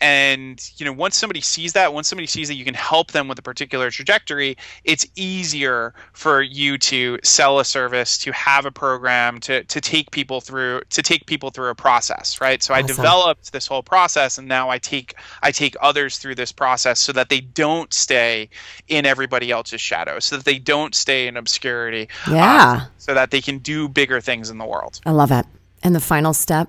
and 0.00 0.70
you 0.76 0.84
know 0.84 0.92
once 0.92 1.16
somebody 1.16 1.40
sees 1.40 1.72
that 1.72 1.92
once 1.92 2.08
somebody 2.08 2.26
sees 2.26 2.48
that 2.48 2.54
you 2.54 2.64
can 2.64 2.74
help 2.74 3.12
them 3.12 3.28
with 3.28 3.38
a 3.38 3.42
particular 3.42 3.90
trajectory 3.90 4.56
it's 4.84 5.06
easier 5.16 5.92
for 6.12 6.40
you 6.40 6.78
to 6.78 7.18
sell 7.22 7.58
a 7.58 7.64
service 7.64 8.16
to 8.18 8.32
have 8.32 8.64
a 8.64 8.70
program 8.70 9.40
to 9.40 9.64
to 9.64 9.80
take 9.80 10.10
people 10.10 10.40
through 10.40 10.80
to 10.90 11.02
take 11.02 11.26
people 11.26 11.50
through 11.50 11.68
a 11.68 11.74
process 11.74 12.40
right 12.40 12.62
so 12.62 12.74
i 12.74 12.82
developed 12.82 13.52
this 13.52 13.66
whole 13.66 13.82
process 13.82 14.38
and 14.38 14.46
now 14.46 14.68
i 14.70 14.78
take 14.78 15.14
i 15.42 15.50
take 15.50 15.74
others 15.80 16.18
through 16.18 16.34
this 16.34 16.52
process 16.52 17.00
so 17.00 17.12
that 17.12 17.28
they 17.28 17.40
don't 17.40 17.92
stay 17.92 18.48
in 18.88 19.04
everybody 19.04 19.50
else's 19.50 19.80
shadow 19.80 20.18
so 20.18 20.36
that 20.36 20.44
they 20.44 20.58
don't 20.58 20.94
stay 20.94 21.26
in 21.26 21.36
obscurity 21.36 22.08
um, 22.26 22.34
Yeah, 22.34 22.86
so 22.98 23.14
that 23.14 23.30
they 23.30 23.40
can 23.40 23.58
do 23.58 23.88
bigger 23.88 24.20
things 24.20 24.50
in 24.50 24.58
the 24.58 24.66
world 24.66 25.00
I 25.04 25.10
love 25.10 25.30
it. 25.32 25.46
And 25.82 25.94
the 25.94 26.00
final 26.00 26.34
step. 26.34 26.68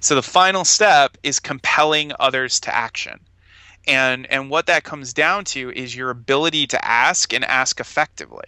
So 0.00 0.14
the 0.14 0.22
final 0.22 0.64
step 0.64 1.16
is 1.22 1.38
compelling 1.38 2.12
others 2.20 2.60
to 2.60 2.74
action. 2.74 3.20
And 3.86 4.26
and 4.30 4.48
what 4.50 4.66
that 4.66 4.84
comes 4.84 5.12
down 5.12 5.44
to 5.46 5.70
is 5.72 5.94
your 5.94 6.10
ability 6.10 6.66
to 6.68 6.84
ask 6.84 7.32
and 7.34 7.44
ask 7.44 7.80
effectively. 7.80 8.46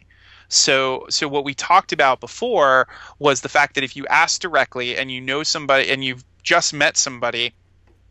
So 0.49 1.07
so 1.11 1.29
what 1.29 1.45
we 1.45 1.55
talked 1.55 1.93
about 1.93 2.21
before 2.21 2.89
was 3.19 3.41
the 3.41 3.49
fact 3.49 3.75
that 3.75 3.85
if 3.85 3.97
you 3.97 4.07
ask 4.07 4.41
directly 4.41 4.97
and 4.97 5.11
you 5.11 5.21
know 5.21 5.43
somebody 5.43 5.91
and 5.91 6.05
you've 6.05 6.25
just 6.43 6.73
met 6.73 6.97
somebody, 6.97 7.53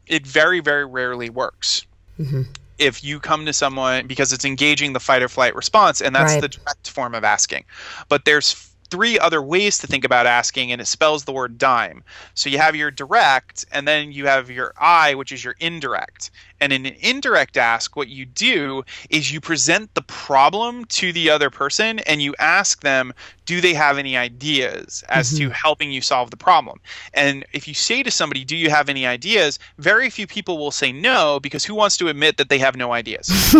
it 0.07 0.25
very 0.27 0.59
very 0.59 0.85
rarely 0.85 1.29
works. 1.29 1.85
Mhm. 2.19 2.45
if 2.77 3.03
you 3.05 3.21
come 3.21 3.45
to 3.45 3.53
someone 3.53 4.05
because 4.05 4.33
it's 4.33 4.43
engaging 4.43 4.91
the 4.91 4.99
fight 4.99 5.23
or 5.23 5.29
flight 5.29 5.55
response, 5.55 6.01
and 6.01 6.13
that's 6.13 6.33
Right. 6.33 6.41
the 6.41 6.49
direct 6.49 6.89
form 6.89 7.15
of 7.15 7.23
asking. 7.23 7.63
But 8.09 8.25
there's 8.25 8.53
three 8.89 9.17
other 9.19 9.41
ways 9.41 9.77
to 9.79 9.87
think 9.87 10.03
about 10.03 10.25
asking, 10.25 10.71
and 10.71 10.81
it 10.81 10.85
spells 10.85 11.25
the 11.25 11.31
word 11.31 11.57
dime. 11.57 12.03
So 12.33 12.49
you 12.49 12.57
have 12.57 12.75
your 12.75 12.91
direct, 12.91 13.65
and 13.71 13.87
then 13.87 14.11
you 14.11 14.27
have 14.27 14.49
your 14.49 14.73
I, 14.77 15.15
which 15.15 15.31
is 15.31 15.43
your 15.43 15.55
indirect. 15.59 16.31
And 16.61 16.71
in 16.71 16.85
an 16.85 16.95
indirect 16.99 17.57
ask, 17.57 17.95
what 17.95 18.07
you 18.07 18.25
do 18.25 18.83
is 19.09 19.31
you 19.31 19.41
present 19.41 19.93
the 19.93 20.01
problem 20.01 20.85
to 20.85 21.11
the 21.11 21.29
other 21.29 21.49
person 21.49 21.99
and 21.99 22.21
you 22.21 22.33
ask 22.39 22.81
them, 22.81 23.13
do 23.45 23.59
they 23.59 23.73
have 23.73 23.97
any 23.97 24.15
ideas 24.15 25.03
as 25.09 25.35
to 25.37 25.43
mm-hmm. 25.43 25.51
helping 25.51 25.91
you 25.91 26.01
solve 26.01 26.31
the 26.31 26.37
problem? 26.37 26.79
And 27.13 27.45
if 27.51 27.67
you 27.67 27.73
say 27.73 28.03
to 28.03 28.11
somebody, 28.11 28.45
do 28.45 28.55
you 28.55 28.69
have 28.69 28.87
any 28.87 29.05
ideas? 29.05 29.59
Very 29.77 30.09
few 30.09 30.27
people 30.27 30.57
will 30.57 30.71
say 30.71 30.91
no 30.91 31.39
because 31.41 31.65
who 31.65 31.75
wants 31.75 31.97
to 31.97 32.07
admit 32.07 32.37
that 32.37 32.49
they 32.49 32.59
have 32.59 32.75
no 32.75 32.93
ideas? 32.93 33.29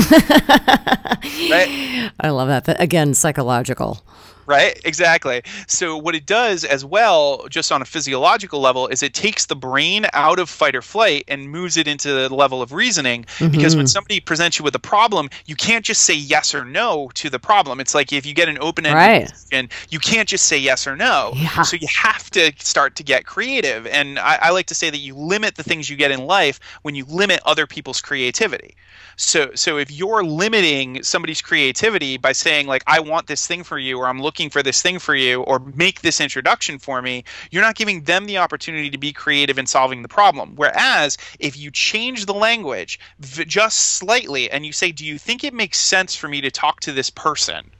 right? 1.52 2.12
I 2.20 2.30
love 2.30 2.48
that. 2.48 2.66
But 2.66 2.80
again, 2.80 3.14
psychological. 3.14 4.04
Right? 4.46 4.80
Exactly. 4.86 5.42
So, 5.68 5.98
what 5.98 6.16
it 6.16 6.26
does 6.26 6.64
as 6.64 6.86
well, 6.86 7.48
just 7.50 7.72
on 7.72 7.82
a 7.82 7.86
physiological 7.86 8.60
level, 8.60 8.88
is 8.88 9.02
it 9.02 9.14
takes 9.14 9.46
the 9.46 9.56
brain 9.56 10.06
out 10.14 10.40
of 10.40 10.50
fight 10.50 10.76
or 10.76 10.82
flight 10.82 11.24
and 11.28 11.50
moves 11.50 11.78
it 11.78 11.88
into 11.88 12.12
the 12.12 12.34
level 12.34 12.62
of 12.62 12.72
reasoning. 12.72 13.26
Because 13.40 13.76
when 13.76 13.86
mm-hmm. 13.86 13.92
somebody 13.92 14.20
presents 14.20 14.60
you 14.60 14.64
with 14.64 14.76
a 14.76 14.80
problem, 14.80 15.30
you 15.46 15.56
can't 15.56 15.84
just 15.84 16.02
say 16.04 16.14
yes 16.14 16.54
or 16.54 16.66
no 16.66 17.10
to 17.16 17.30
the 17.30 17.40
problem. 17.40 17.80
It's 17.80 17.96
like 17.96 18.14
if 18.14 18.26
you 18.26 18.34
get 18.34 18.50
an 18.50 18.58
open 18.60 18.86
ended 18.86 18.96
Right. 18.96 19.28
question, 19.28 19.70
you 19.90 20.00
can't 20.00 20.30
just 20.30 20.46
say 20.46 20.58
yes 20.58 20.88
or 20.88 20.96
no. 20.96 21.34
Yeah. 21.36 21.64
So, 21.64 21.78
you 21.78 21.88
have 21.88 22.30
to 22.32 22.52
start 22.60 22.96
to 22.98 23.04
get 23.04 23.26
creative. 23.26 23.88
And 23.88 24.20
I, 24.20 24.38
I 24.42 24.50
like 24.52 24.68
to 24.68 24.76
say 24.76 24.90
that 24.90 25.00
you 25.00 25.16
limit 25.16 25.56
the 25.56 25.64
things 25.64 25.90
you 25.90 25.96
get 25.96 26.12
in 26.12 26.26
life 26.26 26.60
when 26.84 26.96
you 26.96 27.06
limit 27.06 27.42
other 27.46 27.68
people's 27.68 28.02
creativity. 28.02 28.76
So 29.18 29.52
so 29.56 29.78
if 29.78 29.92
you're 29.92 30.24
limiting 30.24 31.02
somebody's 31.04 31.42
creativity 31.42 32.18
by 32.18 32.34
saying 32.34 32.68
like 32.68 32.84
I 32.88 33.00
want 33.00 33.28
this 33.28 33.48
thing 33.48 33.64
for 33.64 33.78
you 33.78 33.98
or 33.98 34.08
I'm 34.08 34.22
looking 34.22 34.35
for 34.50 34.62
this 34.62 34.82
thing 34.82 35.00
for 35.00 35.16
you 35.16 35.42
or 35.44 35.60
make 35.60 36.02
this 36.02 36.20
introduction 36.20 36.78
for 36.80 37.02
me, 37.02 37.24
you're 37.52 37.62
not 37.62 37.76
giving 37.76 38.04
them 38.04 38.26
the 38.26 38.38
opportunity 38.38 38.90
to 38.90 38.98
be 38.98 39.14
creative 39.14 39.58
in 39.58 39.66
solving 39.66 40.02
the 40.02 40.08
problem. 40.08 40.54
Whereas 40.56 41.18
if 41.40 41.58
you 41.58 41.72
change 41.72 42.26
the 42.26 42.34
language 42.34 43.00
just 43.20 43.98
slightly 43.98 44.52
and 44.52 44.66
you 44.66 44.74
say 44.74 44.92
do 44.92 45.06
you 45.06 45.18
think 45.18 45.44
it 45.44 45.54
makes 45.54 45.80
sense 45.80 46.16
for 46.16 46.28
me 46.28 46.42
to 46.42 46.52
talk 46.52 46.82
to 46.82 46.92
this 46.92 47.10
person? 47.10 47.72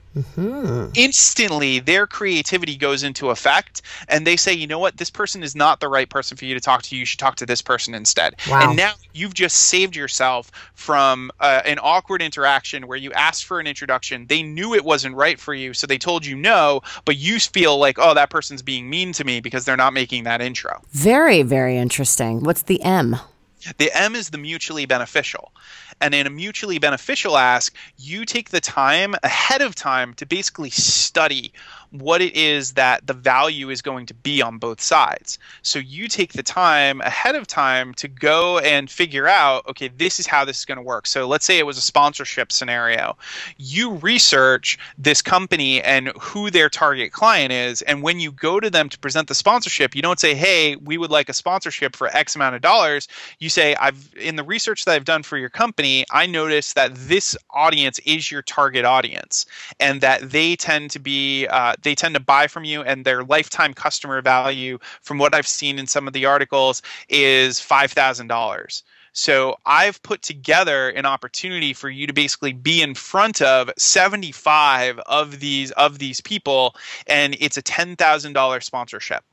Instantly 0.94 1.78
their 1.78 2.06
creativity 2.06 2.76
goes 2.76 3.02
into 3.02 3.30
effect 3.30 3.82
and 4.08 4.26
they 4.26 4.36
say 4.36 4.52
you 4.52 4.66
know 4.66 4.78
what 4.78 4.96
this 4.96 5.10
person 5.10 5.42
is 5.42 5.54
not 5.54 5.80
the 5.80 5.88
right 5.88 6.08
person 6.08 6.36
for 6.36 6.44
you 6.44 6.54
to 6.54 6.60
talk 6.60 6.82
to 6.82 6.96
you 6.96 7.04
should 7.04 7.18
talk 7.18 7.36
to 7.36 7.46
this 7.46 7.62
person 7.62 7.94
instead 7.94 8.34
Wow. 8.50 8.68
and 8.68 8.76
now 8.76 8.92
you've 9.14 9.34
just 9.34 9.56
saved 9.56 9.96
yourself 9.96 10.50
from 10.74 11.30
uh, 11.40 11.62
an 11.64 11.78
awkward 11.82 12.22
interaction 12.22 12.86
where 12.86 12.98
you 12.98 13.12
asked 13.12 13.44
for 13.44 13.60
an 13.60 13.66
introduction 13.66 14.26
they 14.26 14.42
knew 14.42 14.74
it 14.74 14.84
wasn't 14.84 15.14
right 15.14 15.38
for 15.38 15.54
you 15.54 15.74
so 15.74 15.86
they 15.86 15.98
told 15.98 16.24
you 16.24 16.36
no 16.36 16.80
but 17.04 17.16
you 17.16 17.38
feel 17.40 17.78
like 17.78 17.98
oh 17.98 18.14
that 18.14 18.30
person's 18.30 18.62
being 18.62 18.88
mean 18.88 19.12
to 19.12 19.24
me 19.24 19.40
because 19.40 19.64
they're 19.64 19.76
not 19.76 19.92
making 19.92 20.24
that 20.24 20.40
intro 20.40 20.80
Very, 20.92 21.42
very 21.42 21.76
interesting. 21.76 22.42
What's 22.42 22.62
the 22.62 22.82
M? 22.82 23.16
the 23.78 23.90
M 23.92 24.14
is 24.14 24.30
the 24.30 24.38
mutually 24.38 24.86
beneficial. 24.86 25.50
And 26.00 26.14
in 26.14 26.26
a 26.26 26.30
mutually 26.30 26.78
beneficial 26.78 27.38
ask, 27.38 27.74
you 27.96 28.24
take 28.24 28.50
the 28.50 28.60
time 28.60 29.14
ahead 29.22 29.62
of 29.62 29.74
time 29.74 30.14
to 30.14 30.26
basically 30.26 30.70
study 30.70 31.52
what 31.90 32.20
it 32.20 32.34
is 32.34 32.72
that 32.72 33.06
the 33.06 33.14
value 33.14 33.70
is 33.70 33.82
going 33.82 34.06
to 34.06 34.14
be 34.14 34.42
on 34.42 34.58
both 34.58 34.80
sides. 34.80 35.38
So 35.62 35.78
you 35.78 36.08
take 36.08 36.32
the 36.32 36.42
time 36.42 37.00
ahead 37.00 37.34
of 37.34 37.46
time 37.46 37.94
to 37.94 38.08
go 38.08 38.58
and 38.58 38.90
figure 38.90 39.28
out, 39.28 39.66
okay, 39.68 39.88
this 39.88 40.18
is 40.18 40.26
how 40.26 40.44
this 40.44 40.58
is 40.58 40.64
going 40.64 40.76
to 40.76 40.82
work. 40.82 41.06
So 41.06 41.26
let's 41.26 41.44
say 41.44 41.58
it 41.58 41.66
was 41.66 41.78
a 41.78 41.82
sponsorship 41.82 42.52
scenario. 42.52 43.16
You 43.56 43.94
research 43.94 44.78
this 44.98 45.22
company 45.22 45.82
and 45.82 46.08
who 46.20 46.50
their 46.50 46.68
target 46.68 47.12
client 47.12 47.52
is. 47.52 47.82
And 47.82 48.02
when 48.02 48.20
you 48.20 48.32
go 48.32 48.60
to 48.60 48.70
them 48.70 48.88
to 48.88 48.98
present 48.98 49.28
the 49.28 49.34
sponsorship, 49.34 49.94
you 49.94 50.02
don't 50.02 50.20
say, 50.20 50.34
hey, 50.34 50.76
we 50.76 50.98
would 50.98 51.10
like 51.10 51.28
a 51.28 51.34
sponsorship 51.34 51.96
for 51.96 52.08
X 52.08 52.34
amount 52.36 52.54
of 52.54 52.60
dollars. 52.60 53.08
You 53.38 53.48
say, 53.48 53.74
I've 53.76 54.12
in 54.20 54.36
the 54.36 54.44
research 54.44 54.84
that 54.84 54.94
I've 54.94 55.04
done 55.04 55.22
for 55.22 55.38
your 55.38 55.50
company, 55.50 56.04
I 56.10 56.26
noticed 56.26 56.74
that 56.74 56.94
this 56.94 57.36
audience 57.50 57.98
is 58.00 58.30
your 58.30 58.42
target 58.42 58.84
audience 58.84 59.46
and 59.80 60.00
that 60.00 60.30
they 60.30 60.56
tend 60.56 60.90
to 60.90 60.98
be 60.98 61.46
uh, 61.46 61.75
they 61.82 61.94
tend 61.94 62.14
to 62.14 62.20
buy 62.20 62.46
from 62.46 62.64
you 62.64 62.82
and 62.82 63.04
their 63.04 63.24
lifetime 63.24 63.74
customer 63.74 64.20
value 64.22 64.78
from 65.02 65.18
what 65.18 65.34
i've 65.34 65.46
seen 65.46 65.78
in 65.78 65.86
some 65.86 66.06
of 66.06 66.12
the 66.12 66.24
articles 66.24 66.82
is 67.08 67.58
$5000 67.60 68.82
so 69.12 69.56
i've 69.66 70.02
put 70.02 70.22
together 70.22 70.90
an 70.90 71.06
opportunity 71.06 71.72
for 71.72 71.88
you 71.88 72.06
to 72.06 72.12
basically 72.12 72.52
be 72.52 72.82
in 72.82 72.94
front 72.94 73.40
of 73.42 73.70
75 73.76 74.98
of 75.06 75.40
these 75.40 75.70
of 75.72 75.98
these 75.98 76.20
people 76.20 76.74
and 77.06 77.36
it's 77.40 77.56
a 77.56 77.62
$10000 77.62 78.62
sponsorship. 78.62 79.24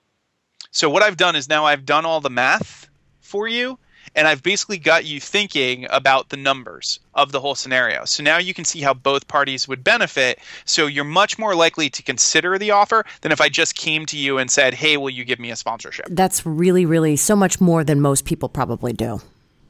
So 0.71 0.89
what 0.89 1.03
i've 1.03 1.17
done 1.17 1.35
is 1.35 1.49
now 1.49 1.65
i've 1.65 1.85
done 1.85 2.05
all 2.05 2.21
the 2.21 2.29
math 2.29 2.87
for 3.19 3.47
you 3.47 3.77
and 4.15 4.27
I've 4.27 4.43
basically 4.43 4.77
got 4.77 5.05
you 5.05 5.19
thinking 5.19 5.87
about 5.89 6.29
the 6.29 6.37
numbers 6.37 6.99
of 7.15 7.31
the 7.31 7.39
whole 7.39 7.55
scenario. 7.55 8.05
So 8.05 8.23
now 8.23 8.37
you 8.37 8.53
can 8.53 8.65
see 8.65 8.81
how 8.81 8.93
both 8.93 9.27
parties 9.27 9.67
would 9.67 9.83
benefit. 9.83 10.39
So 10.65 10.87
you're 10.87 11.03
much 11.03 11.37
more 11.39 11.55
likely 11.55 11.89
to 11.89 12.03
consider 12.03 12.57
the 12.57 12.71
offer 12.71 13.05
than 13.21 13.31
if 13.31 13.41
I 13.41 13.49
just 13.49 13.75
came 13.75 14.05
to 14.07 14.17
you 14.17 14.37
and 14.37 14.49
said, 14.51 14.73
"Hey, 14.73 14.97
will 14.97 15.09
you 15.09 15.25
give 15.25 15.39
me 15.39 15.51
a 15.51 15.55
sponsorship?" 15.55 16.05
That's 16.09 16.45
really, 16.45 16.85
really 16.85 17.15
so 17.15 17.35
much 17.35 17.59
more 17.61 17.83
than 17.83 18.01
most 18.01 18.25
people 18.25 18.49
probably 18.49 18.93
do. 18.93 19.21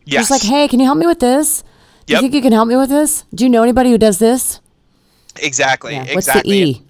Yes. 0.05 0.27
Just 0.27 0.31
like, 0.31 0.41
hey, 0.41 0.67
can 0.67 0.79
you 0.79 0.85
help 0.85 0.97
me 0.97 1.07
with 1.07 1.19
this? 1.19 1.63
Do 2.05 2.13
Yep. 2.13 2.17
you 2.17 2.21
think 2.25 2.33
you 2.35 2.41
can 2.41 2.51
help 2.51 2.67
me 2.67 2.75
with 2.75 2.89
this? 2.89 3.23
Do 3.33 3.45
you 3.45 3.49
know 3.49 3.63
anybody 3.63 3.91
who 3.91 3.97
does 3.97 4.19
this? 4.19 4.59
exactly. 5.41 5.93
Yeah. 5.93 6.01
What's 6.01 6.27
exactly. 6.27 6.63
the 6.63 6.69
E? 6.71 6.83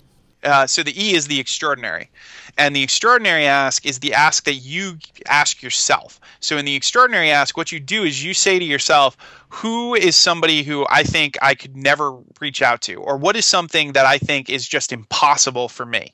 Uh, 0.44 0.68
so 0.68 0.84
the 0.84 1.02
E 1.02 1.14
is 1.14 1.28
the 1.28 1.40
extraordinary. 1.40 2.10
And 2.58 2.76
the 2.76 2.84
extraordinary 2.84 3.46
ask 3.46 3.86
is 3.86 4.00
the 4.00 4.14
ask 4.14 4.44
that 4.44 4.56
you 4.56 4.98
ask 5.28 5.64
yourself. 5.64 6.20
So 6.40 6.58
in 6.58 6.66
the 6.66 6.76
extraordinary 6.76 7.32
ask, 7.32 7.58
what 7.58 7.72
you 7.72 7.80
do 7.80 8.04
is 8.04 8.24
you 8.24 8.34
say 8.34 8.60
to 8.60 8.66
yourself, 8.66 9.18
who 9.50 9.96
is 9.96 10.16
somebody 10.16 10.64
who 10.64 10.86
I 10.90 11.04
think 11.04 11.38
I 11.42 11.56
could 11.56 11.76
never 11.76 12.18
reach 12.40 12.62
out 12.62 12.82
to? 12.84 12.96
Or 12.96 13.18
what 13.18 13.36
is 13.36 13.46
something 13.46 13.94
that 13.94 14.06
I 14.06 14.18
think 14.18 14.50
is 14.50 14.68
just 14.68 14.92
impossible 14.92 15.70
for 15.70 15.86
me? 15.86 16.14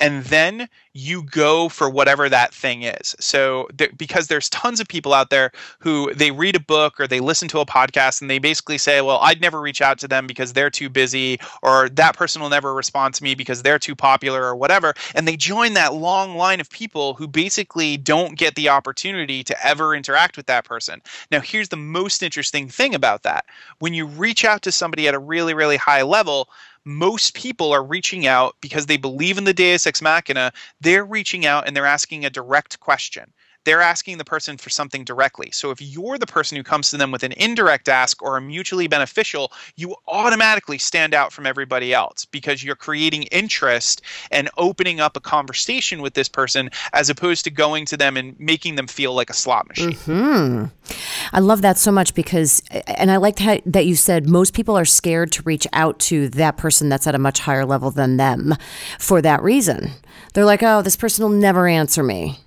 And 0.00 0.24
then 0.24 0.68
you 0.92 1.22
go 1.22 1.68
for 1.68 1.90
whatever 1.90 2.28
that 2.28 2.54
thing 2.54 2.82
is. 2.82 3.14
So 3.20 3.68
there, 3.74 3.90
because 3.96 4.28
there's 4.28 4.48
tons 4.48 4.80
of 4.80 4.88
people 4.88 5.12
out 5.12 5.30
there 5.30 5.50
who 5.78 6.12
they 6.14 6.30
read 6.30 6.56
a 6.56 6.60
book 6.60 7.00
or 7.00 7.06
they 7.06 7.20
listen 7.20 7.48
to 7.48 7.60
a 7.60 7.66
podcast 7.66 8.20
and 8.20 8.30
they 8.30 8.38
basically 8.38 8.78
say, 8.78 9.00
"Well, 9.00 9.18
I'd 9.22 9.40
never 9.40 9.60
reach 9.60 9.80
out 9.80 9.98
to 10.00 10.08
them 10.08 10.26
because 10.26 10.52
they're 10.52 10.70
too 10.70 10.88
busy 10.88 11.38
or 11.62 11.88
that 11.90 12.16
person 12.16 12.42
will 12.42 12.48
never 12.48 12.74
respond 12.74 13.14
to 13.14 13.24
me 13.24 13.34
because 13.34 13.62
they're 13.62 13.78
too 13.78 13.94
popular 13.94 14.44
or 14.44 14.56
whatever." 14.56 14.94
And 15.14 15.26
they 15.26 15.36
join 15.36 15.74
that 15.74 15.94
long 15.94 16.36
line 16.36 16.60
of 16.60 16.70
people 16.70 17.14
who 17.14 17.26
basically 17.26 17.96
don't 17.96 18.36
get 18.38 18.54
the 18.54 18.68
opportunity 18.68 19.42
to 19.44 19.66
ever 19.66 19.94
interact 19.94 20.36
with 20.36 20.46
that 20.46 20.64
person. 20.64 21.02
Now, 21.30 21.40
here's 21.40 21.68
the 21.68 21.76
most 21.76 22.22
interesting 22.22 22.68
thing 22.68 22.94
about 22.94 23.22
that. 23.22 23.46
When 23.78 23.94
you 23.94 24.06
reach 24.06 24.44
out 24.44 24.62
to 24.62 24.72
somebody 24.72 25.08
at 25.08 25.14
a 25.14 25.18
really 25.18 25.54
really 25.54 25.76
high 25.76 26.02
level, 26.02 26.48
most 26.84 27.34
people 27.34 27.72
are 27.72 27.84
reaching 27.84 28.26
out 28.26 28.56
because 28.60 28.86
they 28.86 28.96
believe 28.96 29.38
in 29.38 29.44
the 29.44 29.54
Deus 29.54 29.86
Ex 29.86 30.02
Machina. 30.02 30.52
They're 30.80 31.04
reaching 31.04 31.46
out 31.46 31.66
and 31.66 31.76
they're 31.76 31.86
asking 31.86 32.24
a 32.24 32.30
direct 32.30 32.80
question. 32.80 33.32
They're 33.64 33.80
asking 33.80 34.18
the 34.18 34.24
person 34.24 34.56
for 34.56 34.70
something 34.70 35.04
directly. 35.04 35.50
So 35.52 35.70
if 35.70 35.80
you're 35.80 36.18
the 36.18 36.26
person 36.26 36.56
who 36.56 36.62
comes 36.62 36.90
to 36.90 36.96
them 36.96 37.10
with 37.10 37.22
an 37.22 37.32
indirect 37.32 37.88
ask 37.88 38.22
or 38.22 38.36
a 38.36 38.40
mutually 38.40 38.86
beneficial, 38.86 39.52
you 39.76 39.96
automatically 40.08 40.78
stand 40.78 41.14
out 41.14 41.32
from 41.32 41.46
everybody 41.46 41.92
else 41.92 42.24
because 42.24 42.62
you're 42.62 42.76
creating 42.76 43.24
interest 43.24 44.02
and 44.30 44.50
opening 44.56 45.00
up 45.00 45.16
a 45.16 45.20
conversation 45.20 46.02
with 46.02 46.14
this 46.14 46.28
person 46.28 46.70
as 46.92 47.10
opposed 47.10 47.44
to 47.44 47.50
going 47.50 47.86
to 47.86 47.96
them 47.96 48.16
and 48.16 48.38
making 48.38 48.76
them 48.76 48.86
feel 48.86 49.14
like 49.14 49.30
a 49.30 49.34
slot 49.34 49.68
machine. 49.68 49.94
Hmm. 49.94 50.64
I 51.32 51.40
love 51.40 51.62
that 51.62 51.78
so 51.78 51.90
much 51.90 52.14
because, 52.14 52.62
and 52.86 53.10
I 53.10 53.16
liked 53.16 53.38
how, 53.38 53.58
that 53.66 53.86
you 53.86 53.96
said 53.96 54.28
most 54.28 54.54
people 54.54 54.76
are 54.76 54.84
scared 54.84 55.32
to 55.32 55.42
reach 55.42 55.66
out 55.72 55.98
to 56.00 56.28
that 56.30 56.56
person 56.56 56.88
that's 56.88 57.06
at 57.06 57.14
a 57.14 57.18
much 57.18 57.40
higher 57.40 57.64
level 57.64 57.90
than 57.90 58.16
them 58.16 58.54
for 58.98 59.22
that 59.22 59.42
reason. 59.42 59.92
They're 60.34 60.44
like, 60.44 60.62
oh, 60.62 60.82
this 60.82 60.96
person 60.96 61.22
will 61.22 61.30
never 61.30 61.66
answer 61.66 62.02
me. 62.02 62.38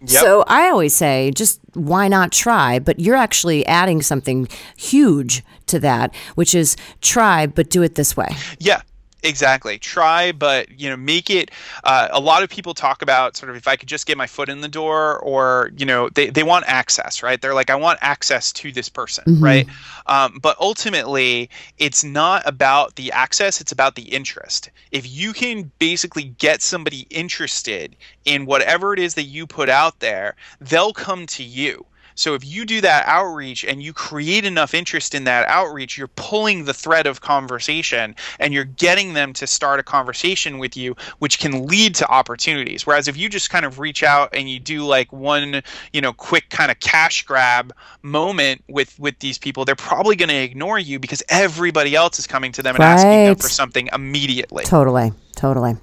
Yep. 0.00 0.08
So 0.22 0.44
I 0.46 0.68
always 0.70 0.94
say, 0.94 1.30
just 1.34 1.60
why 1.74 2.08
not 2.08 2.32
try? 2.32 2.78
But 2.78 3.00
you're 3.00 3.16
actually 3.16 3.66
adding 3.66 4.00
something 4.02 4.48
huge 4.76 5.44
to 5.66 5.78
that, 5.80 6.14
which 6.34 6.54
is 6.54 6.76
try, 7.00 7.46
but 7.46 7.70
do 7.70 7.82
it 7.82 7.94
this 7.96 8.16
way. 8.16 8.28
Yeah, 8.58 8.80
exactly. 9.22 9.78
Try, 9.78 10.32
but 10.32 10.70
you 10.78 10.88
know, 10.88 10.96
make 10.96 11.30
it. 11.30 11.50
Uh, 11.84 12.08
a 12.10 12.20
lot 12.20 12.42
of 12.42 12.50
people 12.50 12.74
talk 12.74 13.02
about 13.02 13.36
sort 13.36 13.50
of 13.50 13.56
if 13.56 13.66
I 13.68 13.76
could 13.76 13.88
just 13.88 14.06
get 14.06 14.16
my 14.18 14.26
foot 14.26 14.48
in 14.48 14.60
the 14.60 14.68
door, 14.68 15.18
or 15.20 15.70
you 15.76 15.86
know, 15.86 16.08
they 16.08 16.30
they 16.30 16.42
want 16.42 16.64
access, 16.68 17.22
right? 17.22 17.40
They're 17.40 17.54
like, 17.54 17.70
I 17.70 17.76
want 17.76 17.98
access 18.02 18.52
to 18.52 18.72
this 18.72 18.88
person, 18.88 19.24
right? 19.40 19.66
Um, 20.06 20.38
but 20.40 20.56
ultimately, 20.60 21.50
it's 21.78 22.02
not 22.04 22.42
about 22.46 22.96
the 22.96 23.12
access; 23.12 23.60
it's 23.60 23.72
about 23.72 23.94
the 23.94 24.02
interest. 24.02 24.70
If 24.90 25.10
you 25.10 25.32
can 25.32 25.70
basically 25.78 26.24
get 26.24 26.62
somebody 26.62 27.06
interested 27.10 27.96
in 28.24 28.46
whatever 28.46 28.92
it 28.92 28.98
is 28.98 29.14
that 29.14 29.24
you 29.24 29.46
put 29.46 29.68
out 29.68 30.00
there, 30.00 30.36
they'll 30.60 30.92
come 30.92 31.26
to 31.26 31.44
you 31.44 31.84
So 32.14 32.34
if 32.34 32.44
you 32.44 32.64
do 32.64 32.80
that 32.80 33.06
outreach 33.06 33.64
and 33.64 33.82
you 33.82 33.92
create 33.92 34.44
enough 34.44 34.74
interest 34.74 35.14
in 35.14 35.24
that 35.24 35.48
outreach, 35.48 35.96
you're 35.96 36.08
pulling 36.08 36.64
the 36.64 36.74
thread 36.74 37.06
of 37.06 37.20
conversation 37.20 38.14
and 38.38 38.52
you're 38.52 38.64
getting 38.64 39.14
them 39.14 39.32
to 39.34 39.46
start 39.46 39.80
a 39.80 39.82
conversation 39.82 40.58
with 40.58 40.76
you, 40.76 40.96
which 41.18 41.38
can 41.38 41.66
lead 41.66 41.94
to 41.96 42.08
opportunities. 42.08 42.86
Whereas 42.86 43.08
if 43.08 43.16
you 43.16 43.28
just 43.28 43.50
kind 43.50 43.64
of 43.64 43.78
reach 43.78 44.02
out 44.02 44.30
and 44.34 44.48
you 44.48 44.60
do 44.60 44.84
like 44.84 45.12
one, 45.12 45.62
you 45.92 46.00
know, 46.00 46.12
quick 46.12 46.48
kind 46.50 46.70
of 46.70 46.78
cash 46.80 47.24
grab 47.24 47.72
moment 48.02 48.62
with 48.68 48.98
with 48.98 49.18
these 49.20 49.38
people, 49.38 49.64
they're 49.64 49.74
probably 49.76 50.16
going 50.16 50.28
to 50.28 50.34
ignore 50.42 50.78
you 50.78 50.98
because 50.98 51.22
everybody 51.28 51.94
else 51.94 52.18
is 52.18 52.26
coming 52.26 52.52
to 52.52 52.62
them 52.62 52.74
and 52.76 52.84
Right. 52.84 52.92
asking 52.92 53.24
them 53.24 53.36
for 53.36 53.48
something 53.48 53.88
immediately. 53.92 54.64
Totally. 54.64 55.12
Totally. 55.40 55.74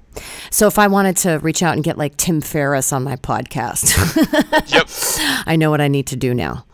So 0.52 0.68
if 0.68 0.78
I 0.78 0.86
wanted 0.86 1.16
to 1.18 1.38
reach 1.40 1.64
out 1.64 1.74
and 1.74 1.82
get 1.82 1.98
like 1.98 2.16
Tim 2.16 2.40
Ferriss 2.40 2.92
on 2.92 3.02
my 3.02 3.16
podcast, 3.16 3.90
Yep. 4.70 4.86
I 5.48 5.56
know 5.56 5.68
what 5.70 5.80
I 5.80 5.88
need 5.88 6.06
to 6.06 6.16
do 6.16 6.32
now. 6.32 6.64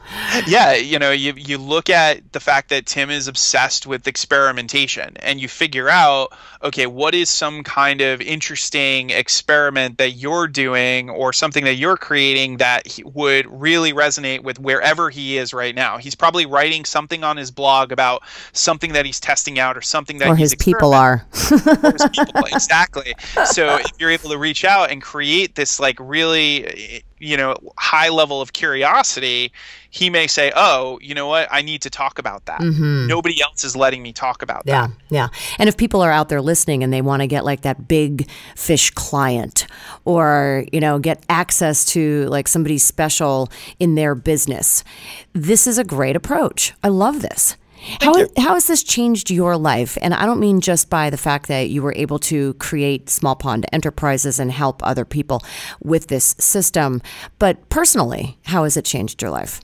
Yeah 0.46 0.74
you 0.74 0.98
know 0.98 1.10
you, 1.10 1.32
you 1.36 1.58
look 1.58 1.88
at 1.90 2.32
the 2.32 2.40
fact 2.40 2.68
that 2.70 2.86
tim 2.86 3.10
is 3.10 3.28
obsessed 3.28 3.86
with 3.86 4.06
experimentation 4.06 5.16
and 5.18 5.40
you 5.40 5.48
figure 5.48 5.88
out 5.88 6.28
okay 6.62 6.86
what 6.86 7.14
is 7.14 7.28
some 7.28 7.62
kind 7.62 8.00
of 8.00 8.20
interesting 8.20 9.10
experiment 9.10 9.98
that 9.98 10.10
you're 10.12 10.46
doing 10.46 11.10
or 11.10 11.32
something 11.32 11.64
that 11.64 11.74
you're 11.74 11.96
creating 11.96 12.58
that 12.58 12.86
would 13.04 13.46
really 13.46 13.92
resonate 13.92 14.42
with 14.42 14.58
wherever 14.58 15.10
he 15.10 15.36
is 15.38 15.52
right 15.54 15.74
now 15.74 15.98
he's 15.98 16.14
probably 16.14 16.46
writing 16.46 16.84
something 16.84 17.24
on 17.24 17.36
his 17.36 17.50
blog 17.50 17.92
about 17.92 18.22
something 18.52 18.92
that 18.92 19.06
he's 19.06 19.20
testing 19.20 19.58
out 19.58 19.76
or 19.76 19.82
something 19.82 20.18
that 20.18 20.28
Or 20.28 20.36
he's 20.36 20.52
his 20.52 20.62
people 20.62 20.94
are. 20.94 21.26
those 21.50 22.08
people. 22.12 22.44
exactly. 22.52 23.14
So 23.46 23.76
if 23.76 23.92
you're 23.98 24.10
able 24.10 24.30
to 24.30 24.38
reach 24.38 24.64
out 24.64 24.90
and 24.90 25.02
create 25.02 25.54
this 25.54 25.78
like 25.80 25.96
really 26.00 27.02
you 27.18 27.36
know 27.36 27.56
high 27.78 28.08
level 28.08 28.40
of 28.40 28.52
curiosity, 28.52 29.52
he 29.90 30.10
may 30.10 30.26
say, 30.26 30.52
"Oh, 30.54 30.98
you 31.00 31.14
know 31.14 31.26
what? 31.26 31.48
I 31.50 31.62
need 31.62 31.82
to 31.82 31.90
talk 31.90 32.18
about 32.18 32.44
that. 32.46 32.60
Mm-hmm. 32.60 33.06
Nobody 33.06 33.40
else 33.42 33.64
is 33.64 33.76
letting 33.76 34.02
me 34.02 34.12
talk 34.12 34.42
about 34.42 34.62
Yeah, 34.64 34.88
that." 34.88 34.96
yeah. 35.10 35.28
And 35.58 35.68
if 35.68 35.76
people 35.76 36.00
are 36.02 36.10
out 36.10 36.28
there 36.28 36.40
listening 36.42 36.82
and 36.82 36.92
they 36.92 37.02
want 37.02 37.20
to 37.22 37.26
get 37.26 37.44
like 37.44 37.62
that 37.62 37.88
big 37.88 38.28
fish 38.56 38.90
client 38.90 39.66
or, 40.04 40.64
you 40.72 40.80
know, 40.80 40.98
get 40.98 41.24
access 41.28 41.84
to 41.86 42.26
like 42.28 42.48
somebody 42.48 42.78
special 42.78 43.50
in 43.78 43.94
their 43.94 44.14
business, 44.14 44.84
this 45.32 45.66
is 45.66 45.78
a 45.78 45.84
great 45.84 46.16
approach. 46.16 46.72
I 46.82 46.88
love 46.88 47.22
this. 47.22 47.56
How, 48.00 48.14
how 48.36 48.54
has 48.54 48.66
this 48.66 48.82
changed 48.82 49.30
your 49.30 49.56
life? 49.56 49.98
And 50.00 50.14
I 50.14 50.26
don't 50.26 50.40
mean 50.40 50.60
just 50.60 50.90
by 50.90 51.10
the 51.10 51.16
fact 51.16 51.48
that 51.48 51.70
you 51.70 51.82
were 51.82 51.94
able 51.94 52.18
to 52.20 52.54
create 52.54 53.10
small 53.10 53.36
pond 53.36 53.66
enterprises 53.72 54.38
and 54.38 54.50
help 54.50 54.84
other 54.84 55.04
people 55.04 55.42
with 55.82 56.08
this 56.08 56.34
system, 56.38 57.02
but 57.38 57.68
personally, 57.68 58.38
how 58.44 58.64
has 58.64 58.76
it 58.76 58.84
changed 58.84 59.22
your 59.22 59.30
life? 59.30 59.60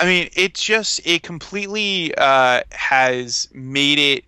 I 0.00 0.04
mean, 0.04 0.28
it 0.34 0.54
just 0.54 1.00
it 1.06 1.22
completely 1.22 2.14
uh, 2.16 2.62
has 2.72 3.48
made 3.52 3.98
it. 3.98 4.24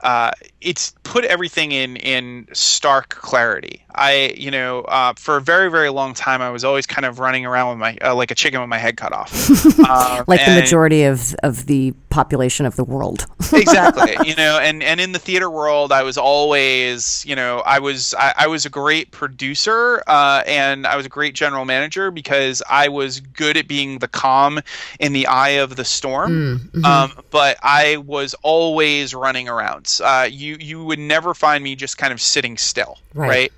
Uh, 0.00 0.30
it's 0.60 0.92
put 1.02 1.24
everything 1.24 1.72
in 1.72 1.96
in 1.96 2.48
stark 2.52 3.10
clarity. 3.10 3.84
I, 3.94 4.34
you 4.36 4.50
know, 4.50 4.82
uh, 4.82 5.14
for 5.16 5.36
a 5.36 5.40
very 5.40 5.70
very 5.70 5.88
long 5.90 6.14
time, 6.14 6.42
I 6.42 6.50
was 6.50 6.64
always 6.64 6.86
kind 6.86 7.04
of 7.04 7.18
running 7.18 7.46
around 7.46 7.70
with 7.70 7.78
my 7.78 7.98
uh, 8.08 8.14
like 8.14 8.30
a 8.30 8.34
chicken 8.34 8.60
with 8.60 8.68
my 8.68 8.78
head 8.78 8.96
cut 8.96 9.12
off. 9.12 9.78
Um, 9.80 10.24
Like 10.28 10.44
the 10.44 10.54
majority 10.60 11.04
of, 11.04 11.34
of 11.42 11.66
the 11.66 11.92
population 12.10 12.66
of 12.66 12.76
the 12.76 12.84
world. 12.84 13.26
exactly 13.52 14.14
you 14.28 14.34
know 14.34 14.58
and 14.58 14.82
and 14.82 15.00
in 15.00 15.12
the 15.12 15.18
theater 15.18 15.48
world 15.50 15.90
i 15.90 16.02
was 16.02 16.18
always 16.18 17.24
you 17.24 17.34
know 17.34 17.58
i 17.60 17.78
was 17.78 18.14
i, 18.18 18.34
I 18.36 18.46
was 18.46 18.66
a 18.66 18.68
great 18.68 19.10
producer 19.10 20.02
uh, 20.06 20.42
and 20.46 20.86
i 20.86 20.96
was 20.96 21.06
a 21.06 21.08
great 21.08 21.34
general 21.34 21.64
manager 21.64 22.10
because 22.10 22.62
i 22.68 22.88
was 22.88 23.20
good 23.20 23.56
at 23.56 23.66
being 23.68 24.00
the 24.00 24.08
calm 24.08 24.60
in 25.00 25.12
the 25.12 25.26
eye 25.28 25.60
of 25.60 25.76
the 25.76 25.84
storm 25.84 26.70
um, 26.84 27.12
but 27.30 27.56
i 27.62 27.96
was 27.98 28.34
always 28.42 29.14
running 29.14 29.48
around 29.48 29.98
uh, 30.04 30.28
you 30.48 30.56
you 30.70 30.84
would 30.88 30.98
never 31.14 31.34
find 31.34 31.62
me 31.62 31.72
just 31.84 31.98
kind 32.02 32.12
of 32.12 32.20
sitting 32.20 32.56
still 32.58 32.94
Right. 33.14 33.28
right, 33.28 33.52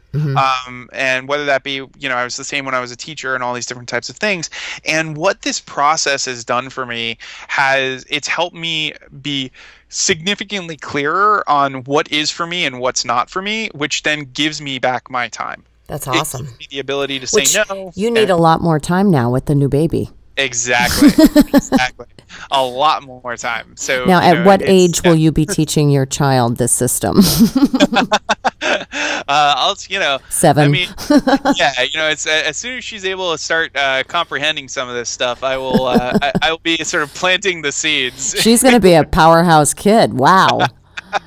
um, 0.67 0.89
and 0.93 1.29
whether 1.29 1.45
that 1.53 1.63
be 1.63 1.75
you 2.03 2.09
know 2.11 2.17
i 2.17 2.25
was 2.25 2.37
the 2.37 2.45
same 2.53 2.65
when 2.67 2.75
i 2.75 2.81
was 2.81 2.91
a 2.93 2.97
teacher 2.97 3.35
and 3.35 3.43
all 3.45 3.55
these 3.55 3.67
different 3.67 3.89
types 3.89 4.09
of 4.09 4.17
things 4.17 4.51
and 4.85 5.17
what 5.17 5.43
this 5.43 5.61
process 5.61 6.25
has 6.25 6.45
done 6.45 6.71
for 6.71 6.85
me 6.87 7.17
has 7.49 8.05
it's 8.11 8.29
helped 8.29 8.57
me 8.57 8.93
be 9.23 9.51
significantly 9.89 10.77
clearer 10.77 11.49
on 11.49 11.85
what 11.85 12.11
is 12.13 12.31
for 12.31 12.47
me 12.47 12.65
and 12.65 12.81
what's 12.81 13.05
not 13.05 13.29
for 13.31 13.43
me 13.43 13.69
which 13.75 14.03
then 14.03 14.25
gives 14.33 14.61
me 14.61 14.79
back 14.79 15.11
my 15.11 15.29
time 15.29 15.63
That's 15.87 16.07
It 16.07 16.11
awesome. 16.11 16.47
gives 16.47 16.59
me 16.61 16.67
the 16.71 16.79
ability 16.79 17.19
to 17.21 17.27
say 17.27 17.43
Which 17.43 17.57
no 17.69 17.93
you 17.95 18.11
need 18.11 18.31
a 18.31 18.37
lot 18.37 18.61
more 18.61 18.79
time 18.81 19.11
now 19.11 19.31
with 19.31 19.47
the 19.47 19.55
new 19.55 19.69
baby. 19.69 20.11
Exactly 20.45 21.09
exactly 21.55 22.07
a 22.51 22.63
lot 22.63 23.03
more 23.03 23.37
time 23.37 23.77
so 23.77 24.05
Now, 24.05 24.21
at 24.21 24.35
know, 24.35 24.45
what 24.45 24.63
age 24.63 25.03
will 25.03 25.15
you 25.15 25.33
be 25.33 25.47
teaching 25.47 25.91
your 25.91 26.07
child 26.07 26.57
this 26.57 26.73
system? 26.73 27.19
uh, 28.63 29.25
I'll, 29.29 29.77
you 29.89 29.99
know, 29.99 30.19
Seven. 30.29 30.65
I 30.65 30.69
mean, 30.69 30.89
yeah, 31.57 31.83
you 31.83 31.99
know, 31.99 32.09
it's 32.09 32.27
uh, 32.27 32.43
as 32.45 32.57
soon 32.57 32.79
as 32.79 32.85
she's 32.85 33.05
able 33.05 33.33
to 33.33 33.39
start 33.39 33.75
uh, 33.77 34.03
comprehending 34.07 34.69
some 34.69 34.89
of 34.89 34.95
this 34.95 35.09
stuff, 35.09 35.43
I 35.43 35.57
will, 35.57 35.87
uh, 35.87 36.19
I, 36.23 36.33
I 36.43 36.51
will 36.51 36.59
be 36.59 36.77
sort 36.85 37.03
of 37.03 37.13
planting 37.15 37.63
the 37.63 37.73
seeds. 37.73 38.35
She's 38.39 38.63
going 38.63 38.75
to 38.75 38.81
be 38.81 38.95
a 38.95 39.05
powerhouse 39.19 39.75
kid. 39.75 40.15
Wow. 40.15 40.61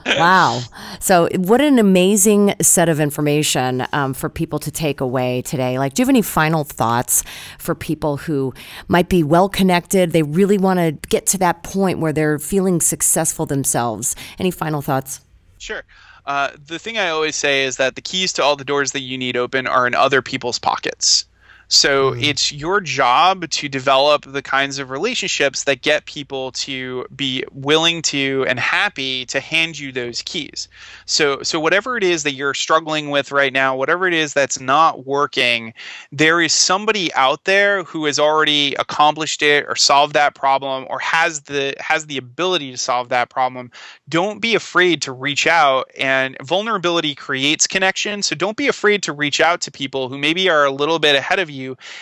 Wow. 0.05 0.61
So, 0.99 1.27
what 1.35 1.61
an 1.61 1.79
amazing 1.79 2.55
set 2.61 2.89
of 2.89 2.99
information 2.99 3.85
um, 3.93 4.13
for 4.13 4.29
people 4.29 4.59
to 4.59 4.71
take 4.71 5.01
away 5.01 5.41
today. 5.41 5.79
Like, 5.79 5.93
do 5.93 6.01
you 6.01 6.05
have 6.05 6.09
any 6.09 6.21
final 6.21 6.63
thoughts 6.63 7.23
for 7.57 7.73
people 7.73 8.17
who 8.17 8.53
might 8.87 9.09
be 9.09 9.23
well 9.23 9.49
connected? 9.49 10.11
They 10.11 10.23
really 10.23 10.57
want 10.57 10.79
to 10.79 10.91
get 11.09 11.25
to 11.27 11.37
that 11.39 11.63
point 11.63 11.99
where 11.99 12.13
they're 12.13 12.39
feeling 12.39 12.79
successful 12.79 13.45
themselves. 13.45 14.15
Any 14.39 14.51
final 14.51 14.81
thoughts? 14.81 15.21
Sure. 15.57 15.83
Uh, 16.25 16.51
the 16.67 16.79
thing 16.79 16.97
I 16.97 17.09
always 17.09 17.35
say 17.35 17.63
is 17.63 17.77
that 17.77 17.95
the 17.95 18.01
keys 18.01 18.31
to 18.33 18.43
all 18.43 18.55
the 18.55 18.63
doors 18.63 18.91
that 18.93 19.01
you 19.01 19.17
need 19.17 19.35
open 19.35 19.67
are 19.67 19.85
in 19.87 19.95
other 19.95 20.21
people's 20.21 20.59
pockets. 20.59 21.25
So 21.67 22.11
mm-hmm. 22.11 22.23
it's 22.23 22.51
your 22.51 22.81
job 22.81 23.49
to 23.49 23.69
develop 23.69 24.25
the 24.25 24.41
kinds 24.41 24.79
of 24.79 24.89
relationships 24.89 25.63
that 25.63 25.81
get 25.81 26.05
people 26.05 26.51
to 26.51 27.05
be 27.15 27.45
willing 27.51 28.01
to 28.03 28.45
and 28.47 28.59
happy 28.59 29.25
to 29.27 29.39
hand 29.39 29.79
you 29.79 29.91
those 29.91 30.21
keys. 30.21 30.67
So 31.05 31.41
so 31.43 31.59
whatever 31.59 31.97
it 31.97 32.03
is 32.03 32.23
that 32.23 32.33
you're 32.33 32.53
struggling 32.53 33.09
with 33.09 33.31
right 33.31 33.51
now, 33.51 33.75
whatever 33.75 34.07
it 34.07 34.13
is 34.13 34.33
that's 34.33 34.59
not 34.59 35.05
working, 35.05 35.73
there 36.11 36.41
is 36.41 36.53
somebody 36.53 37.13
out 37.13 37.45
there 37.45 37.83
who 37.83 38.05
has 38.05 38.19
already 38.19 38.75
accomplished 38.75 39.41
it 39.41 39.65
or 39.67 39.75
solved 39.75 40.13
that 40.13 40.35
problem 40.35 40.85
or 40.89 40.99
has 40.99 41.41
the 41.41 41.75
has 41.79 42.05
the 42.05 42.17
ability 42.17 42.71
to 42.71 42.77
solve 42.77 43.09
that 43.09 43.29
problem. 43.29 43.71
Don't 44.09 44.41
be 44.41 44.55
afraid 44.55 45.01
to 45.03 45.11
reach 45.11 45.47
out 45.47 45.89
and 45.97 46.37
vulnerability 46.41 47.15
creates 47.15 47.67
connection. 47.67 48.21
So 48.21 48.35
don't 48.35 48.57
be 48.57 48.67
afraid 48.67 49.03
to 49.03 49.13
reach 49.13 49.39
out 49.41 49.61
to 49.61 49.71
people 49.71 50.09
who 50.09 50.17
maybe 50.17 50.49
are 50.49 50.65
a 50.65 50.71
little 50.71 50.99
bit 50.99 51.15
ahead 51.15 51.39
of 51.39 51.49
you 51.49 51.52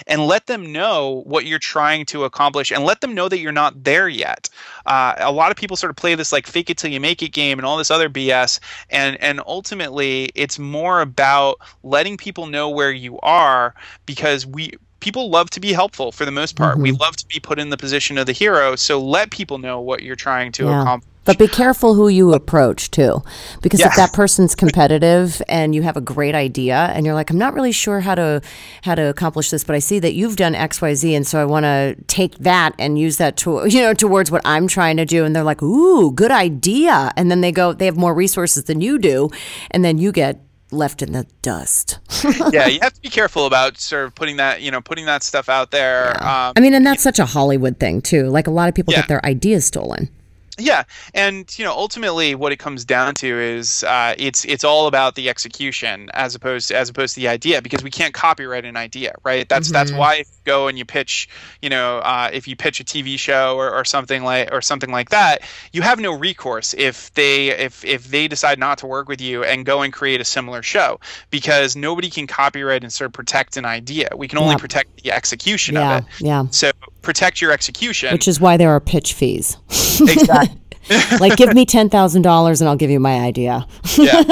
and 0.07 0.27
let 0.27 0.47
them 0.47 0.71
know 0.71 1.23
what 1.25 1.45
you're 1.45 1.59
trying 1.59 2.05
to 2.07 2.23
accomplish 2.23 2.71
and 2.71 2.83
let 2.83 3.01
them 3.01 3.13
know 3.13 3.27
that 3.29 3.39
you're 3.39 3.51
not 3.51 3.83
there 3.83 4.07
yet. 4.07 4.49
Uh, 4.85 5.13
a 5.17 5.31
lot 5.31 5.51
of 5.51 5.57
people 5.57 5.75
sort 5.77 5.89
of 5.89 5.95
play 5.95 6.15
this 6.15 6.31
like 6.31 6.47
fake 6.47 6.69
it 6.69 6.77
till 6.77 6.91
you 6.91 6.99
make 6.99 7.21
it 7.21 7.29
game 7.29 7.59
and 7.59 7.65
all 7.65 7.77
this 7.77 7.91
other 7.91 8.09
BS. 8.09 8.59
And 8.89 9.17
and 9.21 9.41
ultimately 9.45 10.31
it's 10.35 10.57
more 10.59 11.01
about 11.01 11.57
letting 11.83 12.17
people 12.17 12.45
know 12.47 12.69
where 12.69 12.91
you 12.91 13.19
are 13.21 13.73
because 14.05 14.45
we 14.45 14.71
people 14.99 15.29
love 15.29 15.49
to 15.51 15.59
be 15.59 15.73
helpful 15.73 16.11
for 16.11 16.25
the 16.25 16.31
most 16.31 16.55
part. 16.55 16.79
We 16.79 16.91
love 16.91 17.15
to 17.17 17.25
be 17.33 17.39
put 17.39 17.59
in 17.59 17.69
the 17.69 17.77
position 17.77 18.17
of 18.17 18.25
the 18.27 18.33
hero. 18.33 18.75
So 18.75 19.01
let 19.01 19.31
people 19.31 19.57
know 19.57 19.79
what 19.81 20.03
you're 20.03 20.15
trying 20.15 20.51
to 20.53 20.69
Yeah. 20.69 20.81
accomplish. 20.81 21.10
But 21.23 21.37
be 21.37 21.47
careful 21.47 21.93
who 21.93 22.07
you 22.07 22.33
approach 22.33 22.89
too, 22.89 23.21
because 23.61 23.79
if 23.79 23.95
that 23.95 24.11
person's 24.11 24.55
competitive 24.55 25.39
and 25.47 25.75
you 25.75 25.83
have 25.83 25.95
a 25.95 26.01
great 26.01 26.33
idea 26.33 26.91
and 26.95 27.05
you're 27.05 27.13
like, 27.13 27.29
I'm 27.29 27.37
not 27.37 27.53
really 27.53 27.71
sure 27.71 27.99
how 27.99 28.15
to 28.15 28.41
how 28.81 28.95
to 28.95 29.03
accomplish 29.03 29.51
this, 29.51 29.63
but 29.63 29.75
I 29.75 29.79
see 29.79 29.99
that 29.99 30.13
you've 30.13 30.35
done 30.35 30.55
X, 30.55 30.81
Y, 30.81 30.95
Z, 30.95 31.13
and 31.13 31.27
so 31.27 31.39
I 31.39 31.45
want 31.45 31.65
to 31.65 31.95
take 32.07 32.37
that 32.39 32.73
and 32.79 32.97
use 32.97 33.17
that 33.17 33.37
to 33.37 33.65
you 33.69 33.81
know 33.81 33.93
towards 33.93 34.31
what 34.31 34.41
I'm 34.45 34.67
trying 34.67 34.97
to 34.97 35.05
do, 35.05 35.23
and 35.23 35.35
they're 35.35 35.43
like, 35.43 35.61
Ooh, 35.61 36.11
good 36.11 36.31
idea, 36.31 37.11
and 37.15 37.29
then 37.29 37.41
they 37.41 37.51
go, 37.51 37.73
they 37.73 37.85
have 37.85 37.97
more 37.97 38.15
resources 38.15 38.63
than 38.63 38.81
you 38.81 38.97
do, 38.97 39.29
and 39.69 39.85
then 39.85 39.99
you 39.99 40.11
get 40.11 40.41
left 40.71 41.01
in 41.03 41.11
the 41.11 41.27
dust. 41.43 41.99
yeah, 42.51 42.65
you 42.65 42.79
have 42.81 42.93
to 42.93 43.01
be 43.01 43.09
careful 43.09 43.45
about 43.45 43.77
sort 43.77 44.05
of 44.05 44.15
putting 44.15 44.37
that, 44.37 44.61
you 44.61 44.71
know, 44.71 44.81
putting 44.81 45.05
that 45.05 45.21
stuff 45.21 45.49
out 45.49 45.69
there. 45.69 46.11
Um, 46.23 46.53
I 46.55 46.61
mean, 46.61 46.73
and 46.73 46.85
that's 46.85 47.03
such 47.03 47.19
a 47.19 47.25
Hollywood 47.25 47.77
thing 47.77 48.01
too. 48.01 48.27
Like 48.29 48.47
a 48.47 48.51
lot 48.51 48.69
of 48.69 48.73
people 48.75 48.93
Yeah. 48.93 49.01
get 49.01 49.09
their 49.09 49.25
ideas 49.25 49.65
stolen. 49.65 50.09
Yeah, 50.57 50.83
and 51.13 51.57
you 51.57 51.63
know, 51.63 51.71
ultimately, 51.71 52.35
what 52.35 52.51
it 52.51 52.57
comes 52.57 52.83
down 52.83 53.15
to 53.15 53.27
is 53.39 53.83
uh, 53.85 54.15
it's 54.17 54.43
it's 54.45 54.63
all 54.63 54.87
about 54.87 55.15
the 55.15 55.29
execution 55.29 56.09
as 56.13 56.35
opposed 56.35 56.67
to, 56.67 56.75
as 56.77 56.89
opposed 56.89 57.15
to 57.15 57.21
the 57.21 57.29
idea 57.29 57.61
because 57.61 57.81
we 57.83 57.89
can't 57.89 58.13
copyright 58.13 58.65
an 58.65 58.75
idea, 58.75 59.13
right? 59.23 59.47
That's 59.47 59.71
that's 59.71 59.91
why 59.93 60.15
if 60.15 60.27
you 60.27 60.39
go 60.43 60.67
and 60.67 60.77
you 60.77 60.83
pitch, 60.83 61.29
you 61.61 61.69
know, 61.69 61.99
uh, 61.99 62.29
if 62.33 62.47
you 62.49 62.55
pitch 62.57 62.79
a 62.81 62.83
TV 62.83 63.17
show 63.17 63.55
or, 63.55 63.73
or 63.73 63.85
something 63.85 64.23
like 64.23 64.49
or 64.51 64.61
something 64.61 64.91
like 64.91 65.09
that, 65.09 65.41
you 65.71 65.81
have 65.83 65.99
no 65.99 66.11
recourse 66.13 66.75
if 66.77 67.13
they 67.13 67.49
if 67.49 67.85
if 67.85 68.09
they 68.09 68.27
decide 68.27 68.59
not 68.59 68.77
to 68.79 68.87
work 68.87 69.07
with 69.07 69.21
you 69.21 69.43
and 69.45 69.65
go 69.65 69.81
and 69.81 69.93
create 69.93 70.19
a 70.19 70.25
similar 70.25 70.61
show 70.61 70.99
because 71.29 71.75
nobody 71.77 72.09
can 72.09 72.27
copyright 72.27 72.83
and 72.83 72.91
sort 72.91 73.05
of 73.07 73.13
protect 73.13 73.55
an 73.55 73.65
idea. 73.65 74.09
We 74.15 74.27
can 74.27 74.37
only 74.37 74.51
Yeah. 74.51 74.57
protect 74.57 75.01
the 75.01 75.11
execution 75.13 75.75
Yeah, 75.75 75.99
of 75.99 76.03
it. 76.03 76.09
yeah. 76.19 76.43
So 76.51 76.71
protect 77.01 77.41
your 77.41 77.51
execution. 77.51 78.11
Which 78.11 78.27
is 78.27 78.39
why 78.41 78.57
there 78.57 78.69
are 78.69 78.79
pitch 78.79 79.13
fees. 79.13 79.57
exactly. 80.01 80.50
like, 81.19 81.37
give 81.37 81.53
me 81.53 81.65
ten 81.65 81.89
thousand 81.89 82.21
dollars 82.21 82.61
and 82.61 82.69
I'll 82.69 82.75
give 82.75 82.89
you 82.89 82.99
my 82.99 83.19
idea. 83.19 83.65
yeah. 83.97 84.23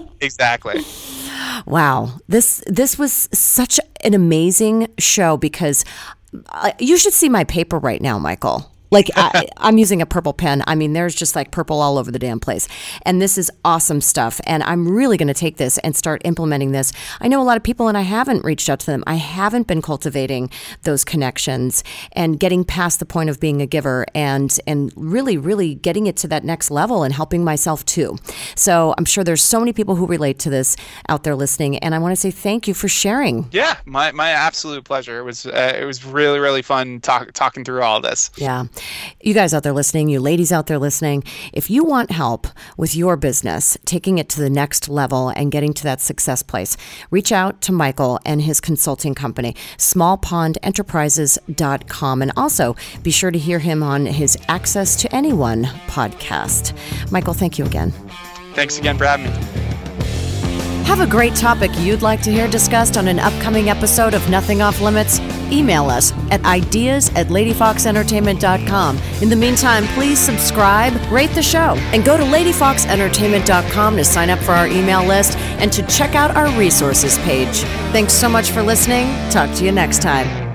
Exactly. 0.22 0.84
Wow, 1.66 2.10
this 2.28 2.62
this 2.68 2.96
was 2.96 3.28
such 3.32 3.80
an 4.04 4.14
amazing 4.14 4.86
show 4.98 5.36
because 5.36 5.84
uh, 6.50 6.70
you 6.78 6.96
should 6.96 7.12
see 7.12 7.28
my 7.28 7.42
paper 7.42 7.78
right 7.78 8.00
now, 8.00 8.20
Michael. 8.20 8.71
Like 8.92 9.10
I, 9.16 9.48
am 9.56 9.78
using 9.78 10.02
a 10.02 10.06
purple 10.06 10.32
pen. 10.32 10.62
I 10.66 10.74
mean, 10.74 10.92
there's 10.92 11.14
just 11.14 11.34
like 11.34 11.50
purple 11.50 11.80
all 11.80 11.98
over 11.98 12.10
the 12.10 12.18
damn 12.18 12.38
place. 12.38 12.68
And 13.02 13.20
this 13.20 13.38
is 13.38 13.50
awesome 13.64 14.00
stuff. 14.00 14.40
And 14.44 14.62
I'm 14.62 14.86
really 14.86 15.16
going 15.16 15.28
to 15.28 15.34
take 15.34 15.56
this 15.56 15.78
and 15.78 15.96
start 15.96 16.22
implementing 16.24 16.72
this. 16.72 16.92
I 17.20 17.28
know 17.28 17.40
a 17.40 17.44
lot 17.44 17.56
of 17.56 17.62
people, 17.62 17.88
and 17.88 17.96
I 17.96 18.02
haven't 18.02 18.44
reached 18.44 18.68
out 18.68 18.80
to 18.80 18.86
them. 18.86 19.02
I 19.06 19.14
haven't 19.14 19.66
been 19.66 19.82
cultivating 19.82 20.50
those 20.82 21.04
connections 21.04 21.82
and 22.12 22.38
getting 22.38 22.64
past 22.64 23.00
the 23.00 23.06
point 23.06 23.30
of 23.30 23.40
being 23.40 23.62
a 23.62 23.66
giver 23.66 24.06
and 24.14 24.58
and 24.66 24.92
really, 24.94 25.38
really 25.38 25.74
getting 25.74 26.06
it 26.06 26.16
to 26.18 26.28
that 26.28 26.44
next 26.44 26.70
level 26.70 27.02
and 27.02 27.14
helping 27.14 27.42
myself 27.42 27.84
too. 27.86 28.18
So 28.54 28.94
I'm 28.98 29.06
sure 29.06 29.24
there's 29.24 29.42
so 29.42 29.58
many 29.58 29.72
people 29.72 29.96
who 29.96 30.06
relate 30.06 30.38
to 30.40 30.50
this 30.50 30.76
out 31.08 31.24
there 31.24 31.34
listening. 31.34 31.78
And 31.78 31.94
I 31.94 31.98
want 31.98 32.12
to 32.12 32.20
say 32.20 32.30
thank 32.30 32.68
you 32.68 32.74
for 32.74 32.88
sharing. 32.88 33.48
Yeah, 33.52 33.78
my, 33.86 34.12
my 34.12 34.30
absolute 34.30 34.84
pleasure. 34.84 35.18
It 35.18 35.22
was 35.22 35.46
uh, 35.46 35.78
it 35.80 35.84
was 35.84 36.04
really 36.04 36.38
really 36.38 36.62
fun 36.62 37.00
talk, 37.00 37.32
talking 37.32 37.64
through 37.64 37.82
all 37.82 38.00
this. 38.00 38.30
Yeah. 38.36 38.66
You 39.20 39.34
guys 39.34 39.52
out 39.54 39.62
there 39.62 39.72
listening, 39.72 40.08
you 40.08 40.18
ladies 40.20 40.50
out 40.52 40.66
there 40.66 40.78
listening, 40.78 41.22
if 41.52 41.70
you 41.70 41.84
want 41.84 42.10
help 42.10 42.48
with 42.76 42.96
your 42.96 43.16
business, 43.16 43.78
taking 43.84 44.18
it 44.18 44.28
to 44.30 44.40
the 44.40 44.50
next 44.50 44.88
level 44.88 45.28
and 45.30 45.52
getting 45.52 45.72
to 45.74 45.82
that 45.84 46.00
success 46.00 46.42
place, 46.42 46.76
reach 47.10 47.30
out 47.32 47.60
to 47.62 47.72
Michael 47.72 48.20
and 48.24 48.42
his 48.42 48.60
consulting 48.60 49.14
company, 49.14 49.54
smallpondenterprises.com. 49.78 52.22
And 52.22 52.32
also 52.36 52.76
be 53.02 53.10
sure 53.10 53.30
to 53.30 53.38
hear 53.38 53.58
him 53.58 53.82
on 53.82 54.04
his 54.06 54.36
Access 54.48 54.96
to 54.96 55.14
Anyone 55.14 55.64
podcast. 55.86 56.72
Michael, 57.10 57.34
thank 57.34 57.58
you 57.58 57.64
again. 57.64 57.92
Thanks 58.54 58.78
again 58.78 58.98
for 58.98 59.06
having 59.06 59.26
me. 59.26 59.32
Have 60.84 61.00
a 61.00 61.06
great 61.06 61.34
topic 61.34 61.70
you'd 61.78 62.02
like 62.02 62.20
to 62.22 62.30
hear 62.30 62.48
discussed 62.48 62.96
on 62.96 63.08
an 63.08 63.18
upcoming 63.18 63.70
episode 63.70 64.14
of 64.14 64.28
Nothing 64.28 64.60
Off 64.60 64.80
Limits? 64.80 65.20
Email 65.50 65.88
us 65.88 66.12
at 66.30 66.44
ideas 66.44 67.08
at 67.14 67.28
ladyfoxentertainment.com. 67.28 68.98
In 69.22 69.28
the 69.28 69.36
meantime, 69.36 69.84
please 69.88 70.18
subscribe, 70.18 70.92
rate 71.10 71.30
the 71.30 71.42
show, 71.42 71.76
and 71.92 72.04
go 72.04 72.16
to 72.16 72.24
ladyfoxentertainment.com 72.24 73.96
to 73.96 74.04
sign 74.04 74.28
up 74.28 74.40
for 74.40 74.52
our 74.52 74.66
email 74.66 75.04
list 75.04 75.38
and 75.38 75.72
to 75.72 75.86
check 75.86 76.14
out 76.14 76.36
our 76.36 76.50
resources 76.58 77.16
page. 77.20 77.60
Thanks 77.92 78.12
so 78.12 78.28
much 78.28 78.50
for 78.50 78.62
listening. 78.62 79.06
Talk 79.30 79.54
to 79.56 79.64
you 79.64 79.72
next 79.72 80.02
time. 80.02 80.51